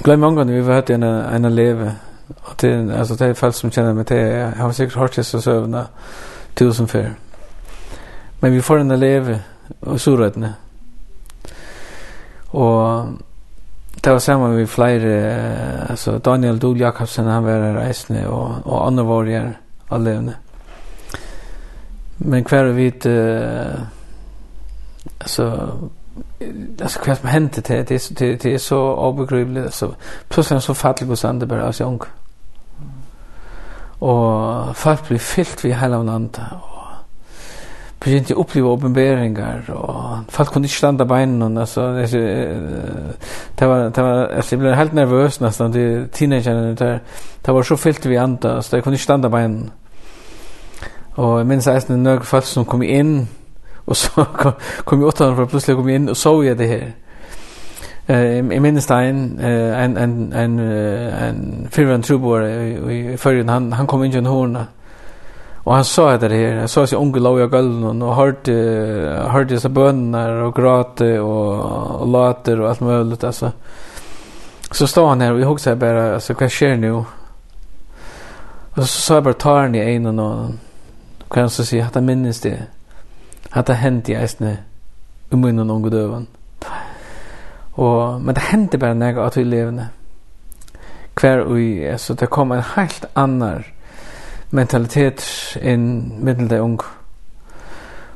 glem 0.03 0.19
mange 0.19 0.37
ganger 0.37 0.53
vi 0.53 0.65
var 0.67 0.81
hatt 0.81 0.89
en, 0.89 1.03
en 1.03 1.51
leve. 1.53 1.95
Og 2.43 2.57
til, 2.57 2.91
altså 2.91 3.15
det 3.15 3.29
er 3.29 3.39
folk 3.39 3.55
som 3.55 3.71
kjenner 3.71 3.93
meg 3.93 4.07
til, 4.07 4.17
jeg 4.17 4.51
har 4.57 4.71
sikkert 4.71 4.99
hørt 4.99 5.15
det 5.15 5.25
så 5.25 5.41
søvende 5.41 5.85
tusen 6.55 6.87
før. 6.87 7.09
Men 8.41 8.53
vi 8.53 8.61
får 8.61 8.83
en 8.83 8.99
leve 8.99 9.41
og 9.81 9.99
surrettene. 9.99 10.53
Og 12.49 13.07
det 14.01 14.11
var 14.11 14.19
samma 14.19 14.47
vi 14.47 14.67
flera 14.67 15.87
alltså 15.89 16.19
Daniel 16.19 16.59
Dol 16.59 16.79
Jakobsen 16.79 17.25
han 17.25 17.43
var 17.43 17.73
resne 17.73 18.27
och 18.27 18.67
och 18.67 18.87
andra 18.87 19.03
var 19.03 19.25
där 19.25 19.59
allevne. 19.87 20.33
Men 22.17 22.43
kvar 22.43 22.63
vi 22.63 22.87
eh 22.87 23.81
alltså 25.19 25.69
alltså 26.81 26.99
kvar 26.99 27.15
som 27.15 27.29
hände 27.29 27.61
det 27.61 27.83
det 27.83 28.09
det, 28.19 28.43
det 28.43 28.53
är 28.53 28.57
så 28.57 28.95
obegripligt 28.95 29.65
alltså 29.65 29.95
plötsligt 30.27 30.63
så 30.63 30.73
fattig 30.73 31.11
och 31.11 31.19
sande 31.19 31.45
bara 31.45 31.73
så 31.73 31.83
ung. 31.83 32.01
Och 33.99 34.77
folk 34.77 35.07
blir 35.07 35.19
fyllt 35.19 35.65
vid 35.65 35.75
hela 35.75 36.03
landet 36.03 36.41
och 36.61 36.76
begynte 37.99 38.35
å 38.35 38.43
oppleve 38.43 38.69
åpenberinger, 38.69 39.71
og 39.73 40.27
folk 40.29 40.51
kunne 40.53 40.69
ikke 40.69 40.77
stande 40.77 41.05
beinen, 41.09 41.57
altså, 41.57 41.87
det, 41.95 42.11
det 43.59 43.69
var, 43.69 43.89
det 43.89 44.03
var, 44.03 44.27
altså, 44.27 44.55
jeg 44.55 44.61
ble 44.61 44.75
helt 44.77 44.93
nervøs 44.93 45.41
nesten 45.41 45.73
de 45.73 45.87
teenagerne, 46.13 46.75
det, 46.77 46.91
det 47.45 47.55
var 47.55 47.65
så 47.65 47.75
fyllt 47.75 48.05
vi 48.09 48.19
andre, 48.21 48.61
så 48.63 48.77
jeg 48.77 48.85
kunne 48.85 48.99
ikke 48.99 49.09
stande 49.09 49.31
beinen. 49.33 49.71
Og 51.17 51.39
jeg 51.39 51.49
minns 51.49 51.67
eisen 51.67 51.95
en 51.95 52.05
nøg 52.05 52.25
folk 52.25 52.45
som 52.45 52.65
kom 52.65 52.85
inn, 52.85 53.27
og 53.87 53.95
så 53.95 54.23
kom, 54.41 54.53
kom 54.85 55.01
jeg 55.01 55.07
åttan, 55.07 55.35
for 55.35 55.49
plutselig 55.49 55.79
kom 55.79 55.89
jeg 55.89 56.03
inn, 56.03 56.09
og 56.13 56.17
så 56.17 56.37
jeg 56.45 56.57
det 56.57 56.69
her. 56.69 56.87
Eh 58.07 58.37
i 58.37 58.59
minst 58.59 58.91
ein 58.91 59.39
en 59.39 59.97
en 59.97 60.33
en 60.33 60.59
en 60.59 61.67
för 61.71 61.91
en 61.91 62.01
trubor 62.01 62.43
i 62.91 63.17
förrän 63.17 63.49
han 63.49 63.73
han 63.73 63.87
kom 63.87 64.03
inn 64.03 64.13
i 64.13 64.17
en 64.17 64.25
hörna 64.25 64.65
Og 65.67 65.75
han 65.75 65.83
sa 65.83 66.13
det 66.15 66.31
her, 66.31 66.61
han 66.61 66.69
sa 66.71 66.85
seg 66.87 66.99
unge 66.99 67.19
lov 67.19 67.41
i 67.43 67.47
gulden, 67.51 67.99
og 68.01 68.15
hørte, 68.15 68.53
hørte 69.33 69.49
disse 69.51 69.67
bönar 69.69 70.45
og 70.45 70.53
gråte 70.55 71.09
og, 71.19 71.49
og 71.99 72.07
later 72.07 72.61
og 72.61 72.69
alt 72.69 72.81
mulig, 72.81 73.17
altså. 73.23 73.51
Så 74.71 74.87
stod 74.87 75.09
han 75.09 75.21
här 75.21 75.33
och 75.33 75.39
jag 75.39 75.47
hugsade 75.47 75.75
bare, 75.75 76.13
altså, 76.13 76.33
hva 76.33 76.47
skjer 76.47 76.79
nå? 76.79 77.03
Og 78.77 78.81
så 78.83 78.87
sa 78.87 79.19
jeg 79.19 79.23
bare, 79.23 79.33
tar 79.33 79.61
han 79.61 79.75
i 79.75 79.83
en 79.83 80.19
og 80.19 80.55
hva 81.27 81.41
han 81.41 81.49
så 81.49 81.65
sier, 81.65 81.85
att 81.85 81.95
han 81.95 82.05
minnes 82.05 82.41
det. 82.41 82.63
Att 83.51 83.65
det 83.65 83.73
hänt 83.73 84.09
i 84.09 84.15
ästne 84.15 84.57
i 85.31 85.35
munnen 85.35 85.71
unge 85.71 85.89
døven. 85.89 86.27
Og, 87.73 88.21
men 88.21 88.35
det 88.35 88.41
hände 88.41 88.77
bara 88.77 88.93
när 88.93 89.13
jag 89.13 89.33
tydlig 89.33 89.57
levande. 89.57 89.87
Kvar 91.13 91.37
och 91.37 91.59
i, 91.59 91.89
altså, 91.89 92.13
det 92.13 92.27
kom 92.27 92.51
en 92.51 92.63
helt 92.75 93.05
annan 93.13 93.63
mentalitet 94.49 95.57
en 95.61 96.13
middel 96.19 96.49
der 96.49 96.59
ung. 96.59 96.79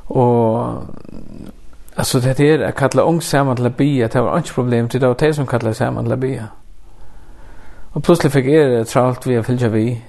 Och 0.05 0.73
alltså 1.95 2.19
det 2.19 2.39
är 2.39 2.59
att 2.59 2.75
kalla 2.75 3.01
ung 3.01 3.21
saman 3.21 3.55
til 3.55 3.65
att 3.65 3.77
bia, 3.77 4.07
det 4.07 4.21
var 4.21 4.37
ikke 4.37 4.53
problem 4.53 4.89
till 4.89 5.01
det 5.01 5.07
var 5.07 5.15
det 5.15 5.35
som 5.35 5.47
kalla 5.47 5.73
saman 5.73 6.05
til 6.05 6.17
bia. 6.17 6.47
Och 7.91 8.03
plötsligt 8.03 8.33
fick 8.33 8.45
er 8.45 8.83
tralt 8.83 9.27
vi 9.27 9.37
att 9.37 9.45
fylgja 9.45 9.67
vi. 9.67 10.01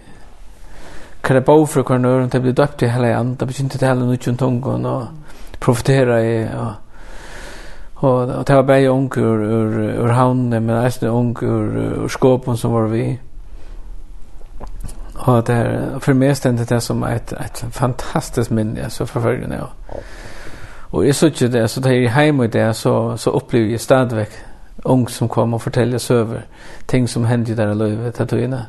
Kan 1.23 1.37
det 1.37 1.45
bo 1.45 1.67
för 1.67 1.83
kornören, 1.83 2.29
det 2.29 2.41
blir 2.41 2.53
döpt 2.53 2.83
i 2.83 2.89
hela 2.89 3.17
anden, 3.17 3.35
det 3.35 3.47
bekymte 3.47 3.79
til 3.79 3.89
hela 3.89 4.05
nutjon 4.05 4.37
tungon 4.37 4.87
och 4.87 5.07
profetera 5.61 6.23
i 6.23 6.45
och 6.45 6.73
Og, 8.03 8.19
og 8.19 8.49
det 8.49 8.57
var 8.57 8.63
bare 8.63 8.91
unger 8.91 9.23
ur, 9.23 9.43
ur, 9.45 10.03
ur 10.05 10.09
havnene, 10.09 10.61
men 10.61 10.85
eisne 10.85 11.11
unger 11.11 11.47
ur, 11.47 12.03
ur 12.03 12.09
skåpen 12.09 12.57
som 12.57 12.73
var 12.73 12.87
vi. 12.91 13.05
Og 13.13 13.19
Och 15.25 15.45
där 15.45 15.99
för 16.01 16.15
mig 16.15 16.35
ständigt 16.35 16.69
det 16.69 16.81
som 16.81 17.05
ett 17.05 17.33
ett 17.33 17.65
fantastiskt 17.71 18.51
minne 18.51 18.85
alltså 18.85 19.07
för 19.07 19.21
förrän 19.21 19.51
jag. 19.51 19.69
Och 20.91 21.05
så 21.05 21.13
såg 21.13 21.51
det 21.51 21.69
så 21.69 21.81
där 21.81 22.09
hemma 22.09 22.47
det 22.47 22.75
så 22.75 23.17
så 23.17 23.31
upplevde 23.31 23.71
jag 23.71 23.81
stadväck 23.81 24.31
ung 24.83 25.09
som 25.09 25.29
kom 25.29 25.55
och 25.55 25.63
fortällde 25.63 25.99
sig 25.99 26.17
över 26.17 26.47
ting 26.87 27.09
som 27.09 27.25
hände 27.25 27.55
där 27.55 27.73
i 27.73 27.75
livet 27.75 28.21
att 28.21 28.33
inne. 28.33 28.67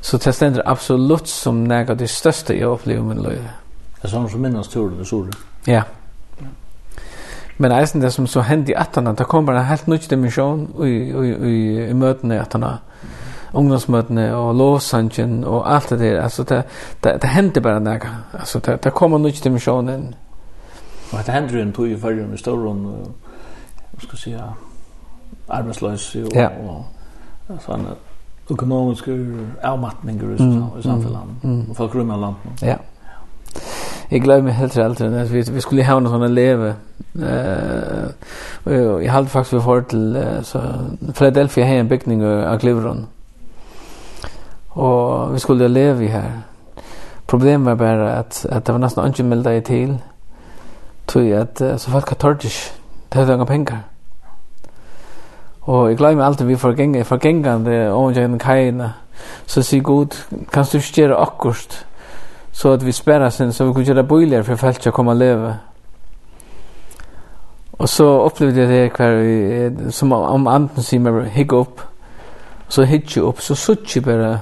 Så 0.00 0.16
det 0.16 0.32
ständer 0.32 0.62
absolut 0.68 1.28
som 1.28 1.64
något 1.64 1.98
det 1.98 2.08
största 2.08 2.54
jag 2.54 2.72
upplevde 2.72 3.02
i 3.02 3.04
min 3.04 3.22
liv. 3.22 3.48
Det 4.02 4.08
som 4.08 4.28
som 4.28 4.42
minnas 4.42 4.68
tur 4.68 4.90
det 4.98 5.04
så. 5.04 5.26
Ja. 5.64 5.82
Men 7.56 7.72
eisen 7.72 8.00
det 8.00 8.10
som 8.10 8.26
så 8.26 8.40
hände 8.40 8.72
i 8.72 8.74
attarna, 8.74 9.12
det 9.12 9.24
kom 9.24 9.48
en 9.48 9.64
helt 9.64 9.86
nytt 9.86 10.10
dimension 10.10 10.74
i, 10.80 10.88
i, 10.88 11.50
i, 11.50 11.88
i 11.90 11.94
mötena 11.94 12.34
i 12.34 12.38
attarna. 12.38 12.68
Mm 12.68 13.17
ungdomsmøtene 13.54 14.36
og 14.36 14.54
lovsangen 14.54 15.44
och 15.44 15.74
alt 15.74 15.90
det 15.90 15.98
der. 16.00 16.22
alltså 16.22 16.42
det 16.42 16.62
det, 17.04 17.22
det 17.22 17.28
händer 17.28 17.60
bara 17.60 17.80
där 17.80 18.00
alltså 18.32 18.58
det 18.58 18.84
det 18.84 18.90
kommer 18.90 19.18
nytt 19.18 19.44
dimensionen 19.44 20.14
Og 21.12 21.18
det 21.26 21.32
händer 21.32 21.62
en 21.62 21.72
tog 21.72 21.88
i 21.88 21.96
förr 21.96 22.26
med 22.26 22.38
storron 22.38 22.84
hva 23.92 24.00
ska 24.00 24.12
jeg 24.12 24.18
säga 24.18 24.52
arbeidsløs 25.48 26.14
och, 26.14 26.32
ja. 26.34 26.48
og, 26.48 26.84
och 27.48 27.62
sån 27.62 27.86
ekonomisk 28.50 29.08
avmattning 29.62 30.16
i 30.16 30.82
samfunnet. 30.82 31.44
mm. 31.44 31.70
och 31.70 31.76
folk 31.76 31.94
runt 31.94 32.12
av 32.12 32.20
landet 32.20 32.62
ja 32.62 32.76
Jag 34.10 34.22
glömmer 34.22 34.50
helt 34.50 34.72
til 34.72 34.80
alt 34.80 34.98
det. 34.98 35.32
vi 35.32 35.42
vi 35.52 35.60
skulle 35.60 35.84
ha 35.84 36.00
någon 36.00 36.12
sån 36.20 36.34
leve. 36.34 36.74
Eh 37.14 38.08
jeg, 38.66 39.02
jeg 39.02 39.12
hade 39.12 39.26
faktiskt 39.28 39.52
vi 39.54 39.60
får 39.60 39.80
till 39.80 40.24
så 40.42 40.60
Philadelphia 41.14 41.64
här 41.64 41.80
en 41.80 41.88
byggning 41.88 42.24
av 42.24 42.58
Cleveland 42.58 43.06
och 44.78 45.34
vi 45.34 45.38
skulle 45.38 45.68
leva 45.68 46.02
i 46.02 46.06
här. 46.06 46.40
Problemet 47.26 47.66
var 47.66 47.74
bara 47.74 48.12
att 48.12 48.46
att 48.50 48.64
det 48.64 48.72
var 48.72 48.78
nästan 48.78 49.06
inte 49.06 49.22
milda 49.22 49.60
till. 49.60 49.98
Tog 51.06 51.32
att 51.32 51.58
så 51.58 51.90
folk 51.90 52.08
har 52.08 52.16
tortish. 52.16 52.72
Det 53.08 53.18
hade 53.18 53.34
inga 53.34 53.46
pengar. 53.46 53.78
Og 55.60 55.88
jeg 55.88 55.98
glemmer 55.98 56.24
alltid 56.24 56.46
vi 56.46 56.56
forgengar, 56.56 57.04
forgengande 57.04 57.92
overgjengende 57.92 58.38
kajene. 58.38 58.92
Så 59.46 59.62
sier 59.62 59.82
Gud, 59.82 60.16
kan 60.52 60.64
du 60.72 60.78
ikke 60.78 60.92
gjøre 60.92 61.16
akkurat? 61.16 61.84
så 62.52 62.72
att 62.72 62.82
vi 62.82 62.92
spärrar 62.92 63.30
sen 63.30 63.52
så 63.52 63.64
vi 63.64 63.74
kan 63.74 63.84
göra 63.84 64.02
bøyler 64.02 64.42
för 64.42 64.56
folk 64.56 64.86
att 64.86 64.94
komma 64.94 65.10
och 65.10 65.16
leva. 65.16 65.54
Och 67.70 67.90
så 67.90 68.22
upplevde 68.26 68.60
jag 68.60 68.68
det 68.68 68.96
hver, 68.96 69.90
som 69.90 70.12
om 70.12 70.46
anden 70.46 70.82
säger 70.82 71.00
mig, 71.00 71.28
higg 71.28 71.52
upp. 71.52 71.80
så 72.68 72.82
higg 72.82 73.16
upp, 73.16 73.40
så 73.40 73.54
sutt 73.54 73.96
jag 73.96 74.04
bara 74.04 74.38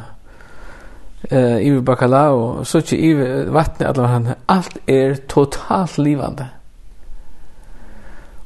eh 1.30 1.58
i 1.58 1.80
bacalao 1.80 2.64
så 2.64 2.80
tjej 2.80 3.10
i 3.10 3.14
vattnet 3.44 3.98
alla 3.98 4.08
han 4.08 4.28
allt 4.46 4.78
är 4.86 5.14
totalt 5.14 5.98
livande. 5.98 6.46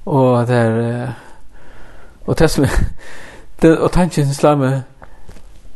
Och 0.04 0.46
där 0.46 1.12
och 2.24 2.34
det 2.34 2.48
som 2.48 2.66
det 3.60 3.78
och 3.78 3.92
tanken 3.92 4.34
slamme 4.34 4.82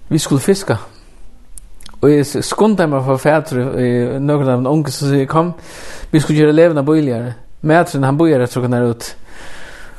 vi 0.09 0.19
skulle 0.19 0.41
fiska. 0.41 0.79
Och 2.01 2.11
jag 2.11 2.27
skundade 2.27 2.87
mig 2.87 3.05
för 3.05 3.17
färdor 3.17 3.81
i 3.81 4.21
några 4.21 4.53
av 4.53 4.59
en 4.59 4.67
unge 4.67 4.91
som 4.91 5.09
säger 5.09 5.27
kom 5.27 5.53
vi 6.11 6.21
skulle 6.21 6.39
göra 6.39 6.53
levna 6.53 6.83
bojligare. 6.83 7.35
Mätren 7.61 8.05
han 8.05 8.17
bojade 8.17 8.47
så 8.47 8.61
kan 8.61 8.73
ut. 8.73 9.17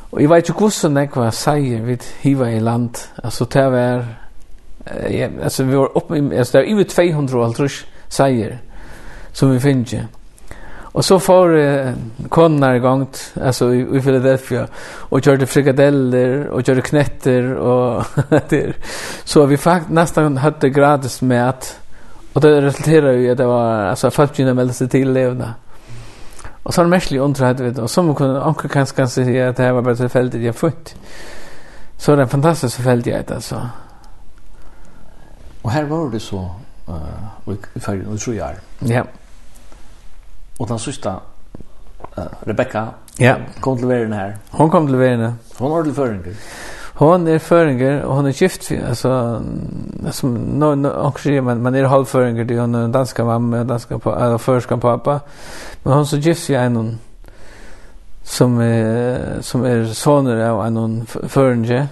Och 0.10 0.22
jag 0.22 0.30
vet 0.30 0.50
inte 0.50 0.64
hur 0.64 0.70
sån 0.70 0.94
det 0.94 1.16
var 1.16 1.32
säger 1.32 1.82
vid 1.82 2.04
hiva 2.20 2.52
i 2.52 2.60
land. 2.60 2.98
Alltså 3.24 3.46
det 3.46 3.70
var 3.70 4.06
ja, 5.10 5.30
alltså 5.44 5.64
vi 5.64 5.76
var 5.76 5.98
uppe 5.98 6.38
alltså 6.38 6.58
där 6.58 6.72
över 6.72 6.84
200 6.84 7.46
altrus 7.46 7.86
säger 8.08 8.60
som 9.32 9.52
vi 9.52 9.60
finner. 9.60 10.08
Och 10.96 11.06
så 11.06 11.20
får 11.20 11.58
eh, 11.58 11.92
konar 12.30 12.78
gångt 12.78 13.34
alltså 13.44 13.74
i, 13.74 13.98
i 13.98 14.02
Philadelphia 14.02 14.68
och 14.84 15.24
körde 15.24 15.46
frikadeller 15.46 16.48
och 16.48 16.66
körde 16.66 16.82
knetter 16.82 17.56
och 17.56 18.06
det 18.50 18.74
så 19.24 19.46
vi 19.46 19.58
faktiskt 19.58 19.92
nästan 19.92 20.38
hade 20.38 20.70
gratis 20.70 21.22
med 21.22 21.54
och 22.34 22.42
det 22.42 22.62
resulterade 22.62 23.18
ju 23.18 23.32
att 23.32 23.38
det 23.38 23.46
var 23.46 23.76
alltså 23.76 24.12
folk 24.12 24.36
kunde 24.36 24.54
melde 24.54 24.74
sig 24.74 24.90
till 24.90 25.12
levna. 25.12 25.54
Och 26.64 26.74
så 26.74 26.82
är 26.82 26.86
det 26.86 26.90
märkligt 26.90 27.22
undrat 27.22 27.60
vet 27.60 27.78
och 27.78 27.90
som 27.90 28.16
kunde 28.16 28.42
anka 28.42 28.68
kanske 28.68 28.96
kan 28.96 29.10
säga 29.10 29.50
att 29.50 29.56
det 29.56 29.64
här 29.64 29.74
var 29.74 29.82
bara 29.82 29.96
tillfälligt 29.96 30.44
jag 30.44 30.56
fått. 30.56 30.96
Så 31.98 32.12
det 32.12 32.18
är 32.18 32.22
en 32.22 32.30
fantastisk 32.30 32.76
förfällighet 32.76 33.32
alltså. 33.32 33.70
Og 35.66 35.72
her 35.72 35.86
var 35.90 36.10
det 36.14 36.22
så 36.22 36.44
uh, 36.88 37.54
i 37.76 37.80
fergen, 37.80 38.08
og 38.08 38.20
tror 38.20 38.34
jeg 38.34 38.56
Ja. 38.88 39.02
Og 40.60 40.70
den 40.70 40.80
sista, 40.80 41.10
uh, 42.18 42.24
Rebecca, 42.48 42.86
ja. 43.20 43.36
kom 43.62 43.78
til 43.78 43.90
verden 43.90 44.14
her. 44.14 44.32
Hon 44.52 44.70
kom 44.70 44.88
til 44.88 45.00
verden. 45.00 45.40
Hon 45.60 45.72
var 45.72 45.84
til 45.84 45.94
føringer. 45.94 46.36
Hon 46.96 47.28
er 47.28 47.38
føringer, 47.38 48.04
og 48.04 48.16
hon 48.16 48.26
er 48.26 48.32
gift, 48.32 48.72
altså, 48.72 49.42
som 50.12 50.30
no, 50.30 50.76
no, 50.76 50.90
også, 50.90 51.42
man, 51.42 51.58
man 51.58 51.76
er 51.76 51.88
halvføringer, 51.88 52.44
det 52.44 52.58
er 52.58 52.62
hon 52.62 52.76
er 52.76 52.92
danska 52.92 53.24
mamma, 53.24 53.64
danska 53.64 53.98
pa, 53.98 54.10
eller 54.10 54.38
førskan 54.38 54.80
pappa, 54.80 55.18
men 55.84 55.94
hon 55.94 56.06
så 56.06 56.22
gift 56.22 56.50
vi 56.50 56.56
en 56.56 57.00
som, 58.24 58.62
eh, 58.62 59.42
som 59.42 59.66
er 59.66 59.86
soner 59.94 60.40
av 60.46 60.62
en 60.68 61.08
føringer, 61.08 61.88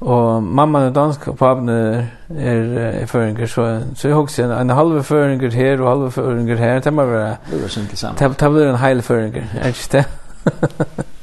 Og 0.00 0.42
mamma 0.42 0.78
er 0.86 0.90
dansk, 0.92 1.28
og 1.28 1.38
papen 1.40 1.68
er, 1.68 2.02
er, 2.28 2.78
er 3.02 3.06
føringer, 3.06 3.46
så, 3.46 3.82
så 3.94 4.08
jeg 4.08 4.16
husker 4.16 4.44
en, 4.44 4.50
en 4.52 4.76
halve 4.76 5.02
føringer 5.02 5.50
her 5.50 5.80
og 5.80 5.88
halve 5.90 6.10
føringer 6.10 6.56
her, 6.56 6.80
det 6.80 6.92
må 6.92 7.04
være... 7.08 7.36
Det 7.50 7.62
var 7.62 7.72
sånn 7.72 7.86
sammen. 7.96 8.18
Det, 8.20 8.40
det 8.40 8.50
blir 8.52 8.68
en 8.68 8.80
heil 8.82 9.00
føringer, 9.02 9.46
er 9.56 9.72
ikke 9.72 9.88
det? 9.96 10.04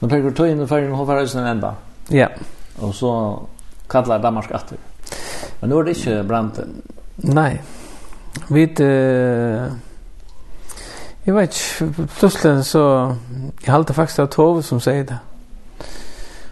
Nå 0.00 0.10
peker 0.10 0.34
du 0.34 0.44
inn 0.44 0.60
i 0.62 0.66
føringen 0.68 0.98
og 0.98 1.06
føringen 1.06 1.44
en 1.44 1.50
enda. 1.54 1.70
Ja. 2.12 2.26
Og 2.82 2.94
så 2.94 3.12
kallar 3.90 4.18
Danmark 4.22 4.50
atter. 4.54 4.76
Men 5.60 5.70
nå 5.70 5.78
er 5.80 5.86
det 5.86 5.96
ikke 5.96 6.24
brant. 6.28 6.60
Nei. 7.30 7.52
Vi... 8.50 8.66
Uh, 8.82 9.72
jeg 11.26 11.34
vet 11.34 11.56
ikke, 11.56 12.06
plutselig 12.18 12.64
så... 12.64 13.14
Jeg 13.64 13.72
halte 13.72 13.94
faktisk 13.94 14.18
av 14.22 14.28
Tove 14.30 14.62
som 14.62 14.78
sier 14.82 15.06
det. 15.08 15.16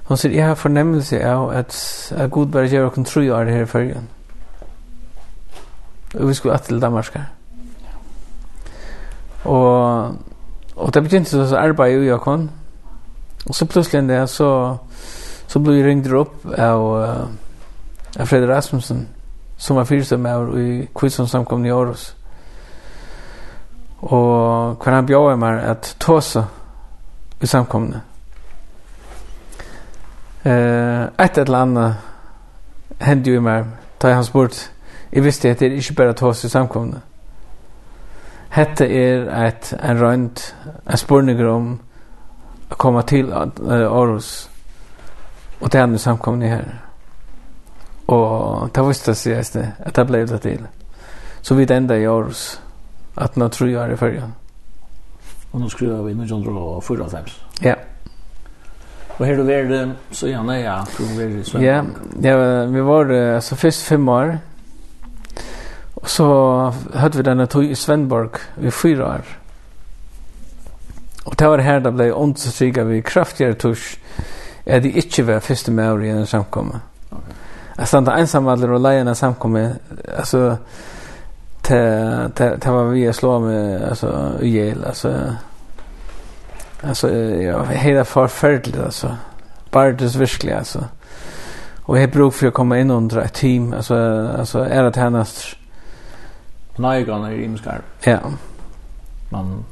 Han 0.09 0.16
sier, 0.16 0.32
jeg 0.32 0.47
har 0.47 0.55
fornemmelse 0.55 1.20
av 1.24 1.51
at, 1.51 1.76
at 2.16 2.31
Gud 2.31 2.47
bare 2.47 2.68
gjør 2.68 2.86
åkken 2.86 3.05
tru 3.05 3.20
det 3.20 3.55
her 3.55 3.62
i 3.62 3.66
følgen. 3.66 4.09
Og 6.14 6.28
vi 6.28 6.35
skulle 6.35 6.59
til 6.59 6.82
Danmark 6.82 7.14
her. 7.14 7.24
Og, 9.44 10.16
og 10.76 10.94
det 10.94 11.02
begynte 11.02 11.31
så 11.31 11.56
å 11.56 11.60
arbeide 11.60 12.05
i 12.05 12.12
åkken. 12.12 12.51
Og 13.47 13.55
så 13.55 13.66
plutselig 13.66 13.98
en 13.98 14.09
dag 14.09 14.28
så, 14.28 14.76
så 15.48 15.60
ble 15.60 15.78
jeg 15.78 15.86
ringt 15.86 16.12
opp 16.12 16.47
av, 16.59 16.85
av 18.18 18.26
Fredrik 18.26 18.51
Rasmussen 18.51 19.09
som 19.56 19.76
var 19.76 19.85
fyrstømme 19.89 20.31
av 20.31 20.59
i 20.59 20.86
Kvitsson 20.97 21.28
samkomne 21.28 21.68
i 21.68 21.72
Aarhus. 21.72 22.16
Og 24.02 24.76
hver 24.82 24.94
han 24.94 25.06
bjør 25.06 25.36
meg 25.40 25.62
at 25.64 25.97
tåse 26.01 26.44
i 27.40 27.47
samkomne. 27.47 28.02
Eh, 30.44 31.02
ett 31.18 31.38
eller 31.38 31.58
annat 31.58 31.94
hände 32.98 33.30
ju 33.30 33.40
mig. 33.40 33.64
Ta 33.98 34.12
hans 34.12 34.32
bort. 34.32 34.54
Jag 35.10 35.22
visste 35.22 35.50
att 35.50 35.58
det 35.58 35.66
är 35.66 35.70
inte 35.70 35.92
bara 35.92 36.12
tås 36.12 36.44
i 36.44 36.48
samkomna. 36.48 37.00
Hette 38.48 38.86
er 38.86 39.28
et 39.46 39.74
en 39.82 39.98
rønt, 39.98 40.54
en 40.86 40.98
spårning 40.98 41.46
om 41.46 41.80
att 42.68 42.78
komma 42.78 43.02
till 43.02 43.32
Aros 43.32 44.50
och 45.60 45.70
till 45.70 45.80
henne 45.80 45.98
samkomne 45.98 46.46
her. 46.46 46.80
Og 48.06 48.70
det 48.74 48.88
visste 48.88 49.14
sig 49.14 49.32
at 49.78 49.96
det 49.96 50.06
ble 50.06 50.26
det 50.26 50.40
til. 50.40 50.66
Så 51.42 51.54
vi 51.54 51.66
enda 51.72 51.94
i 51.94 52.04
Aarhus, 52.04 52.62
at 53.16 53.36
nå 53.36 53.48
tror 53.48 53.68
jeg 53.68 53.82
er 53.82 53.92
i 53.92 53.96
färjan. 53.96 54.34
Og 55.52 55.60
nå 55.60 55.68
skriver 55.68 56.02
vi 56.02 56.10
1904. 56.10 57.22
Ja. 57.62 57.66
Yeah. 57.66 57.93
Och 59.16 59.27
hur 59.27 59.36
du 59.36 59.43
var 59.43 59.62
det 59.62 59.93
så 60.11 60.28
gärna 60.28 60.61
ja, 60.61 60.86
tror 60.97 61.07
vi 61.07 61.45
så. 61.45 61.62
Ja, 61.62 61.85
ja 62.23 62.65
vi 62.65 62.81
var 62.81 63.11
alltså 63.11 63.57
först 63.57 63.82
fem 63.82 64.09
år. 64.09 64.39
Och 65.95 66.11
så 66.11 66.73
hade 66.95 67.16
vi 67.16 67.23
den 67.23 67.47
tog 67.47 67.65
i 67.65 67.74
Svenborg 67.74 68.28
i 68.61 68.70
fyra 68.70 69.07
år. 69.07 69.23
Och 71.24 71.35
det 71.36 71.49
var 71.49 71.59
här 71.59 71.81
det 71.81 71.93
blev 71.93 72.15
ont 72.16 72.39
så 72.39 72.51
vi 72.85 73.03
kraftigare 73.03 73.55
tusch. 73.55 73.99
Är 74.65 74.81
det 74.81 74.89
inte 74.89 75.23
var 75.23 75.41
första 75.41 75.73
med 75.73 75.93
år 75.93 76.05
i 76.05 76.11
en 76.11 76.27
samkomma. 76.27 76.81
Jag 77.77 77.89
stannade 77.89 78.20
ensam 78.20 78.49
alla 78.49 78.73
och 78.73 78.81
lejarna 78.81 79.15
samkomma. 79.15 79.70
Alltså 80.19 80.57
det 81.69 82.57
det 82.61 82.66
var 82.66 82.85
vi 82.85 83.12
slå 83.12 83.39
med 83.39 83.89
alltså 83.89 84.32
ihjäl 84.41 84.85
alltså 84.85 85.35
Alltså 86.86 87.11
ja, 87.12 87.65
hela 87.65 88.05
förfärdligt 88.05 88.78
alltså. 88.78 89.16
Bartes 89.70 90.15
verkligen 90.15 90.59
alltså. 90.59 90.85
Och 91.82 91.98
jag 91.98 92.11
brukar 92.11 92.31
för 92.31 92.47
att 92.47 92.55
komma 92.55 92.78
in 92.78 92.90
under 92.90 93.20
ett 93.20 93.35
team 93.35 93.73
alltså 93.73 93.94
alltså 94.39 94.59
är 94.59 94.82
det 94.82 95.01
härnäst. 95.01 95.56
Nej, 96.77 97.05
går 97.05 97.32
i 97.32 97.44
imskar. 97.44 97.81
Ja. 98.05 98.19
Man 99.31 99.65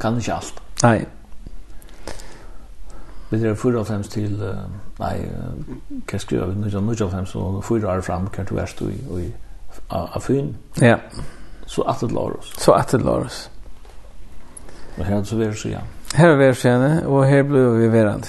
kan 0.00 0.16
inte 0.16 0.34
allt. 0.34 0.60
Nej. 0.82 1.06
Vi 3.28 3.38
drar 3.38 3.54
fyra 3.54 3.80
av 3.80 3.90
hems 3.90 4.08
till 4.08 4.54
nei, 4.98 5.16
hva 6.06 6.18
skriver 6.18 6.46
vi, 6.46 6.60
nødja 6.60 6.80
nødja 6.80 7.06
av 7.06 7.14
hems, 7.14 7.34
og 7.34 7.64
fyra 7.64 7.96
år 7.96 8.00
fram, 8.06 8.28
hva 8.30 8.44
du 8.44 8.54
erst 8.62 8.82
i 8.82 9.32
Afyn. 9.90 10.54
Ja. 10.80 10.96
Så 11.66 11.82
at 11.82 12.00
det 12.00 12.12
lar 12.12 12.38
oss. 12.38 12.52
Så 12.58 12.72
att 12.72 12.88
det 12.88 12.98
lar 12.98 13.26
oss. 13.26 13.50
Og 14.98 15.04
her 15.04 15.24
så 15.24 15.36
vi 15.36 15.54
så 15.54 15.68
Ja. 15.68 15.80
Här 16.16 16.28
är 16.28 16.36
världskärna 16.36 17.08
och 17.08 17.26
här 17.26 17.42
blir 17.42 17.60
vi 17.60 17.88
verand. 17.88 18.26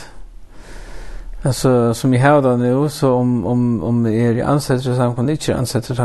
Alltså 1.43 1.93
som 1.93 2.14
jag 2.14 2.31
har 2.31 2.41
då 2.41 2.49
nu 2.49 2.89
så 2.89 3.14
om 3.14 3.45
om 3.45 3.84
om 3.84 4.03
det 4.03 4.14
är 4.14 4.43
ansett 4.43 4.81
så 4.81 4.95
samkomne, 4.95 5.31
inte 5.31 5.55
ansett 5.55 5.85
så 5.85 5.95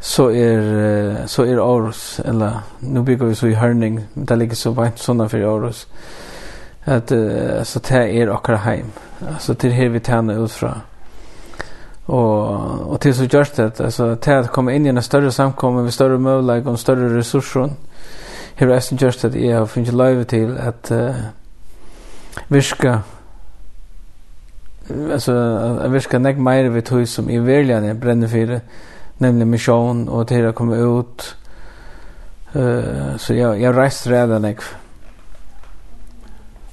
så 0.00 0.30
är 0.30 1.26
så 1.26 1.42
är 1.42 1.56
Aarhus 1.56 2.20
eller 2.24 2.52
nu 2.78 3.02
bygger 3.02 3.26
vi 3.26 3.34
så 3.34 3.46
i 3.46 3.54
Hörning 3.54 4.06
där 4.14 4.36
ligger 4.36 4.54
så 4.54 4.70
vart 4.70 4.98
såna 4.98 5.28
för 5.28 5.40
Aarhus 5.40 5.86
att 6.84 7.12
uh, 7.12 7.62
så 7.62 7.80
det 7.88 8.22
är 8.22 8.30
åkra 8.30 8.56
hem 8.56 8.86
alltså 9.32 9.54
till 9.54 9.70
här 9.70 9.88
vi 9.88 10.00
tjänar 10.00 10.44
ut 10.44 10.52
från 10.52 10.80
och 12.06 12.50
och 12.92 13.00
till 13.00 13.14
så 13.14 13.24
görs 13.24 13.50
det 13.50 13.80
alltså 13.80 14.16
till 14.16 14.32
att 14.32 14.50
komma 14.50 14.72
in 14.72 14.86
i 14.86 14.88
en 14.88 15.02
större 15.02 15.32
samkomne, 15.32 15.82
med 15.82 15.94
större 15.94 16.18
möjlighet 16.18 16.66
och 16.66 16.80
större 16.80 17.18
resurser 17.18 17.70
hever 18.56 18.74
eisen 18.74 18.98
just 19.02 19.24
at 19.24 19.34
jeg 19.34 19.56
har 19.56 19.64
funnet 19.64 19.94
løyve 19.94 20.24
til 20.24 20.56
at 20.58 20.90
uh, 20.90 21.16
virka 22.48 22.98
altså 24.90 25.34
at 25.84 25.92
virka 25.92 26.18
nek 26.18 26.38
meir 26.38 26.70
vi 26.70 26.80
tog 26.80 27.08
som 27.08 27.30
i 27.30 27.38
verljane 27.38 27.94
brenner 28.00 28.28
fyrir 28.28 28.60
nemlig 29.18 29.46
misjon 29.46 30.08
og 30.08 30.28
til 30.28 30.48
å 30.48 30.54
komme 30.56 30.78
ut 30.80 31.28
uh, 32.54 33.16
så 33.18 33.34
jeg, 33.34 33.60
jeg 33.60 33.76
reist 33.76 34.10
redan 34.10 34.42
nek 34.48 34.64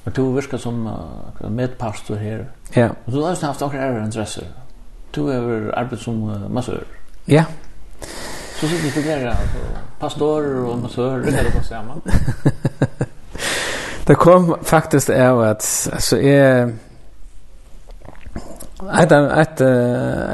Men 0.04 0.12
du 0.12 0.34
virka 0.34 0.58
som 0.60 0.82
uh, 0.86 1.48
medpastor 1.48 2.18
her. 2.20 2.42
Ja 2.76 2.90
og 3.06 3.12
du 3.12 3.22
har 3.22 3.38
haft 3.40 3.62
akkur 3.62 3.78
ære 3.80 4.04
interesser 4.04 4.44
du 5.14 5.28
har 5.28 5.70
arbeid 5.78 5.98
som 5.98 6.22
uh, 6.22 6.50
massør. 6.50 6.82
Ja 7.28 7.32
yeah. 7.32 7.44
Så 8.60 8.68
sitter 8.68 9.00
vi 9.00 9.08
där 9.08 9.26
alltså 9.26 9.58
pastorer 9.98 10.64
och 10.64 10.78
massörer 10.78 11.22
det 11.24 11.58
på 11.58 11.64
samma. 11.64 11.94
Det 14.06 14.14
kom 14.14 14.56
faktiskt 14.62 15.08
är 15.08 15.44
att 15.44 15.88
alltså 15.92 16.20
är 16.20 16.72
ett 18.98 19.12
ett 19.12 19.60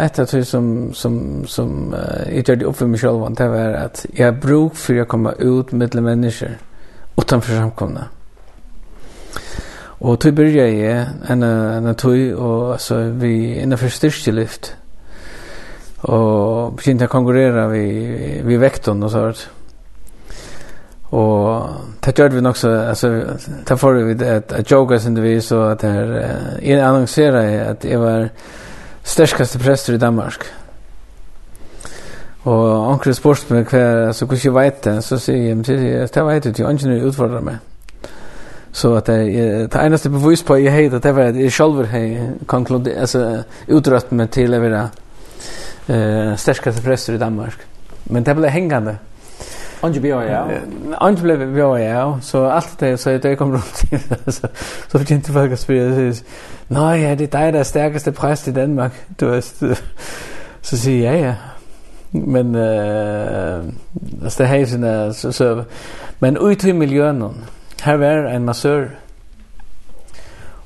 ett 0.00 0.18
av 0.18 0.26
det 0.30 0.44
som 0.44 0.94
som 0.94 1.44
som 1.46 1.94
jag 2.26 2.48
gjorde 2.48 2.64
upp 2.64 2.76
för 2.76 2.86
mig 2.86 3.00
själv 3.00 3.18
var 3.20 3.30
det 3.30 3.78
att 3.78 4.06
jag 4.12 4.40
bruk 4.40 4.74
för 4.74 5.00
att 5.00 5.08
komma 5.08 5.32
ut 5.32 5.72
med 5.72 5.94
människor 5.94 6.58
utanför 7.16 7.56
samkomna. 7.56 8.04
Och 10.00 10.20
tog 10.20 10.34
började 10.34 10.70
jag 10.70 11.06
en 11.28 11.42
en 11.42 11.94
tog 11.94 12.32
och 12.32 12.80
så 12.80 12.96
vi 12.96 13.60
innan 13.60 13.78
för 13.78 13.88
styrkelyft 13.88 14.76
och 16.02 16.72
begynte 16.72 17.04
att 17.04 17.10
konkurrera 17.10 17.68
vi 17.68 18.42
vi 18.44 18.56
vekton 18.56 19.02
og 19.02 19.10
så 19.10 19.32
Og 21.10 21.62
Och 21.62 21.70
det 22.06 22.18
gjør 22.18 22.28
vi 22.28 22.48
också 22.48 22.68
alltså 22.70 23.08
det 23.68 23.78
får 23.78 23.92
vi 23.92 24.26
ett 24.26 24.52
ett 24.52 24.70
joke 24.70 25.00
som 25.00 25.14
det 25.14 25.22
vi 25.22 25.40
så 25.40 25.62
att 25.62 25.82
här 25.82 26.24
uh, 26.62 26.88
annonserade 26.88 27.70
att 27.70 27.84
jeg 27.84 27.98
var 28.00 28.28
störskaste 29.02 29.58
prester 29.58 29.94
i 29.94 29.98
Danmark. 29.98 30.44
Og 32.44 32.92
anker 32.92 33.12
spurst 33.12 33.50
meg 33.50 33.68
hva, 33.68 34.12
så 34.12 34.26
hvordan 34.26 34.44
jeg 34.44 34.54
vet 34.54 34.84
det, 34.84 34.94
så 35.04 35.18
sier 35.20 35.42
jeg, 35.48 35.58
så 35.66 35.74
sier 35.76 35.98
jeg, 35.98 36.08
det 36.14 36.24
vet 36.26 36.46
jeg 36.46 36.54
til, 36.54 36.70
ingen 36.70 37.08
utfordrer 37.08 37.44
meg. 37.44 37.58
Så 38.72 38.94
at 38.96 39.06
det, 39.10 39.18
det 39.72 39.82
eneste 39.82 40.10
bevis 40.10 40.42
på 40.46 40.56
jeg 40.56 40.72
heit, 40.72 40.94
at 40.94 41.02
det 41.02 41.14
var 41.16 41.32
at 41.32 41.36
jeg 41.36 41.52
selv 41.52 41.84
hei, 41.90 42.18
altså, 42.96 43.42
utrøtt 43.68 44.12
meg 44.12 44.30
til 44.30 44.54
å 44.54 44.60
være 44.62 44.84
eh 45.88 46.36
starkaste 46.36 46.82
präster 46.82 47.14
i 47.14 47.18
Danmark. 47.18 47.56
Men 48.04 48.24
det 48.24 48.34
blev 48.34 48.50
hängande. 48.50 48.96
Ange 49.82 50.00
blev 50.00 50.22
ja. 50.22 50.48
Ange 51.00 51.22
blev 51.22 51.58
ja. 51.58 52.18
Så 52.22 52.44
allt 52.44 52.78
det 52.78 52.98
så 52.98 53.18
det 53.18 53.36
kom 53.36 53.52
runt 53.52 53.82
så 54.26 54.48
så 54.88 54.98
fick 54.98 55.10
inte 55.10 55.32
folk 55.32 55.52
att 55.52 55.60
spela 55.60 56.12
så 56.12 56.24
nej, 56.68 57.16
det 57.16 57.34
är 57.34 57.52
det 57.52 57.64
starkaste 57.64 58.12
präst 58.12 58.48
i 58.48 58.52
Danmark. 58.52 58.92
Du 59.18 59.26
vet 59.26 59.44
så 60.62 60.76
säger 60.76 61.12
jag 61.12 61.20
ja. 61.20 61.34
Men 62.10 62.54
eh 62.54 63.64
det 64.38 64.46
här 64.46 64.58
är 64.84 65.12
så 65.12 65.32
så 65.32 65.64
men 66.18 66.36
ut 66.36 66.64
i 66.64 66.72
miljön. 66.72 67.34
Här 67.82 67.96
var 67.96 68.06
en 68.06 68.44
massör. 68.44 68.98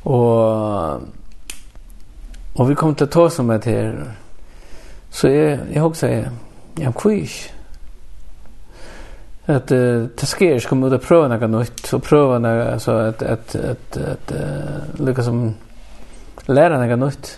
Och 0.03 1.01
och 2.55 2.71
vi 2.71 2.75
kom 2.75 2.95
till 2.95 3.05
att 3.05 3.11
ta 3.11 3.31
som 3.31 3.51
ett 3.51 3.65
här 3.65 4.15
Så 5.15 5.29
jeg, 5.31 5.61
jeg 5.71 5.83
husker, 5.83 6.09
jeg, 6.09 6.31
jeg 6.79 6.95
kunne 6.95 7.15
ikke. 7.23 7.53
At 9.47 9.71
uh, 9.71 10.09
det 10.21 10.27
sker 10.27 10.59
skal 10.59 10.77
man 10.77 10.89
ut 10.89 10.97
og 10.97 11.05
prøve 11.05 11.29
noe 11.31 11.49
nytt, 11.53 11.87
og 11.95 12.03
prøve 12.03 12.41
noe, 12.43 12.65
altså, 12.73 12.97
at, 13.13 13.23
at, 13.23 13.55
at, 13.55 13.99
at 14.01 14.35
uh, 14.35 15.01
lykke 15.07 15.23
som 15.23 15.43
lære 16.51 16.81
noe 16.81 16.97
nytt. 17.07 17.35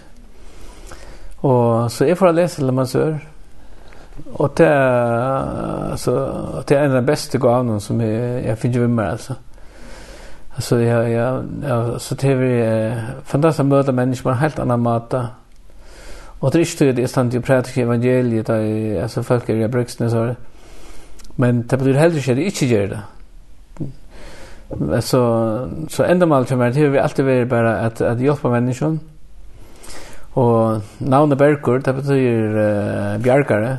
Og 1.45 1.91
så 1.93 2.09
jeg 2.09 2.17
får 2.17 2.33
lese 2.33 2.65
det 2.65 2.75
man 2.75 2.87
sør, 2.87 3.19
og 4.35 4.55
det 4.57 4.67
er, 4.67 5.91
altså, 5.91 6.15
det 6.69 6.77
er 6.77 6.85
en 6.85 6.95
av 6.95 7.03
de 7.03 7.07
beste 7.07 7.39
gavene 7.39 7.81
som 7.81 8.01
jeg, 8.01 8.45
jeg 8.47 8.59
finner 8.59 8.87
med 8.87 8.89
meg, 8.89 9.11
altså. 9.19 9.35
Altså, 10.57 10.77
jeg, 10.81 11.11
jeg, 11.13 11.43
jeg, 11.63 12.01
så 12.01 12.15
det 12.15 12.31
er 12.41 13.03
fantastisk 13.29 13.67
å 13.67 13.69
møte 13.69 13.93
mennesker 13.93 14.31
på 14.31 14.33
en 14.33 14.41
helt 14.41 14.63
annen 14.63 14.81
måte, 14.81 15.27
Och 16.39 16.51
det 16.51 16.59
är 16.59 16.61
inte 16.61 16.93
det 16.93 17.09
stand 17.09 17.35
ju 17.35 17.43
praktiskt 17.43 17.79
evangeliet 17.79 18.47
där 18.47 19.03
alltså 19.03 19.23
folk 19.23 19.49
är 19.49 19.69
bruksen 19.69 20.11
så 20.11 20.25
det. 20.25 20.37
Men 21.37 21.67
det 21.67 21.77
betyder 21.77 21.99
heller 21.99 22.17
inte 22.17 22.35
det 22.35 22.45
inte 22.45 22.67
gör 22.67 22.87
det. 22.87 23.01
Alltså 24.95 25.71
så 25.89 26.03
enda 26.03 26.27
mal 26.27 26.45
kommer 26.45 26.71
det 26.71 26.81
har 26.81 26.89
vi 26.89 26.99
alltid 26.99 27.25
vill 27.25 27.47
bara 27.47 27.81
att 27.81 28.01
att 28.01 28.21
hjälpa 28.21 28.51
människan. 28.51 29.01
Och 30.37 30.81
navnet 30.99 31.39
Berkur, 31.39 31.79
det 31.79 31.93
betyder 31.93 33.15
uh, 33.15 33.19
bjärkare. 33.19 33.77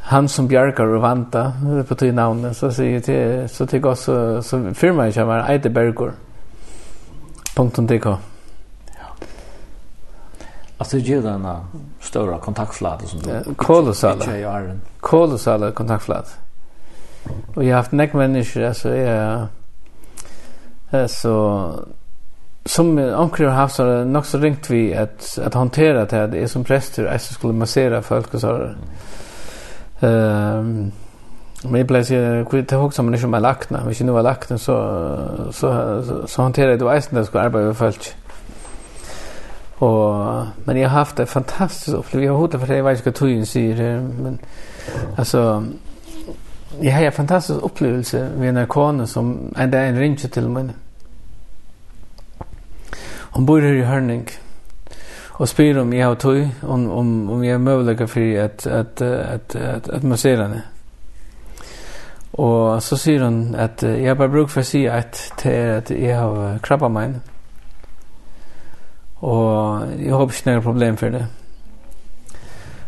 Han 0.00 0.28
som 0.28 0.48
bjärkar 0.48 0.86
och 0.86 1.02
vanta, 1.02 1.52
det 1.62 1.88
betyder 1.88 2.12
navnet. 2.12 2.56
Så 2.56 2.72
säger 2.72 3.02
det, 3.06 3.48
så 3.48 3.66
tycker 3.66 3.88
jag 3.88 3.98
så, 3.98 4.42
så 4.42 4.74
firman 4.74 5.12
kommer, 5.12 5.50
Eidebergur.dk. 5.50 8.06
Mm. 8.06 8.35
Att 10.78 10.90
det 10.90 10.98
ger 10.98 11.22
den 11.22 11.46
stora 12.00 12.38
kontaktflata 12.38 13.06
som 13.06 13.20
du... 13.20 13.54
Kolossala. 13.54 14.24
Kolossala 15.00 15.70
kontaktflata. 15.70 16.28
Och 17.54 17.64
jag 17.64 17.70
har 17.70 17.76
haft 17.76 17.92
näck 17.92 18.12
människor 18.12 18.62
alltså 18.62 18.88
är 18.88 19.46
alltså 20.90 21.72
som 22.64 22.98
omkring 22.98 23.48
har 23.48 23.54
haft 23.54 23.74
så 23.74 23.84
har 23.84 24.04
nog 24.04 24.26
så 24.26 24.38
ringt 24.38 24.70
vi 24.70 24.94
att 24.94 25.38
att 25.44 25.54
hantera 25.54 26.04
det 26.04 26.16
här 26.16 26.28
det 26.28 26.38
är 26.38 26.46
som 26.46 26.64
präster 26.64 27.04
jag 27.04 27.20
skulle 27.20 27.52
massera 27.52 28.02
folk 28.02 28.34
och 28.34 28.40
så 28.40 28.70
ehm 30.00 30.92
Men 31.62 31.74
jag 31.74 31.86
blev 31.86 32.44
kvitt 32.44 32.72
ihåg 32.72 32.94
som 32.94 33.06
människor 33.06 33.28
med 33.28 33.42
lakna. 33.42 33.84
Hvis 33.86 34.00
jag 34.00 34.06
nu 34.06 34.12
var 34.12 34.22
lakna, 34.22 34.58
så, 34.58 35.18
så, 35.52 36.02
så, 36.06 36.26
så 36.26 36.42
hanterar 36.42 36.70
jag 36.70 36.78
det 36.78 36.94
eisen 36.94 37.14
der 37.14 37.24
skulle 37.24 37.44
arbeta 37.44 37.66
med 37.66 37.76
folk. 37.76 38.14
Mm 38.14 38.25
Och 39.78 40.46
men 40.64 40.76
jag 40.76 40.88
har 40.88 40.98
haft 40.98 41.16
det 41.16 41.26
fantastisk 41.26 41.96
upplevelse. 41.96 42.26
Jag 42.26 42.32
har 42.32 42.40
hotat 42.40 42.60
för 42.60 42.68
det 42.68 42.76
jag 42.76 42.84
vet 42.84 42.98
inte 42.98 43.10
vad 43.10 43.14
tog 43.14 43.46
säger 43.46 44.00
men 44.00 44.38
alltså 45.16 45.64
jag 46.80 46.92
har 46.92 47.02
en 47.02 47.12
fantastisk 47.12 47.60
upplevelse 47.62 48.28
med 48.36 48.56
en 48.56 48.66
kone 48.66 49.06
som 49.06 49.54
en 49.56 49.70
dag 49.70 49.88
en 49.88 49.98
ringer 49.98 50.28
till 50.28 50.48
mig. 50.48 50.68
Hon 53.36 53.46
bor 53.46 53.60
här 53.60 53.72
i 53.72 53.82
Hörning 53.82 54.28
och 55.38 55.48
spyr 55.48 55.78
om 55.78 55.92
jeg 55.92 56.06
har 56.06 56.14
tog 56.14 56.48
om 56.62 56.90
om 56.90 57.30
om 57.30 57.44
jag 57.44 57.54
är 57.54 57.58
möjlig 57.58 58.08
för 58.08 58.44
att 58.44 58.66
att 58.66 59.02
att 59.02 59.54
att, 59.56 59.88
att 59.88 60.02
massera 60.02 60.42
henne. 60.42 60.62
Och 62.30 62.82
så 62.82 62.96
säger 62.96 63.20
hon 63.20 63.54
att 63.54 63.82
jag 63.82 64.18
bara 64.18 64.28
brukar 64.28 64.48
för 64.48 64.62
sig 64.62 64.88
att 64.88 65.32
det 65.42 65.56
är 65.56 65.78
att 65.78 65.90
jag 65.90 66.20
har 66.20 66.58
krabba 66.58 66.88
meg 66.88 67.14
Og 69.20 69.86
jeg 69.98 70.12
håper 70.12 70.34
ikke 70.34 70.50
noe 70.50 70.64
problem 70.64 70.96
for 70.96 71.14
det. 71.14 71.24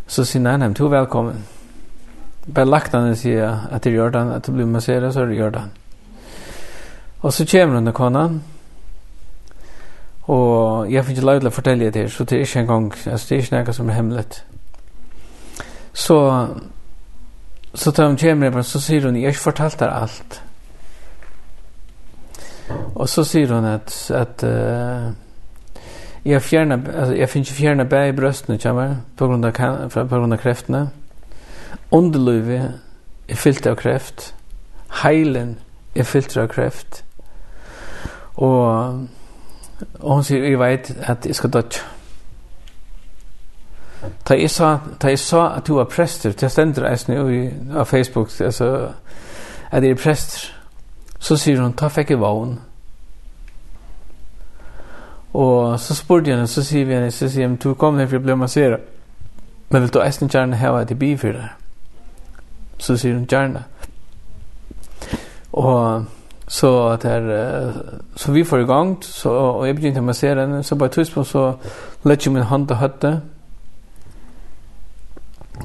Så 0.08 0.24
sier 0.24 0.42
nei, 0.44 0.56
nei, 0.60 0.72
du 0.76 0.84
er 0.86 0.98
velkommen. 0.98 1.44
Bare 2.48 2.68
lagt 2.68 2.94
han 2.96 3.10
og 3.10 3.16
sier 3.20 3.68
at 3.70 3.84
det 3.84 3.92
gjør 3.92 4.12
den, 4.12 4.32
at 4.32 4.46
det 4.46 4.54
blir 4.54 4.68
masseret, 4.68 5.12
så 5.14 5.26
det 5.28 5.36
gjør 5.36 5.50
den. 5.56 5.72
Og 7.20 7.32
så 7.32 7.44
kommer 7.50 7.74
hun 7.74 7.84
til 7.84 7.94
kona, 7.94 8.28
og 10.28 10.92
jeg 10.92 11.04
fikk 11.04 11.16
ikke 11.16 11.26
lov 11.26 11.40
til 11.40 11.48
å 11.48 11.52
fortelle 11.56 11.84
det 11.84 11.94
til, 11.96 12.10
så 12.12 12.24
det 12.24 12.36
er 12.36 12.44
ikke 12.44 12.60
en 12.60 12.66
gang, 12.66 12.88
altså 13.06 13.28
det 13.28 13.36
er 13.36 13.42
ikke 13.42 13.56
noe 13.56 13.74
som 13.74 13.88
er 13.88 13.96
hemmelig. 13.96 14.24
Så, 15.92 16.18
så 17.74 17.92
tar 17.92 18.06
hun 18.06 18.20
kommer, 18.20 18.62
så 18.62 18.80
sier 18.80 19.08
hun, 19.08 19.16
jeg 19.16 19.24
har 19.24 19.34
ikke 19.34 19.46
fortalt 19.46 19.80
deg 19.80 19.88
alt. 19.92 20.42
Og 22.94 23.08
så 23.08 23.24
sier 23.24 23.54
hun 23.54 23.64
at, 23.64 23.96
at 24.14 24.44
uh, 24.44 25.08
jag 26.22 26.42
fjärna 26.42 26.74
alltså 26.74 27.16
jag 27.16 27.30
finns 27.30 27.48
fjärna 27.48 28.06
i 28.06 28.12
brösten 28.12 28.58
kommer 28.58 28.96
på 29.16 29.28
grund 29.28 29.44
av 29.44 29.52
på 29.88 30.16
grund 30.16 30.32
av 30.32 30.36
kräftorna. 30.36 30.88
Underlivet 31.90 32.62
är 33.26 33.34
fyllt 33.34 33.66
av 33.66 33.74
kräft. 33.74 34.34
Heilen 34.88 35.56
är 35.94 36.04
fyllt 36.04 36.36
av 36.36 36.48
kräft. 36.48 37.04
Och 38.34 38.94
och 39.98 40.14
hon 40.14 40.24
säger 40.24 40.44
jag 40.44 40.58
vet 40.58 41.08
att 41.08 41.26
jag 41.26 41.34
ska 41.34 41.48
dött. 41.48 41.84
Ta 44.22 44.34
jag 44.34 44.50
sa 44.50 44.80
ta 44.98 45.10
jag 45.10 45.18
sa 45.18 45.48
att 45.48 45.64
du 45.64 45.72
var 45.72 45.84
präster. 45.84 46.34
Jag 46.38 46.52
ständer 46.52 46.82
det 46.82 47.08
nu 47.08 47.52
på 47.72 47.84
Facebook 47.84 48.40
alltså 48.40 48.92
att 49.70 49.82
det 49.82 49.90
är 49.90 49.94
präster. 49.94 50.54
Så 51.18 51.38
säger 51.38 51.58
hon 51.58 51.72
ta 51.72 51.90
fick 51.90 52.10
i 52.10 52.14
vågen. 52.14 52.60
Og 55.38 55.80
så 55.80 55.94
spurte 55.94 56.30
jeg 56.30 56.36
henne, 56.36 56.50
så 56.50 56.64
sier 56.66 56.86
vi 56.86 56.96
henne, 56.96 57.10
så 57.14 57.28
sier 57.30 57.46
jeg, 57.46 57.58
du 57.62 57.74
kom 57.78 57.98
her 58.00 58.08
for 58.10 58.18
å 58.18 58.24
bli 58.24 58.34
masseret. 58.34 58.86
Men 59.70 59.84
vil 59.84 59.92
du 59.94 60.00
eisen 60.02 60.30
gjerne 60.32 60.58
ha 60.58 60.84
til 60.84 60.98
bi 60.98 61.12
för 61.16 61.36
det? 61.36 61.48
Så 62.82 62.96
sier 62.98 63.14
hun 63.14 63.28
gjerne. 63.30 63.62
Og 65.52 66.06
så 66.48 66.88
att 66.88 67.04
här 67.04 67.72
så 68.14 68.32
vi 68.32 68.44
får 68.44 68.60
igång 68.60 68.96
så 69.00 69.32
och 69.32 69.68
jag 69.68 69.76
begynte 69.76 70.00
massera 70.00 70.40
henne 70.40 70.62
så 70.62 70.74
bara 70.74 70.88
tyst 70.88 71.14
på 71.14 71.24
så 71.24 71.54
lägger 72.02 72.22
jag 72.26 72.32
min 72.32 72.42
hand 72.42 72.68
till 72.68 72.76
hötte 72.76 73.20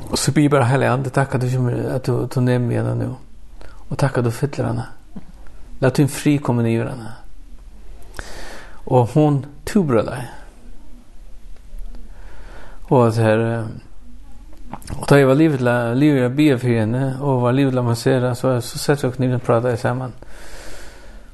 och 0.09 0.19
så 0.19 0.31
blir 0.31 0.49
bara 0.49 0.63
hela 0.63 0.89
handen 0.89 1.11
tackar 1.11 1.39
du 1.39 1.51
kommer 1.51 1.95
att 1.95 2.03
du 2.03 2.27
du 2.33 2.41
ner 2.41 2.59
med 2.59 2.77
henne 2.77 2.95
nu 2.95 3.13
och 3.89 3.97
tackar 3.97 4.21
du 4.21 4.31
fyller 4.31 4.63
henne 4.63 4.85
lät 5.79 5.95
din 5.95 6.07
fri 6.07 6.37
kommer 6.37 6.63
ner 6.63 6.85
henne 6.85 7.22
og 8.85 9.07
hon 9.13 9.45
tubrade. 9.65 10.27
Og 12.83 13.13
så 13.13 13.21
här 13.21 13.67
och 14.89 15.07
då 15.09 15.17
jag 15.17 15.27
var 15.27 15.35
livet 15.35 15.61
la 15.61 15.93
livet 15.93 16.21
jag 16.21 16.35
be 16.35 16.59
för 16.59 16.67
henne 16.67 17.17
och 17.21 17.41
var 17.41 17.51
livet 17.51 17.73
la 17.73 17.81
massera 17.81 18.35
så 18.35 18.61
så 18.61 18.77
satt 18.77 19.03
jag 19.03 19.19
ner 19.19 19.35
och 19.35 19.43
pratade 19.43 19.77
samman. 19.77 20.13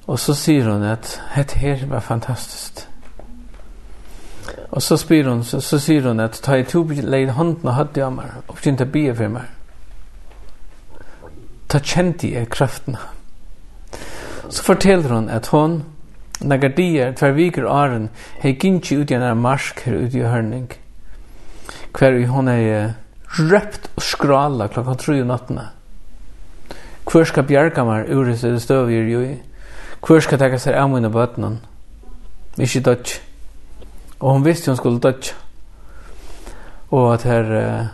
Och 0.05 0.19
så 0.19 0.35
sier 0.35 0.65
hon 0.65 0.84
at 0.84 1.21
det 1.35 1.51
her 1.51 1.85
var 1.85 1.99
fantastiskt. 1.99 2.88
Och 4.69 4.84
så 4.84 4.97
spyr 4.97 5.23
hon 5.23 5.43
så, 5.43 5.61
så 5.61 5.80
sier 5.80 6.01
hon 6.01 6.19
att 6.19 6.41
ta 6.41 6.57
i 6.57 6.63
tub 6.63 6.91
lägg 6.91 7.30
handen 7.30 7.67
och 7.67 7.73
hade 7.73 7.99
jag 7.99 8.13
mig 8.13 8.26
och 8.47 8.67
inte 8.67 8.85
be 8.85 9.15
for 9.15 9.27
meg. 9.27 9.43
Ta 11.67 11.80
kände 11.80 12.27
jag 12.27 12.49
kraften. 12.49 12.97
Så 14.49 14.63
forteller 14.63 15.09
hon 15.09 15.30
att 15.30 15.45
hon 15.45 15.84
Nagar 16.41 16.80
er 16.80 17.11
tver 17.11 17.34
viker 17.36 17.66
åren, 17.68 18.10
hei 18.40 18.53
gynnsi 18.56 18.95
ut 18.95 19.11
i 19.11 19.16
en 19.16 19.38
marsk 19.38 19.82
her 19.84 19.98
uti 20.06 20.22
hørning. 20.24 20.70
Hver 21.91 22.16
vi 22.16 22.26
hon 22.26 22.48
er 22.48 22.94
røpt 23.36 23.90
og 23.95 24.03
skrala 24.03 24.68
klokka 24.68 24.95
tru 24.95 25.18
i 25.18 25.26
nattene. 25.28 25.70
Hver 27.10 27.26
skal 27.26 27.44
bjerga 27.44 27.84
meg 27.84 28.10
ur 28.14 28.30
i 28.30 28.38
det 28.38 28.61
støv 28.61 28.90
i 28.90 29.02
jo 29.11 29.22
i. 29.26 29.36
Hver 29.99 30.24
skal 30.24 30.40
teka 30.40 30.60
seg 30.61 30.78
av 30.80 30.90
mine 30.90 31.10
bøtnen. 31.11 31.60
Ikke 32.57 32.86
dødj. 32.88 33.20
Og 34.20 34.34
hun 34.34 34.45
visste 34.45 34.72
hun 34.72 34.78
skulle 34.78 34.99
dødj. 34.99 35.34
Og 36.91 37.14
at 37.14 37.24
her, 37.24 37.90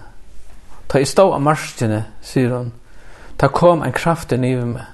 ta 0.87 0.99
i 0.99 1.05
stå 1.05 1.31
av 1.33 1.41
marskene, 1.41 2.03
sier 2.21 2.53
hun, 2.53 2.71
ta 3.37 3.47
kom 3.47 3.81
en 3.83 3.95
kraft 3.95 4.31
i 4.31 4.37
nivet 4.37 4.67
meg. 4.67 4.85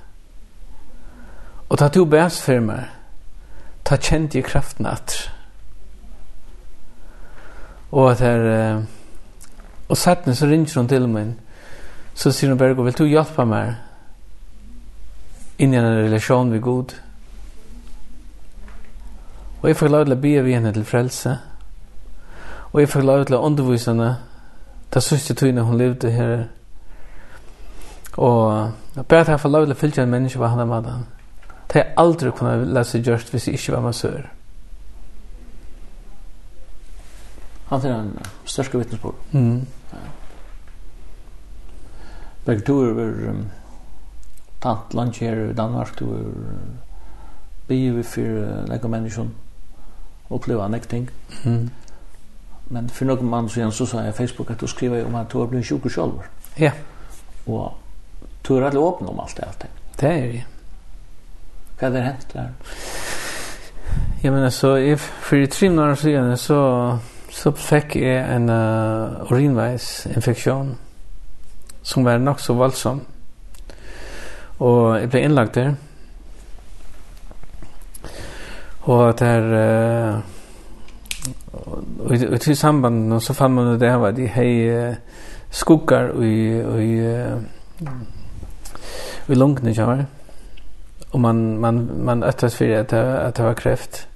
Og 1.70 1.78
ta 1.78 1.88
to 1.88 2.06
bæs 2.06 2.42
for 2.42 2.64
meg, 2.64 2.88
ta 3.92 3.98
kjent 4.00 4.36
i 4.40 4.42
kraften 4.42 4.88
at 4.88 5.14
og 7.92 8.12
at 8.14 8.22
her 8.24 8.46
uh, 8.78 8.84
og 9.92 9.98
sattene 10.00 10.36
så 10.36 10.48
ringer 10.48 10.80
hun 10.80 10.88
til 10.88 11.10
meg 11.12 11.34
så 12.16 12.32
sier 12.32 12.54
hun 12.54 12.60
bare 12.60 12.76
vil 12.78 12.96
du 12.96 13.04
hjelpe 13.04 13.44
meg 13.46 13.74
inn 15.60 15.76
i 15.76 15.78
en 15.78 15.90
relasjon 16.06 16.50
med 16.50 16.62
Gud? 16.64 16.96
Og 19.62 19.70
jeg 19.70 19.78
får 19.78 19.92
lov 19.92 20.06
til 20.06 20.16
å 20.16 20.22
be 20.24 20.34
vi 20.48 20.56
henne 20.56 20.72
til 20.74 20.88
frelse 20.88 21.38
og 22.72 22.80
jeg 22.80 22.90
får 22.90 23.08
lov 23.12 23.26
til 23.28 23.36
å 23.36 23.46
undervise 23.46 23.92
henne 23.92 24.12
da 24.94 25.04
sørste 25.04 25.36
tøyne 25.36 25.68
hun 25.68 25.78
levde 25.78 26.12
her. 26.12 26.46
Og 28.16 28.72
jeg 28.96 29.06
bare 29.06 29.22
at 29.22 29.36
jeg 29.36 29.40
får 29.40 29.50
lov 29.50 29.66
til 29.66 29.76
å 29.76 29.82
fylle 29.84 30.04
en 30.04 30.16
menneske 30.16 30.40
hva 30.40 30.56
han 30.56 30.64
er 30.64 30.72
med 30.72 30.88
henne 30.88 31.21
Det 31.72 31.80
har 31.80 31.84
jeg 31.84 31.94
aldrig 31.98 32.34
kunnat 32.34 32.68
läsa 32.68 32.98
just 32.98 33.30
hvis 33.32 33.48
jeg 33.48 33.54
ikke 33.54 33.72
var 33.72 33.82
massør. 33.82 34.22
Han 37.70 37.86
er 37.86 38.00
en 38.00 38.18
største 38.46 38.78
vittnesbord. 38.78 39.16
Mm. 39.32 39.68
Ja. 39.94 39.98
Begge 42.46 42.62
to 42.62 42.80
er 42.84 42.94
vel 42.94 43.30
um, 43.30 43.46
tatt 44.62 44.94
lunch 44.94 45.22
her 45.24 45.46
i 45.46 45.54
Danmark, 45.54 45.94
du 46.00 46.12
er 46.14 46.28
bygge 47.68 47.96
vi 47.96 48.04
for 48.04 48.22
uh, 48.44 48.68
nekka 48.68 48.92
menneskjon, 48.92 49.32
oppleva 50.30 50.68
nekka 50.68 50.92
ting. 50.92 51.10
Mm. 51.46 51.70
Men 52.72 52.90
for 52.90 53.08
noen 53.08 53.30
mann 53.32 53.50
siden 53.50 53.72
så 53.72 53.86
sa 53.88 54.04
jeg 54.04 54.16
Facebook 54.16 54.52
at 54.52 54.60
du 54.60 54.68
skriver 54.68 55.06
om 55.06 55.16
at 55.16 55.32
du 55.32 55.40
har 55.40 55.48
blivit 55.48 55.72
sjuk 55.72 55.86
og 55.86 55.92
sjolver. 55.92 56.32
Ja. 56.60 56.72
Og 57.48 57.72
du 58.48 58.58
er 58.58 58.68
alle 58.68 58.80
åpen 58.80 59.08
om 59.08 59.20
alt 59.20 59.38
det, 59.38 59.48
alt 59.48 59.62
det. 59.62 59.70
Det 60.02 60.12
er 60.12 60.32
det. 60.32 60.46
Hva 61.82 61.88
er 61.88 61.94
det 61.96 62.02
hent 62.06 62.34
der? 62.34 62.50
Ja, 64.24 64.32
men 64.32 64.44
altså, 64.44 64.98
for 64.98 65.46
tre 65.52 65.70
måneder 65.70 65.96
siden 65.96 66.38
så, 66.38 66.98
så 67.30 67.52
fikk 67.52 67.96
jeg 67.96 68.36
en 68.36 68.50
uh, 68.50 69.32
urinveisinfeksjon 69.32 70.78
som 71.82 72.06
var 72.06 72.22
nok 72.22 72.40
så 72.40 72.54
voldsom. 72.54 73.02
Og 74.60 75.00
jeg 75.00 75.10
ble 75.10 75.24
innlagt 75.26 75.56
der. 75.56 75.74
Og 78.82 79.20
der... 79.20 79.50
Uh, 80.14 80.22
og 82.00 82.14
i 82.14 82.38
til 82.38 82.58
samband 82.58 83.22
så 83.22 83.34
fann 83.34 83.58
man 83.58 83.80
det 83.80 83.90
her 83.90 84.12
de 84.12 84.28
hei 84.28 84.54
skuggar 85.50 86.14
og 86.14 86.26
i 86.26 86.62
og 86.62 86.84
i 86.84 86.94
uh, 87.10 87.42
i 89.28 89.36
lungene 89.36 89.74
kjær 89.74 90.06
och 91.12 91.20
man 91.20 91.60
man 91.60 92.06
man 92.06 92.24
öttas 92.24 92.56
för 92.56 92.72
att 92.72 92.94
att 92.94 93.40
var 93.40 93.54
kraft. 93.54 94.08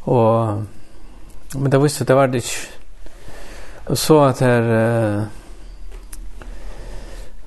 Och 0.00 0.46
men 1.54 1.70
det 1.70 1.78
visste 1.78 2.04
det 2.04 2.14
var 2.14 2.28
det 2.28 2.44
och 3.84 3.98
så 3.98 4.20
att 4.20 4.40
här 4.40 5.26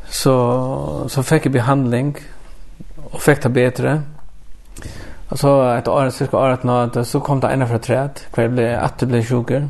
så 0.09 1.05
så 1.09 1.23
fick 1.23 1.45
jag 1.45 1.53
behandling 1.53 2.17
och 3.11 3.21
fick 3.21 3.41
det 3.41 3.49
bättre. 3.49 4.01
Och 5.29 5.39
så 5.39 5.69
ett 5.69 5.87
år 5.87 6.09
cirka 6.09 6.37
år 6.37 6.49
att 6.49 7.07
så 7.07 7.19
kom 7.19 7.39
det 7.39 7.53
ena 7.53 7.67
från 7.67 7.79
träd 7.79 8.19
kvar 8.31 8.47
blev 8.47 8.79
att 8.79 8.99
det 8.99 9.05
blev 9.05 9.25
sjuker. 9.25 9.67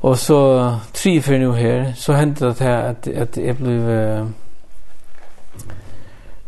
Och 0.00 0.18
så 0.18 0.72
tre 0.92 1.20
för 1.20 1.38
nu 1.38 1.52
här 1.52 1.92
så 1.96 2.12
hände 2.12 2.46
det 2.46 2.64
här 2.64 2.90
att 2.90 3.08
att 3.08 3.36
jag 3.36 3.56
blev 3.56 3.88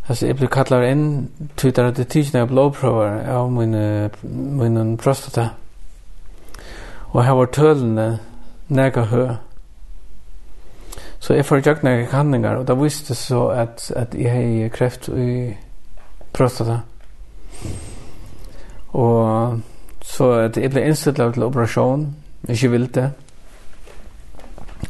Alltså 0.06 0.26
jag 0.26 0.36
blev 0.36 0.48
kallad 0.48 0.84
in 0.84 1.28
tyder 1.54 1.84
att 1.84 1.96
det 1.96 2.04
tidigare 2.04 2.38
jag 2.38 2.48
blåprovar 2.48 3.26
av 3.28 3.52
min, 3.52 4.10
min 4.58 4.98
prostata. 4.98 5.48
Og 7.14 7.24
her 7.24 7.34
var 7.38 7.46
tølene 7.46 8.18
nega 8.68 9.04
hø. 9.06 9.28
Så 11.18 11.34
jeg 11.34 11.46
får 11.46 11.62
jøkt 11.66 11.84
nega 11.86 12.06
kanningar, 12.10 12.56
og 12.56 12.66
da 12.68 12.74
visste 12.74 13.14
så 13.14 13.46
at, 13.48 13.92
at 13.96 14.14
jeg 14.18 14.32
har 14.32 14.68
kreft 14.68 15.08
i 15.08 15.54
prostata. 16.32 16.80
Og 18.92 19.60
så 20.02 20.30
at 20.30 20.56
jeg 20.56 20.70
ble 20.70 20.82
innstilt 20.84 21.20
av 21.20 21.32
til 21.32 21.46
operasjon, 21.46 22.08
ikke 22.48 22.70
vilde. 22.70 23.10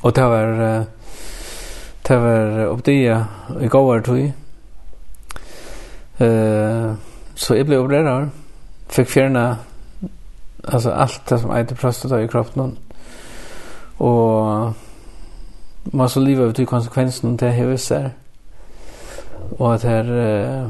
Og 0.02 0.16
det 0.16 0.24
var, 0.24 0.48
det 2.08 2.18
var 2.24 2.66
oppdia 2.66 3.20
i 3.60 3.68
gåvartøy. 3.68 4.32
Uh, 6.20 6.94
så 7.34 7.54
jeg 7.54 7.66
ble 7.66 7.78
opereret. 7.78 8.30
Fikk 8.88 9.08
fjerna 9.08 9.56
alltså 10.64 10.90
allt 10.90 11.28
det 11.28 11.38
som 11.38 11.50
äter 11.50 11.76
prostata 11.76 12.22
i 12.22 12.28
kroppen 12.28 12.78
och 13.96 14.72
man 15.84 16.08
så 16.08 16.20
livet 16.20 16.48
ut 16.48 16.58
i 16.58 16.66
konsekvensen 16.66 17.36
det 17.36 17.50
här 17.50 17.66
visar 17.66 18.10
och 19.58 19.74
att 19.74 19.82
här 19.82 20.04
eh, 20.04 20.68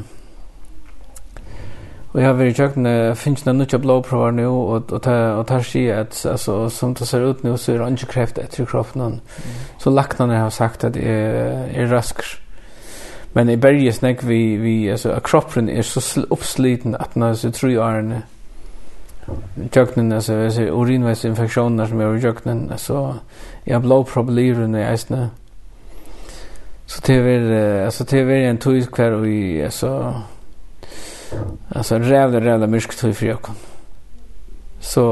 och 2.11 2.21
jag 2.21 2.27
har 2.27 2.33
varit 2.33 2.59
i 2.59 2.79
när 2.79 3.15
finns 3.15 3.43
det 3.43 3.53
något 3.53 3.81
blodprover 3.81 4.31
nu 4.31 4.47
och 4.47 4.69
och 4.69 4.93
og, 4.93 5.07
og 5.39 5.47
det 5.47 5.65
sier 5.65 5.99
att 5.99 6.25
altså, 6.25 6.69
som 6.69 6.93
det 6.93 7.07
ser 7.07 7.29
ut 7.29 7.43
nu 7.43 7.57
så 7.57 7.71
er 7.71 7.77
det 7.77 7.91
ikke 7.91 8.05
kreft 8.05 8.37
etter 8.37 8.65
kroppen 8.65 9.01
mm. 9.01 9.19
så 9.79 9.89
laktarna 9.89 10.39
har 10.39 10.49
sagt 10.49 10.83
att 10.83 10.93
det 10.93 11.01
är, 11.03 11.69
är 11.73 11.85
Men 13.35 13.49
i 13.49 13.57
berget 13.59 13.95
snakk 13.95 14.23
vi, 14.23 14.55
vi 14.57 14.75
altså, 14.89 15.11
at 15.11 15.23
kroppen 15.23 15.69
er 15.69 15.83
så 15.83 16.23
oppsliten 16.29 16.95
at 16.95 17.15
når 17.15 17.35
jeg 17.43 17.53
tror 17.53 17.69
jeg 17.69 17.99
er 17.99 18.21
Jøknen, 19.75 20.11
altså, 20.11 20.33
jeg 20.33 20.51
ser 20.53 20.71
urinveisinfeksjoner 20.71 21.85
som 21.89 22.01
er 22.01 22.13
i 22.13 22.19
jøknen, 22.21 22.67
altså, 22.71 23.13
jeg 23.65 23.81
blå 23.81 24.03
problemer 24.03 24.77
i 24.77 24.83
eisene. 24.91 25.31
Så 26.85 27.01
det 27.07 27.15
er, 27.15 27.85
altså, 27.85 28.03
det 28.03 28.21
er 28.21 28.49
en 28.49 28.57
tog 28.57 28.85
hver 28.95 29.17
og 29.17 29.27
i, 29.27 29.59
altså, 29.65 30.13
alltså 31.71 31.99
rävla 31.99 32.39
rävla 32.39 32.67
mysk 32.67 32.97
tog 32.99 33.15
för 33.15 33.25
jag. 33.25 33.39
Så 34.79 35.03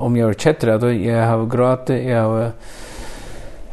om 0.00 0.16
jag 0.16 0.26
var 0.26 0.34
kättra 0.34 0.78
då, 0.78 0.92
jag 0.92 1.26
har 1.26 1.46
gråtit, 1.46 2.04
jag 2.04 2.22
har 2.22 2.52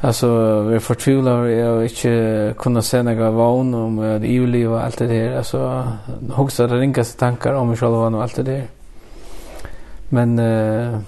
Alltså 0.02 0.62
vi 0.62 0.80
förtvivlar 0.80 1.46
jag 1.46 1.76
har 1.76 1.84
inte 1.84 2.54
kunna 2.58 2.82
se 2.82 3.04
några 3.04 3.32
vann 3.32 3.74
om 3.74 3.96
det 3.96 4.28
EU-liv 4.28 4.72
och 4.72 4.84
allt 4.84 4.98
det 4.98 5.08
där. 5.08 5.38
Alltså 5.38 5.88
också 6.36 6.68
det 6.68 6.76
ringaste 6.76 7.20
tankar 7.20 7.54
om 7.54 7.68
mig 7.68 7.78
själva 7.78 7.98
och 7.98 8.24
allt 8.24 8.36
det 8.36 8.44
där. 8.44 8.68
Men 10.10 10.40
eh, 10.40 11.00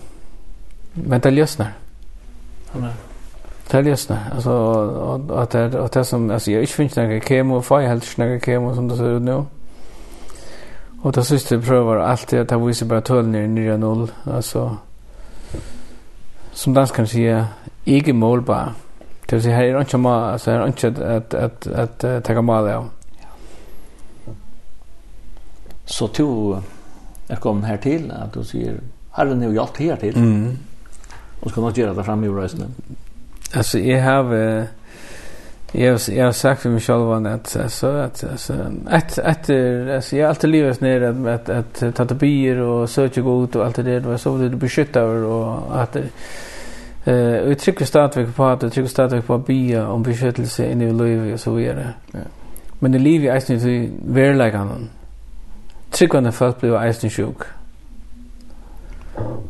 men 0.94 1.20
det 1.22 1.32
lösnar. 1.32 1.74
Amen. 2.76 2.94
Det 3.72 3.82
lösnar. 3.82 4.20
Alltså 4.36 4.52
att 5.36 5.50
det 5.50 5.84
att 5.84 5.92
det 5.92 6.06
som 6.06 6.32
alltså 6.32 6.52
jag 6.52 6.62
inte 6.62 6.74
finns 6.74 6.96
några 6.96 7.20
kemo 7.20 7.58
och 7.58 7.66
jag 7.70 7.90
helt 7.90 8.18
några 8.18 8.40
kemo 8.40 8.76
som 8.76 8.88
det 8.88 8.98
ser 8.98 9.18
ut 9.18 9.22
nu. 9.22 9.46
Och 11.02 11.12
det 11.12 11.24
sista 11.24 11.60
prövar 11.60 11.98
alltid 11.98 12.40
att 12.40 12.48
ta 12.48 12.58
visar 12.58 12.86
bara 12.86 13.02
tull 13.02 13.28
ner 13.28 13.42
i 13.42 13.48
9-0. 13.48 14.10
Alltså 14.24 14.78
som 16.52 16.74
danskan 16.74 17.08
säger 17.08 17.46
ikke 17.88 18.14
målbar. 18.14 18.76
Det 19.30 19.32
vil 19.32 19.42
si, 19.44 19.50
her 19.50 19.76
er 19.76 19.80
ikke 19.80 19.98
mål, 19.98 20.32
altså 20.32 20.52
her 20.52 20.60
er 20.60 20.68
ikke 20.68 20.88
at, 20.88 21.00
at, 21.00 21.34
at, 21.34 21.68
at, 21.68 22.04
at 22.04 22.24
tage 22.24 22.42
meget 22.42 22.68
af. 22.68 22.84
Så 25.86 26.08
to 26.08 26.58
er 27.30 27.36
kommet 27.36 27.66
her 27.66 27.78
til, 27.78 28.12
at 28.12 28.36
du 28.36 28.44
siger, 28.44 28.74
Herren 29.18 29.44
jo 29.44 29.52
hjulpet 29.52 29.78
her 29.78 29.96
til. 29.96 30.20
Mm. 30.20 30.58
Og 31.42 31.50
skal 31.50 31.62
nok 31.62 31.74
gjøre 31.74 31.96
det 31.96 32.06
fremme 32.06 32.26
i 32.26 32.30
røsene. 32.30 32.68
Altså, 33.54 33.80
jeg 33.80 34.04
har... 34.04 34.24
Uh, 34.24 34.66
Jag 35.74 35.92
har, 35.92 36.12
jag 36.12 36.26
har 36.26 36.32
sagt 36.32 36.62
för 36.62 36.70
mig 36.70 36.82
själv 36.82 37.26
att 37.28 37.72
så 37.72 37.88
att 37.88 38.24
alltså 38.24 38.54
att 38.86 39.20
att 39.20 39.50
alltså 39.96 40.16
jag 40.16 40.30
alltid 40.30 40.50
levat 40.50 40.82
ner 40.82 41.02
att 41.02 41.50
att 41.50 41.84
att 41.84 41.96
ta 41.96 42.06
tabier 42.06 42.58
och 42.58 42.90
söka 42.90 43.22
god 43.22 43.56
och 43.56 43.66
allt 43.66 43.76
det 43.76 43.84
där 43.84 44.00
var 44.00 44.18
så 44.18 44.38
det 44.38 44.50
beskyttar 44.50 45.04
och 45.04 45.82
att 45.82 45.98
Eh, 47.08 47.42
vi 47.42 47.56
trycker 47.56 47.86
stadigt 47.86 48.36
på 48.36 48.46
att 48.46 48.60
det 48.60 48.70
trycker 48.70 48.90
stadigt 48.90 49.26
på 49.28 49.38
bia 49.38 49.88
om 49.88 50.04
beskyttelse 50.04 50.72
inne 50.72 50.86
i 50.86 50.94
livet 50.94 51.34
och 51.34 51.40
så 51.40 51.52
vidare. 51.52 51.94
Ja. 52.12 52.20
Men 52.80 52.92
det 52.92 53.00
livet 53.00 53.50
är 53.50 53.54
inte 53.54 53.64
så 53.64 53.96
verkligen. 54.06 54.90
Tryckande 55.92 56.32
folk 56.32 56.60
blir 56.60 56.78
eisen 56.78 57.10
sjuk. 57.10 57.44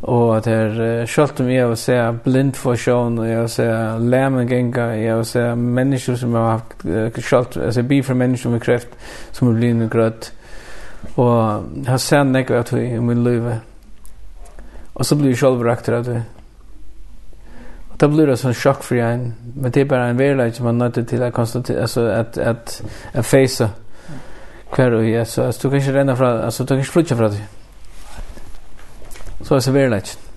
Og 0.02 0.36
at 0.36 0.46
her, 0.46 1.06
selv 1.06 1.40
om 1.40 1.50
jeg 1.50 1.68
vil 1.68 1.76
se 1.76 2.12
blind 2.24 2.54
for 2.54 2.74
sjån, 2.74 3.18
og 3.18 3.28
jeg 3.28 3.40
vil 3.40 3.48
se 3.48 3.66
læmen 3.98 4.48
genga, 4.48 4.80
jeg 4.80 5.16
vil 5.16 5.24
se 5.24 5.56
mennesker 5.56 6.16
som 6.16 6.34
har 6.34 6.50
haft, 6.50 6.84
uh, 6.84 7.22
selv, 7.22 7.64
altså 7.64 7.82
bi 7.82 8.02
for 8.02 8.14
mennesker 8.14 8.50
med 8.50 8.60
kreft, 8.60 8.88
som 9.32 9.48
er 9.48 9.58
blind 9.58 9.82
og 9.82 9.90
grøtt. 9.90 10.32
Og 11.16 11.64
jeg 11.76 11.90
har 11.90 11.96
sett 11.96 12.26
nekve 12.26 12.58
at 12.58 12.72
vi 12.72 12.86
i 12.86 13.00
min 13.00 13.24
liv. 13.24 13.50
Og 14.94 15.04
så 15.04 15.16
blir 15.16 15.28
jeg 15.28 15.38
selv 15.38 15.62
rakt 15.62 15.88
av 15.88 16.04
det 16.04 16.22
då 17.98 18.08
blir 18.08 18.26
det 18.26 18.36
sån 18.36 18.54
chock 18.54 18.84
för 18.84 18.96
en 18.96 19.34
men 19.54 19.70
det 19.70 19.80
är 19.80 19.84
bara 19.84 20.06
en 20.06 20.16
verklighet 20.16 20.56
som 20.56 20.64
man 20.64 20.78
nöter 20.78 21.02
till 21.02 21.22
att 21.22 21.34
konstatera 21.34 21.82
alltså 21.82 22.06
att 22.06 22.38
att 22.38 22.82
att 23.12 23.26
facea 23.26 23.70
kvar 24.70 24.90
och 24.90 25.04
ja 25.04 25.24
så 25.24 25.42
du 25.42 25.68
kan 25.68 25.74
inte 25.74 25.92
renna 25.92 26.16
från 26.16 26.40
alltså 26.40 26.62
du 26.62 26.68
kan 26.68 26.78
inte 26.78 26.90
flytta 26.90 27.16
från 27.16 27.30
det. 27.30 27.42
Så 29.40 29.54
är 29.54 29.60
det 29.60 29.70
verklighet. 29.70 30.27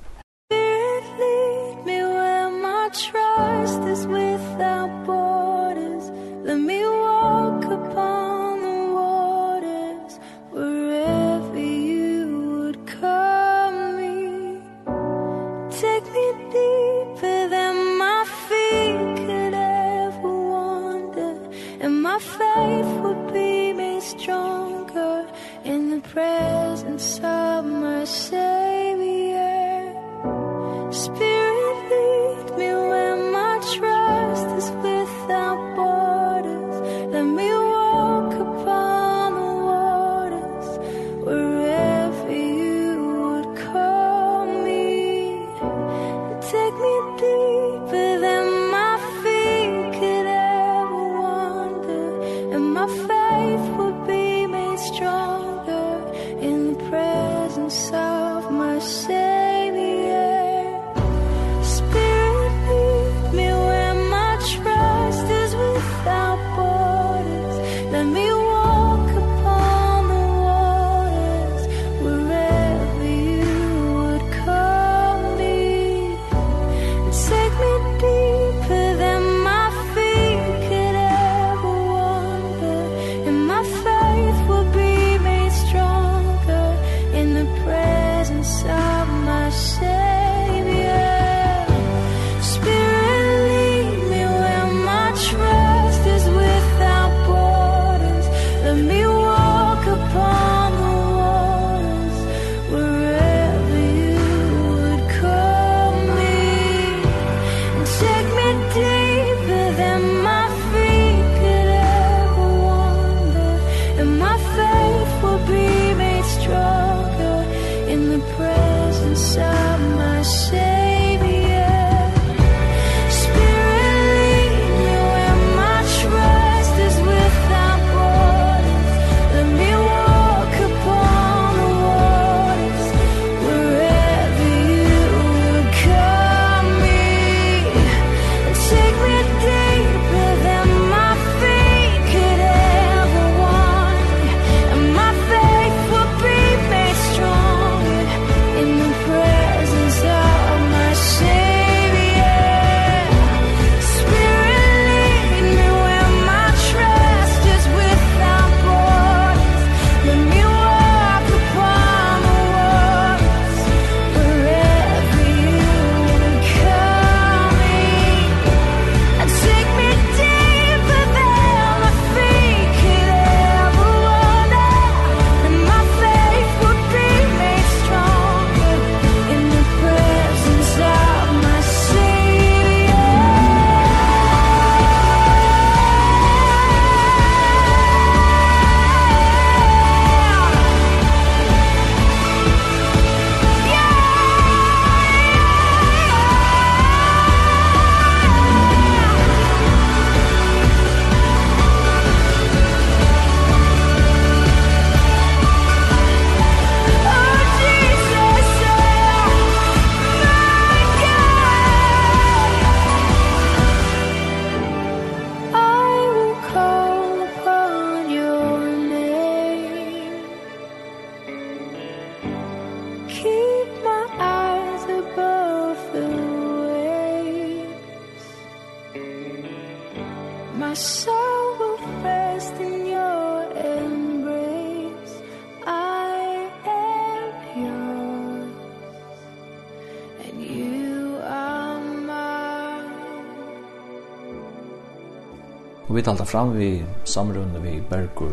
halda 246.12 246.24
fram 246.24 246.58
vi 246.58 246.84
samrunde 247.06 247.62
vi 247.62 247.82
Bergur 247.90 248.32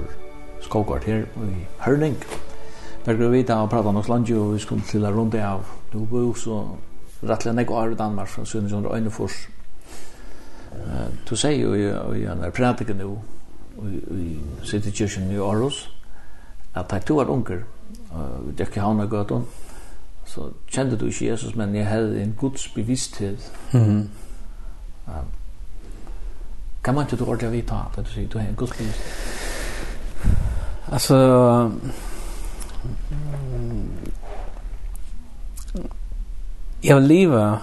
Skogart 0.60 1.04
her 1.04 1.18
i 1.18 1.66
Hørning. 1.78 2.16
Bergur 3.04 3.28
vi 3.28 3.42
da 3.42 3.54
og 3.54 3.70
prata 3.70 3.92
nok 3.92 4.08
landju 4.08 4.40
og 4.42 4.54
vi 4.54 4.58
skulle 4.58 4.82
til 4.82 5.06
å 5.06 5.12
runde 5.14 5.42
av 5.44 5.62
Du 5.92 6.04
bor 6.04 6.20
jo 6.20 6.32
så 6.34 6.56
rattelig 7.22 7.54
nek 7.54 7.70
i 7.70 7.94
Danmark 7.94 8.28
fra 8.28 8.44
Sunnjøn 8.44 8.86
og 8.86 8.96
Øynefors. 8.96 9.48
Du 11.30 11.36
sier 11.36 11.56
jo 11.56 11.74
i 12.14 12.24
en 12.24 12.52
prædike 12.52 12.94
nu 12.94 13.18
i 14.10 14.38
City 14.64 14.90
Kirchen 14.90 15.30
i 15.30 15.38
Aarhus 15.38 15.90
at 16.74 16.92
jeg 16.92 17.04
to 17.04 17.14
var 17.14 17.30
unger 17.30 17.62
og 18.10 18.58
det 18.58 18.66
ikke 18.66 18.80
havna 18.80 19.06
gøtun 19.06 19.46
så 20.26 20.50
kjente 20.66 20.96
du 20.96 21.06
ikke 21.06 21.30
Jesus 21.30 21.54
men 21.56 21.74
jeg 21.74 21.86
hadde 21.86 22.22
en 22.22 22.34
guds 22.38 22.68
bevissthet 22.68 23.52
mm 23.72 23.84
-hmm 23.84 24.27
kan 26.88 26.94
man 26.94 27.04
inte 27.04 27.16
då 27.16 27.24
ordentligt 27.24 27.52
vita 27.52 27.74
att 27.74 28.04
du 28.06 28.12
säger 28.12 28.28
du 28.28 28.38
har 28.38 28.44
en 28.44 28.54
god 28.54 28.70
gudlig. 28.70 28.94
Alltså 30.92 31.16
jag 36.80 36.96
vill 36.96 37.04
leva 37.04 37.58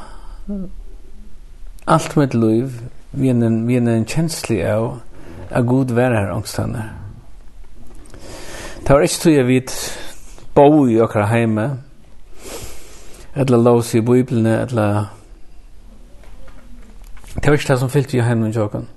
allt 1.86 2.16
mitt 2.16 2.34
liv 2.34 2.90
vi 3.12 3.30
en 3.30 3.68
vi 3.68 3.76
en 3.76 4.06
känslig 4.06 4.66
av 4.66 5.00
a 5.52 5.62
god 5.62 5.92
vara 5.92 6.16
här 6.16 6.32
ångstanna. 6.32 6.84
Det 8.88 8.94
var 8.94 9.02
ikke 9.02 9.22
tog 9.24 9.34
jeg 9.34 9.48
vidt 9.48 10.00
bo 10.56 10.88
i 10.88 11.02
okra 11.02 11.26
heime, 11.26 11.78
eller 13.36 13.58
lås 13.58 13.96
i 13.96 14.02
biblene, 14.02 14.60
eller... 14.60 15.06
Det 17.36 17.48
var 17.48 17.54
ikke 17.54 17.74
det 17.74 17.80
som 17.80 17.90
fyllt 17.90 18.14
i 18.14 18.20
heimen 18.20 18.50
i 18.50 18.56
jokken. 18.56 18.88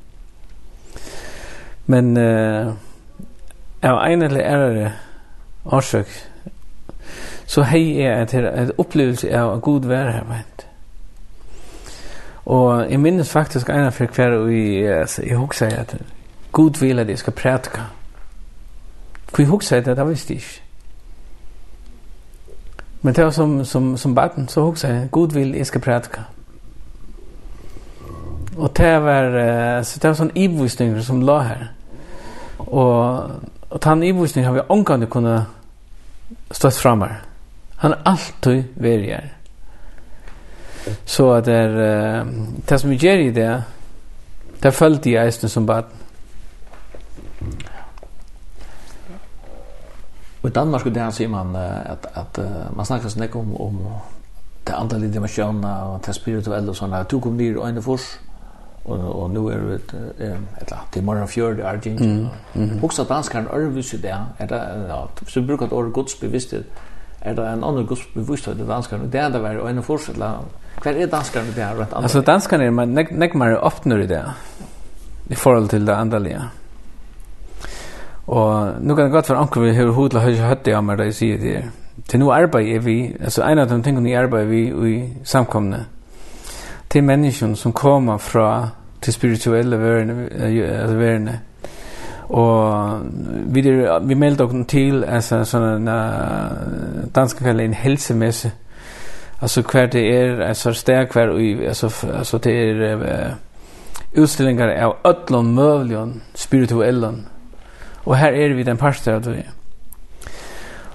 Men 1.89 2.17
eh 2.17 2.69
av 3.83 3.99
en 4.05 4.23
eller 4.23 4.45
andre 4.45 4.93
årsøk 5.65 6.09
så 7.47 7.63
hei 7.63 8.01
jeg 8.01 8.13
at 8.13 8.33
her 8.33 8.49
et 8.63 8.73
opplevelse 8.79 9.31
av 9.37 9.55
at 9.55 9.63
god 9.63 9.87
vær 9.89 10.11
her 10.11 10.25
vent. 10.29 10.67
Og 12.45 12.91
jeg 12.91 13.01
minnes 13.01 13.31
faktisk 13.31 13.69
en 13.69 13.87
av 13.89 13.93
for 13.93 14.07
hver 14.07 14.37
og 14.37 14.53
jeg, 14.53 15.07
jeg 15.27 15.37
husker 15.37 15.67
at 15.67 15.97
god 16.53 16.81
vil 16.81 16.99
at 16.99 17.09
jeg 17.09 17.19
skal 17.19 17.33
prætka. 17.33 17.81
Hvor 19.31 19.43
jeg 19.43 19.49
husker 19.49 19.77
at 19.77 19.87
det 19.87 20.09
visste 20.09 20.35
jeg 20.35 20.43
ikke. 20.43 20.63
Men 23.03 23.15
det 23.15 23.25
var 23.25 23.31
som, 23.31 23.65
som, 23.65 23.97
som 23.97 24.15
baden, 24.15 24.49
så 24.49 24.61
husker 24.61 24.89
jeg, 24.89 25.09
god 25.11 25.33
vil 25.33 25.55
jeg 25.55 25.67
skal 25.67 25.81
prætka. 25.81 26.21
Og 28.57 28.77
det 28.77 29.03
var, 29.03 29.83
så 29.83 29.99
det 30.03 30.09
var 30.09 30.15
sånn 30.15 30.35
ivvisninger 30.35 31.03
som 31.03 31.23
la 31.23 31.39
her. 31.47 31.67
Og, 32.59 33.31
og 33.71 33.81
tann 33.81 34.03
ibursning 34.03 34.47
har 34.47 34.53
vi 34.53 34.67
omgående 34.69 35.07
kunnet 35.07 35.47
stått 36.53 36.77
fram 36.77 37.03
her. 37.03 37.21
Han 37.77 37.95
er 37.95 38.03
alltid 38.05 38.63
veri 38.77 39.13
her. 39.13 39.29
Så 41.05 41.31
at 41.33 41.47
det 41.47 41.55
er, 41.55 41.75
uh, 42.23 42.29
det 42.69 42.81
som 42.81 42.91
vi 42.91 42.97
gjør 42.97 43.23
i 43.23 43.31
det, 43.31 43.51
det 44.63 44.75
følte 44.75 45.13
jeg 45.13 45.27
eisen 45.27 45.49
som 45.49 45.67
bad. 45.67 45.85
Og 50.43 50.51
i 50.51 50.53
Danmark 50.53 50.81
skulle 50.81 50.95
det 50.95 51.03
han 51.03 51.13
sier 51.13 51.29
man 51.29 51.57
at, 51.57 52.07
at 52.15 52.39
uh, 52.39 52.77
man 52.77 52.87
snakker 52.87 53.11
sånn 53.11 53.27
ikke 53.29 53.43
om, 53.43 53.55
om 53.61 53.83
det 54.67 54.75
andre 54.77 54.99
litt 55.03 55.13
dimensjoner 55.15 55.93
og 55.93 56.01
det 56.07 56.15
spirituelle 56.17 56.73
og 56.73 56.77
sånne. 56.77 57.05
Du 57.11 57.21
kom 57.21 57.37
ned 57.39 57.57
og 57.57 57.69
øyne 57.69 57.83
først 57.83 58.28
och 58.89 59.23
och 59.23 59.31
nu 59.31 59.41
är 59.53 59.59
det 59.59 59.75
ett 60.61 60.71
lat 60.71 60.93
det 60.95 61.03
mer 61.03 61.27
fjord 61.27 61.61
Argentina. 61.61 62.29
Mm. 62.55 62.85
Också 62.85 63.05
danskan 63.05 63.49
örvis 63.53 63.91
där 63.91 64.25
är 64.39 64.47
det 64.47 64.87
ja, 64.89 65.09
så 65.27 65.41
brukar 65.41 65.67
det 65.67 65.75
ordet 65.75 65.95
guds 65.95 66.21
bevissthet 66.21 66.65
är 67.21 67.35
det 67.35 67.49
en 67.49 67.65
annan 67.65 67.87
guds 67.87 68.15
bevissthet 68.15 68.59
i 68.59 68.65
danskan 68.65 69.11
det 69.11 69.19
är 69.19 69.31
det 69.31 69.39
var 69.39 69.69
en 69.69 69.83
fortsättla 69.83 70.39
kvar 70.81 70.93
är 70.93 71.07
danskan 71.07 71.43
det 71.57 71.63
här 71.63 71.77
rätt 71.77 71.93
Alltså 71.93 72.21
danskan 72.21 72.61
är 72.61 72.71
man 72.71 72.95
näck 72.95 73.35
mer 73.35 73.67
öppnar 73.67 73.99
i 73.99 74.07
det 74.07 74.25
i 75.29 75.35
forhold 75.35 75.71
till 75.71 75.87
det 75.87 75.97
andliga. 75.97 76.43
Og 78.27 78.73
nu 78.81 78.95
kan 78.95 79.05
det 79.05 79.13
godt 79.13 79.31
være 79.31 79.39
anker 79.39 79.61
vi 79.61 79.75
har 79.75 79.91
hodla 79.91 80.21
hur 80.21 80.37
hade 80.37 80.71
jag 80.71 80.85
med 80.85 80.99
det 80.99 81.15
sig 81.15 81.39
det. 81.39 81.65
Til 82.09 82.21
nu 82.21 82.31
arbetar 82.31 82.81
vi 82.81 83.17
altså 83.21 83.43
en 83.43 83.59
av 83.59 83.69
de 83.69 83.83
tingene 83.83 84.05
vi 84.05 84.15
arbeider 84.15 84.47
vi 84.47 84.93
i 84.95 85.13
samkomne 85.25 85.87
til 86.91 87.05
människan 87.05 87.57
som 87.57 87.73
kommer 87.73 88.19
fra 88.19 88.69
til 89.03 89.13
spirituelle 89.13 89.79
verden 89.79 90.29
altså 90.41 90.97
verden. 90.97 91.31
Og 92.29 93.01
vi 93.55 93.61
der, 93.61 93.99
vi 94.05 94.15
meldte 94.15 94.45
oss 94.45 94.67
til 94.69 95.05
altså 95.05 95.45
sånn 95.45 95.87
danska 95.87 97.09
dansk 97.15 97.39
kallar 97.39 97.65
en 97.65 97.75
helsemesse. 97.75 98.53
Altså 99.41 99.63
hver 99.63 99.87
det 99.87 100.05
er 100.13 100.43
altså 100.43 100.73
kvar 101.11 101.33
hver 101.33 101.69
altså 101.69 102.07
altså 102.13 102.39
det 102.39 102.53
er 102.53 102.97
uh, 102.97 104.23
utstillingar 104.23 104.69
av 104.69 104.97
öllum 105.05 105.55
mövlion 105.55 106.23
spirituellan 106.35 107.27
og 108.09 108.17
her 108.17 108.33
er 108.33 108.55
vi 108.55 108.63
den 108.63 108.77
parster 108.77 109.15
av 109.15 109.23
det. 109.23 109.45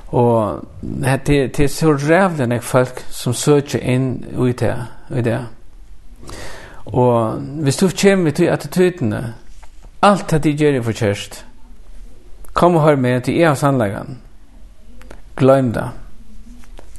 Og 0.07 0.65
det, 0.81 1.57
det 1.57 1.59
er 1.59 1.67
så 1.67 1.93
rævlig 1.93 2.47
nek 2.49 2.63
folk 2.63 3.03
som 3.09 3.33
søker 3.33 3.79
inn 3.79 4.25
i 4.33 4.51
det, 4.57 4.73
i 5.13 5.21
det. 5.21 5.39
Og 6.85 7.39
hvis 7.63 7.77
du 7.77 7.89
kommer 8.01 8.31
til 8.31 8.45
attitydene, 8.45 9.33
alt 10.01 10.31
det 10.31 10.43
de 10.43 10.55
gjør 10.57 10.77
er 10.77 10.81
for 10.81 10.91
kjørst, 10.91 11.45
kom 12.53 12.75
og 12.75 12.81
hør 12.81 12.95
med 12.95 13.21
til 13.21 13.37
jeg 13.39 13.49
av 13.49 13.55
sannleggen. 13.55 14.17
Gløym 15.35 15.73
det. 15.73 15.89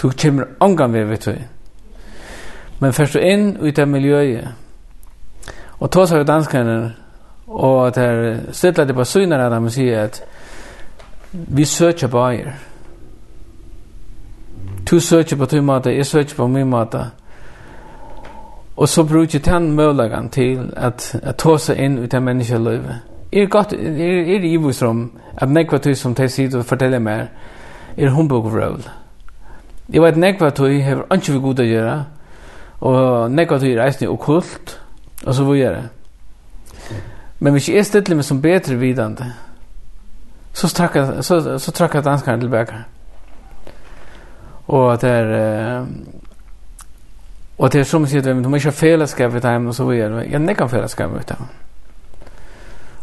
Du 0.03 0.11
kommer 0.23 0.45
omgang 0.61 0.93
ved, 0.93 1.05
vet 1.05 1.27
du. 1.27 1.35
Men 2.81 2.93
først 2.93 3.15
du 3.15 3.19
inn 3.19 3.67
i 3.67 3.71
det 3.71 3.89
miljøet. 3.89 4.49
Og 5.79 5.91
tås 5.91 6.13
av 6.13 6.25
danskene, 6.27 6.95
og 7.47 7.87
at 7.87 7.95
der 7.95 8.53
stedet 8.53 8.89
det 8.89 8.97
på 8.97 9.05
syner 9.05 9.45
av 9.45 9.51
dem 9.53 9.69
og 9.69 9.73
sier 9.73 10.09
at 10.09 10.23
vi 11.33 11.65
søker 11.65 12.09
bare. 12.09 12.55
Du 14.91 15.01
søker 15.01 15.37
på 15.37 15.47
din 15.47 15.65
måte, 15.65 15.97
jeg 15.97 16.07
søker 16.07 16.35
på 16.37 16.47
min 16.47 16.71
måte. 16.71 17.11
Og 18.77 18.89
så 18.89 19.05
bruker 19.05 19.29
jeg 19.33 19.45
den 19.45 19.73
möjligheten 19.73 20.29
til 20.29 20.73
at 20.77 21.17
att 21.23 21.37
ta 21.37 21.59
seg 21.59 21.79
inn 21.79 21.99
i 21.99 22.07
den 22.07 22.25
människa. 22.25 22.59
Er 23.33 23.47
godt, 23.47 23.73
er, 23.73 24.37
er 24.37 24.45
i 24.45 24.57
vus 24.57 24.83
om 24.83 25.13
att 25.37 25.49
nekva 25.49 25.79
tog 25.79 25.97
som 25.97 26.15
de 26.15 26.29
sier 26.29 26.59
og 26.59 26.65
forteller 26.65 26.99
meg, 26.99 27.29
er 27.97 28.11
humbug 28.11 28.53
vrøvl. 28.53 28.89
Jeg 29.93 30.03
vet 30.03 30.17
nekva 30.17 30.51
tog 30.51 30.83
har 30.83 31.07
ikke 31.13 31.33
vi 31.33 31.39
god 31.39 31.61
å 31.61 31.65
gjøre 31.65 32.05
og 32.81 33.31
nekva 33.31 33.59
tog 33.59 33.69
er 33.69 33.85
eisne 33.85 34.09
okkult 34.09 34.81
og 35.27 35.35
så 35.35 35.45
vi 35.45 35.59
gjør 35.59 35.75
det. 35.75 35.89
Men 37.39 37.53
hvis 37.53 37.69
jeg 37.69 37.79
er 37.79 37.83
stedlig 37.83 38.17
med 38.17 38.25
som 38.25 38.43
bedre 38.43 38.77
vidande 38.77 39.33
så 40.53 40.69
trakka, 40.69 41.23
så, 41.23 41.59
så 41.59 41.73
trakka 41.73 42.01
danskaren 42.01 42.41
tilbake. 42.41 42.85
Og 44.67 44.93
at 44.93 45.01
det 45.03 45.11
er 45.11 45.87
Och 47.59 47.73
det 47.73 47.81
er 47.81 47.85
som 47.85 48.07
sier, 48.07 48.23
du 48.23 48.49
må 48.49 48.57
ikke 48.57 48.67
ha 48.67 48.71
fellesskap 48.71 49.35
vid 49.35 49.41
dem 49.41 49.67
och 49.67 49.75
så 49.75 49.85
vidare. 49.85 50.25
Jag 50.31 50.41
nekar 50.41 50.67
fellesskap 50.67 51.11
vid 51.11 51.29
dem. 51.29 51.47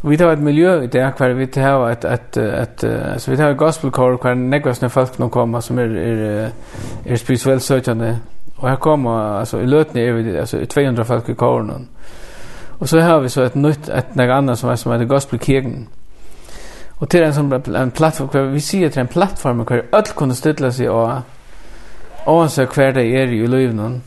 Vi 0.04 0.18
tar 0.18 0.32
ett 0.32 0.40
miljø 0.40 0.82
i 0.82 0.88
det 0.88 1.14
hver 1.18 1.34
vi 1.34 1.46
tar 1.46 1.90
ett 1.90 2.06
ett 2.06 2.38
ett 2.38 2.84
altså 2.84 3.32
vi 3.32 3.38
tar 3.38 3.54
gospel 3.54 3.92
gospelkår, 3.92 4.18
hver 4.22 4.34
nekvas 4.34 4.80
folk 4.90 5.20
nå 5.20 5.30
kommer 5.30 5.60
som 5.60 5.80
är 5.80 5.98
är 5.98 6.50
är 7.06 7.16
spirituelt 7.16 7.64
søkjende. 7.64 8.18
och 8.62 8.70
her 8.70 8.76
kommer 8.76 9.40
alltså 9.40 9.62
i 9.62 9.66
løtene 9.66 10.02
er 10.02 10.12
vi 10.14 10.38
alltså 10.40 10.66
200 10.66 11.04
folk 11.04 11.30
i 11.30 11.34
kåren. 11.34 11.88
Och 12.80 12.90
så 12.90 13.00
har 13.00 13.20
vi 13.20 13.30
så 13.30 13.42
ett 13.42 13.56
nytt 13.56 13.90
ett 13.90 14.16
nek 14.16 14.30
annet 14.30 14.60
som 14.60 14.70
är 14.70 14.76
som 14.76 14.92
heter 14.92 15.06
gospelkirken. 15.06 15.88
Och 16.90 17.10
till 17.10 17.24
en 17.24 17.34
sån 17.34 17.76
en 17.76 17.92
plattform 17.92 18.30
hver 18.32 18.42
vi 18.42 18.60
ser 18.60 18.90
till 18.90 19.02
en 19.02 19.08
plattform 19.08 19.66
kvar 19.66 19.84
öll 19.94 20.04
kunne 20.16 20.36
ställa 20.36 20.72
sig 20.72 20.90
och 20.90 21.12
och 22.26 22.52
så 22.52 22.66
hver 22.66 22.92
det 22.92 23.06
er 23.06 23.28
i 23.28 23.48
löven 23.48 24.02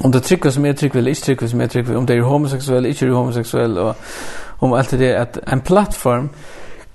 om 0.00 0.12
det 0.12 0.20
trycker 0.20 0.50
som 0.50 0.64
är 0.64 0.72
trycker 0.72 0.98
eller 0.98 1.10
inte 1.10 1.22
trycker 1.22 1.46
som 1.46 1.60
är 1.60 1.66
trycker 1.66 1.96
om 1.96 2.06
det 2.06 2.14
är 2.14 2.20
homosexuell 2.20 2.86
inte 2.86 3.06
homosexuell 3.06 3.78
och 3.78 3.96
om 4.58 4.72
allt 4.72 4.90
det 4.90 5.12
är 5.12 5.20
att 5.20 5.38
en 5.46 5.60
plattform 5.60 6.28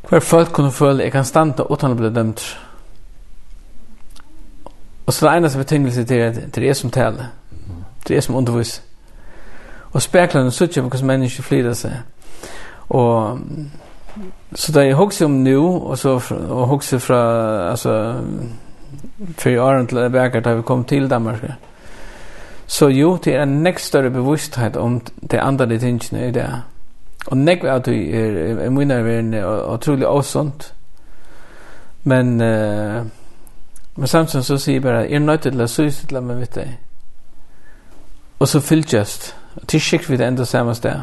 Hver 0.10 0.20
folk 0.20 0.54
kunne 0.54 0.72
føle 0.72 1.04
jeg 1.04 1.12
kan 1.12 1.26
standa 1.26 1.64
utan 1.72 1.92
å 1.92 1.96
bli 1.96 2.10
dømt. 2.10 2.42
Og 5.06 5.14
så 5.14 5.26
det 5.26 5.36
eneste 5.38 5.58
betingelse 5.58 6.04
til 6.04 6.16
at 6.16 6.56
det 6.56 6.70
er 6.70 6.74
som 6.74 6.90
taler. 6.90 7.26
Det 8.08 8.18
er 8.18 8.22
som 8.22 8.36
undervis. 8.36 8.82
Og 9.92 10.02
speklene 10.02 10.52
sutjer 10.52 10.82
på 10.82 10.90
hvordan 10.90 11.08
mennesker 11.08 11.44
flyter 11.44 11.74
seg. 11.74 11.92
Og 12.90 13.40
så 14.56 14.72
det 14.72 14.90
är 14.90 14.94
hokser 14.94 15.26
om 15.26 15.32
nu, 15.32 15.60
og 15.60 15.98
så 15.98 16.34
og 16.50 16.68
hokser 16.68 16.98
fra, 16.98 17.70
altså, 17.70 18.22
för 19.38 19.50
i 19.50 19.58
åren 19.58 19.88
till 19.88 19.98
det 19.98 20.14
verker 20.14 20.40
da 20.40 20.54
vi 20.54 20.62
kom 20.62 20.84
til 20.84 21.10
Danmark, 21.10 21.44
Så 22.70 22.88
jo, 22.88 23.18
det 23.18 23.36
er 23.36 23.44
en 23.44 23.64
nekst 23.64 23.86
større 23.86 24.10
bevissthet 24.10 24.76
om 24.78 25.00
det 25.32 25.40
andre 25.42 25.78
tingene 25.80 26.28
i 26.28 26.32
det. 26.32 26.50
Og 27.28 27.38
nekk 27.38 27.64
at 27.64 27.86
du 27.86 27.92
er, 27.92 28.60
er 28.62 28.70
mine 28.70 29.04
verden 29.04 29.34
og 29.34 29.82
trolig 29.82 30.08
åsomt. 30.08 30.74
Men, 32.04 32.42
uh, 32.42 33.06
men 33.96 34.08
samtidig 34.08 34.46
så 34.46 34.58
sier 34.58 34.76
jeg 34.76 34.84
bare, 34.84 35.12
er 35.12 35.20
nødt 35.20 35.42
til 35.42 35.62
å 35.62 35.68
synes 35.68 35.98
til 36.06 36.22
meg, 36.22 36.38
vet 36.44 36.58
jeg. 36.58 36.76
Og 38.40 38.48
så 38.48 38.62
fylltjøst. 38.62 39.36
Til 39.68 39.82
sikkert 39.82 40.10
vi 40.10 40.18
det 40.18 40.28
enda 40.28 40.46
samme 40.46 40.76
sted. 40.76 41.00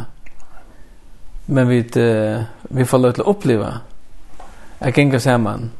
Men 1.46 1.68
vi, 1.68 1.80
uh, 1.80 2.44
vi 2.70 2.84
får 2.84 3.02
lov 3.02 3.12
til 3.12 3.26
å 3.26 3.34
oppleve 3.34 3.72
at 4.80 4.94
ganger 4.94 5.18
sammen. 5.18 5.72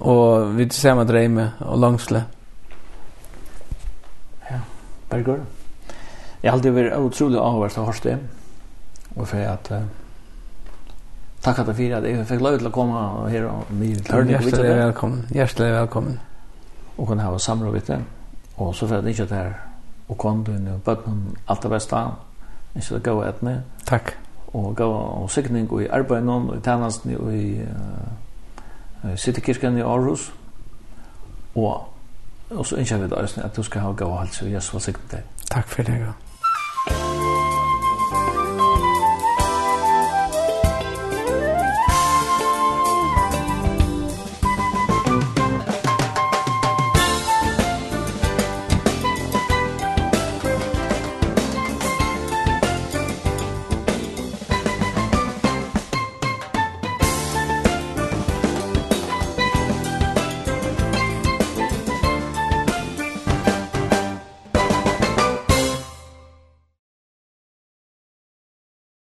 Og 0.00 0.58
vi 0.58 0.68
sammen 0.70 1.06
dreier 1.06 1.28
med 1.28 1.48
og 1.60 1.78
langsle. 1.78 2.24
Mm. 2.26 2.37
Berger. 5.10 5.38
Jeg 6.42 6.50
har 6.50 6.56
alltid 6.58 6.74
vært 6.76 6.98
utrolig 7.00 7.38
avhørst 7.40 7.78
av 7.80 7.88
Horste, 7.88 8.18
og 9.16 9.24
for 9.26 9.40
at 9.40 9.70
uh, 9.72 9.86
takk 11.42 11.62
at 11.62 11.72
jeg 11.72 11.78
fyrir 11.80 11.96
at 11.96 12.06
jeg 12.06 12.26
fikk 12.28 12.44
lov 12.44 12.58
til 12.60 12.68
å 12.68 12.74
komme 12.74 13.00
her 13.32 13.48
og 13.48 13.72
mye 13.72 14.04
tørning. 14.04 14.36
Hjertelig 14.36 14.76
velkommen, 14.82 15.24
hjertelig 15.34 15.72
velkommen. 15.78 16.20
Og 16.98 17.08
kunne 17.08 17.24
ha 17.24 17.40
samråd 17.40 17.74
vidt 17.78 17.90
det, 17.94 17.98
og 18.58 18.74
så 18.76 18.86
for 18.86 18.98
at 18.98 19.08
jeg 19.08 19.16
ikke 19.16 19.30
der, 19.32 19.52
og 20.08 20.18
kondun 20.20 20.70
og 20.74 20.80
bøtten, 20.84 21.20
alt 21.48 21.64
det 21.64 21.72
beste, 21.72 22.04
ikke 22.76 22.94
det 22.94 23.04
gode 23.08 23.28
etne. 23.32 23.58
Takk. 23.88 24.14
Og 24.52 24.70
gå 24.76 24.86
og 24.88 25.28
sikning 25.30 25.66
og 25.72 25.82
i 25.82 25.90
arbeid 25.92 26.28
og 26.28 26.54
i 26.56 26.62
tjenesten 26.64 27.16
og 27.16 27.32
i 27.34 27.60
uh, 27.64 29.14
Citykirken 29.16 29.78
i 29.78 29.86
Aarhus, 29.86 30.32
og 31.54 31.87
Og 32.50 32.66
så 32.66 32.76
ønsker 32.76 32.98
vi 32.98 33.08
deg 33.08 33.44
at 33.44 33.56
du 33.56 33.62
skal 33.62 33.80
ha 33.80 33.92
gav 33.92 34.12
og 34.12 34.18
halse. 34.18 34.44
Jesus 34.44 34.72
var 34.74 34.80
sikkert 34.80 35.12
deg. 35.12 35.46
Takk 35.50 35.68
for 35.68 35.82
det, 35.82 36.00
ja. 36.00 37.17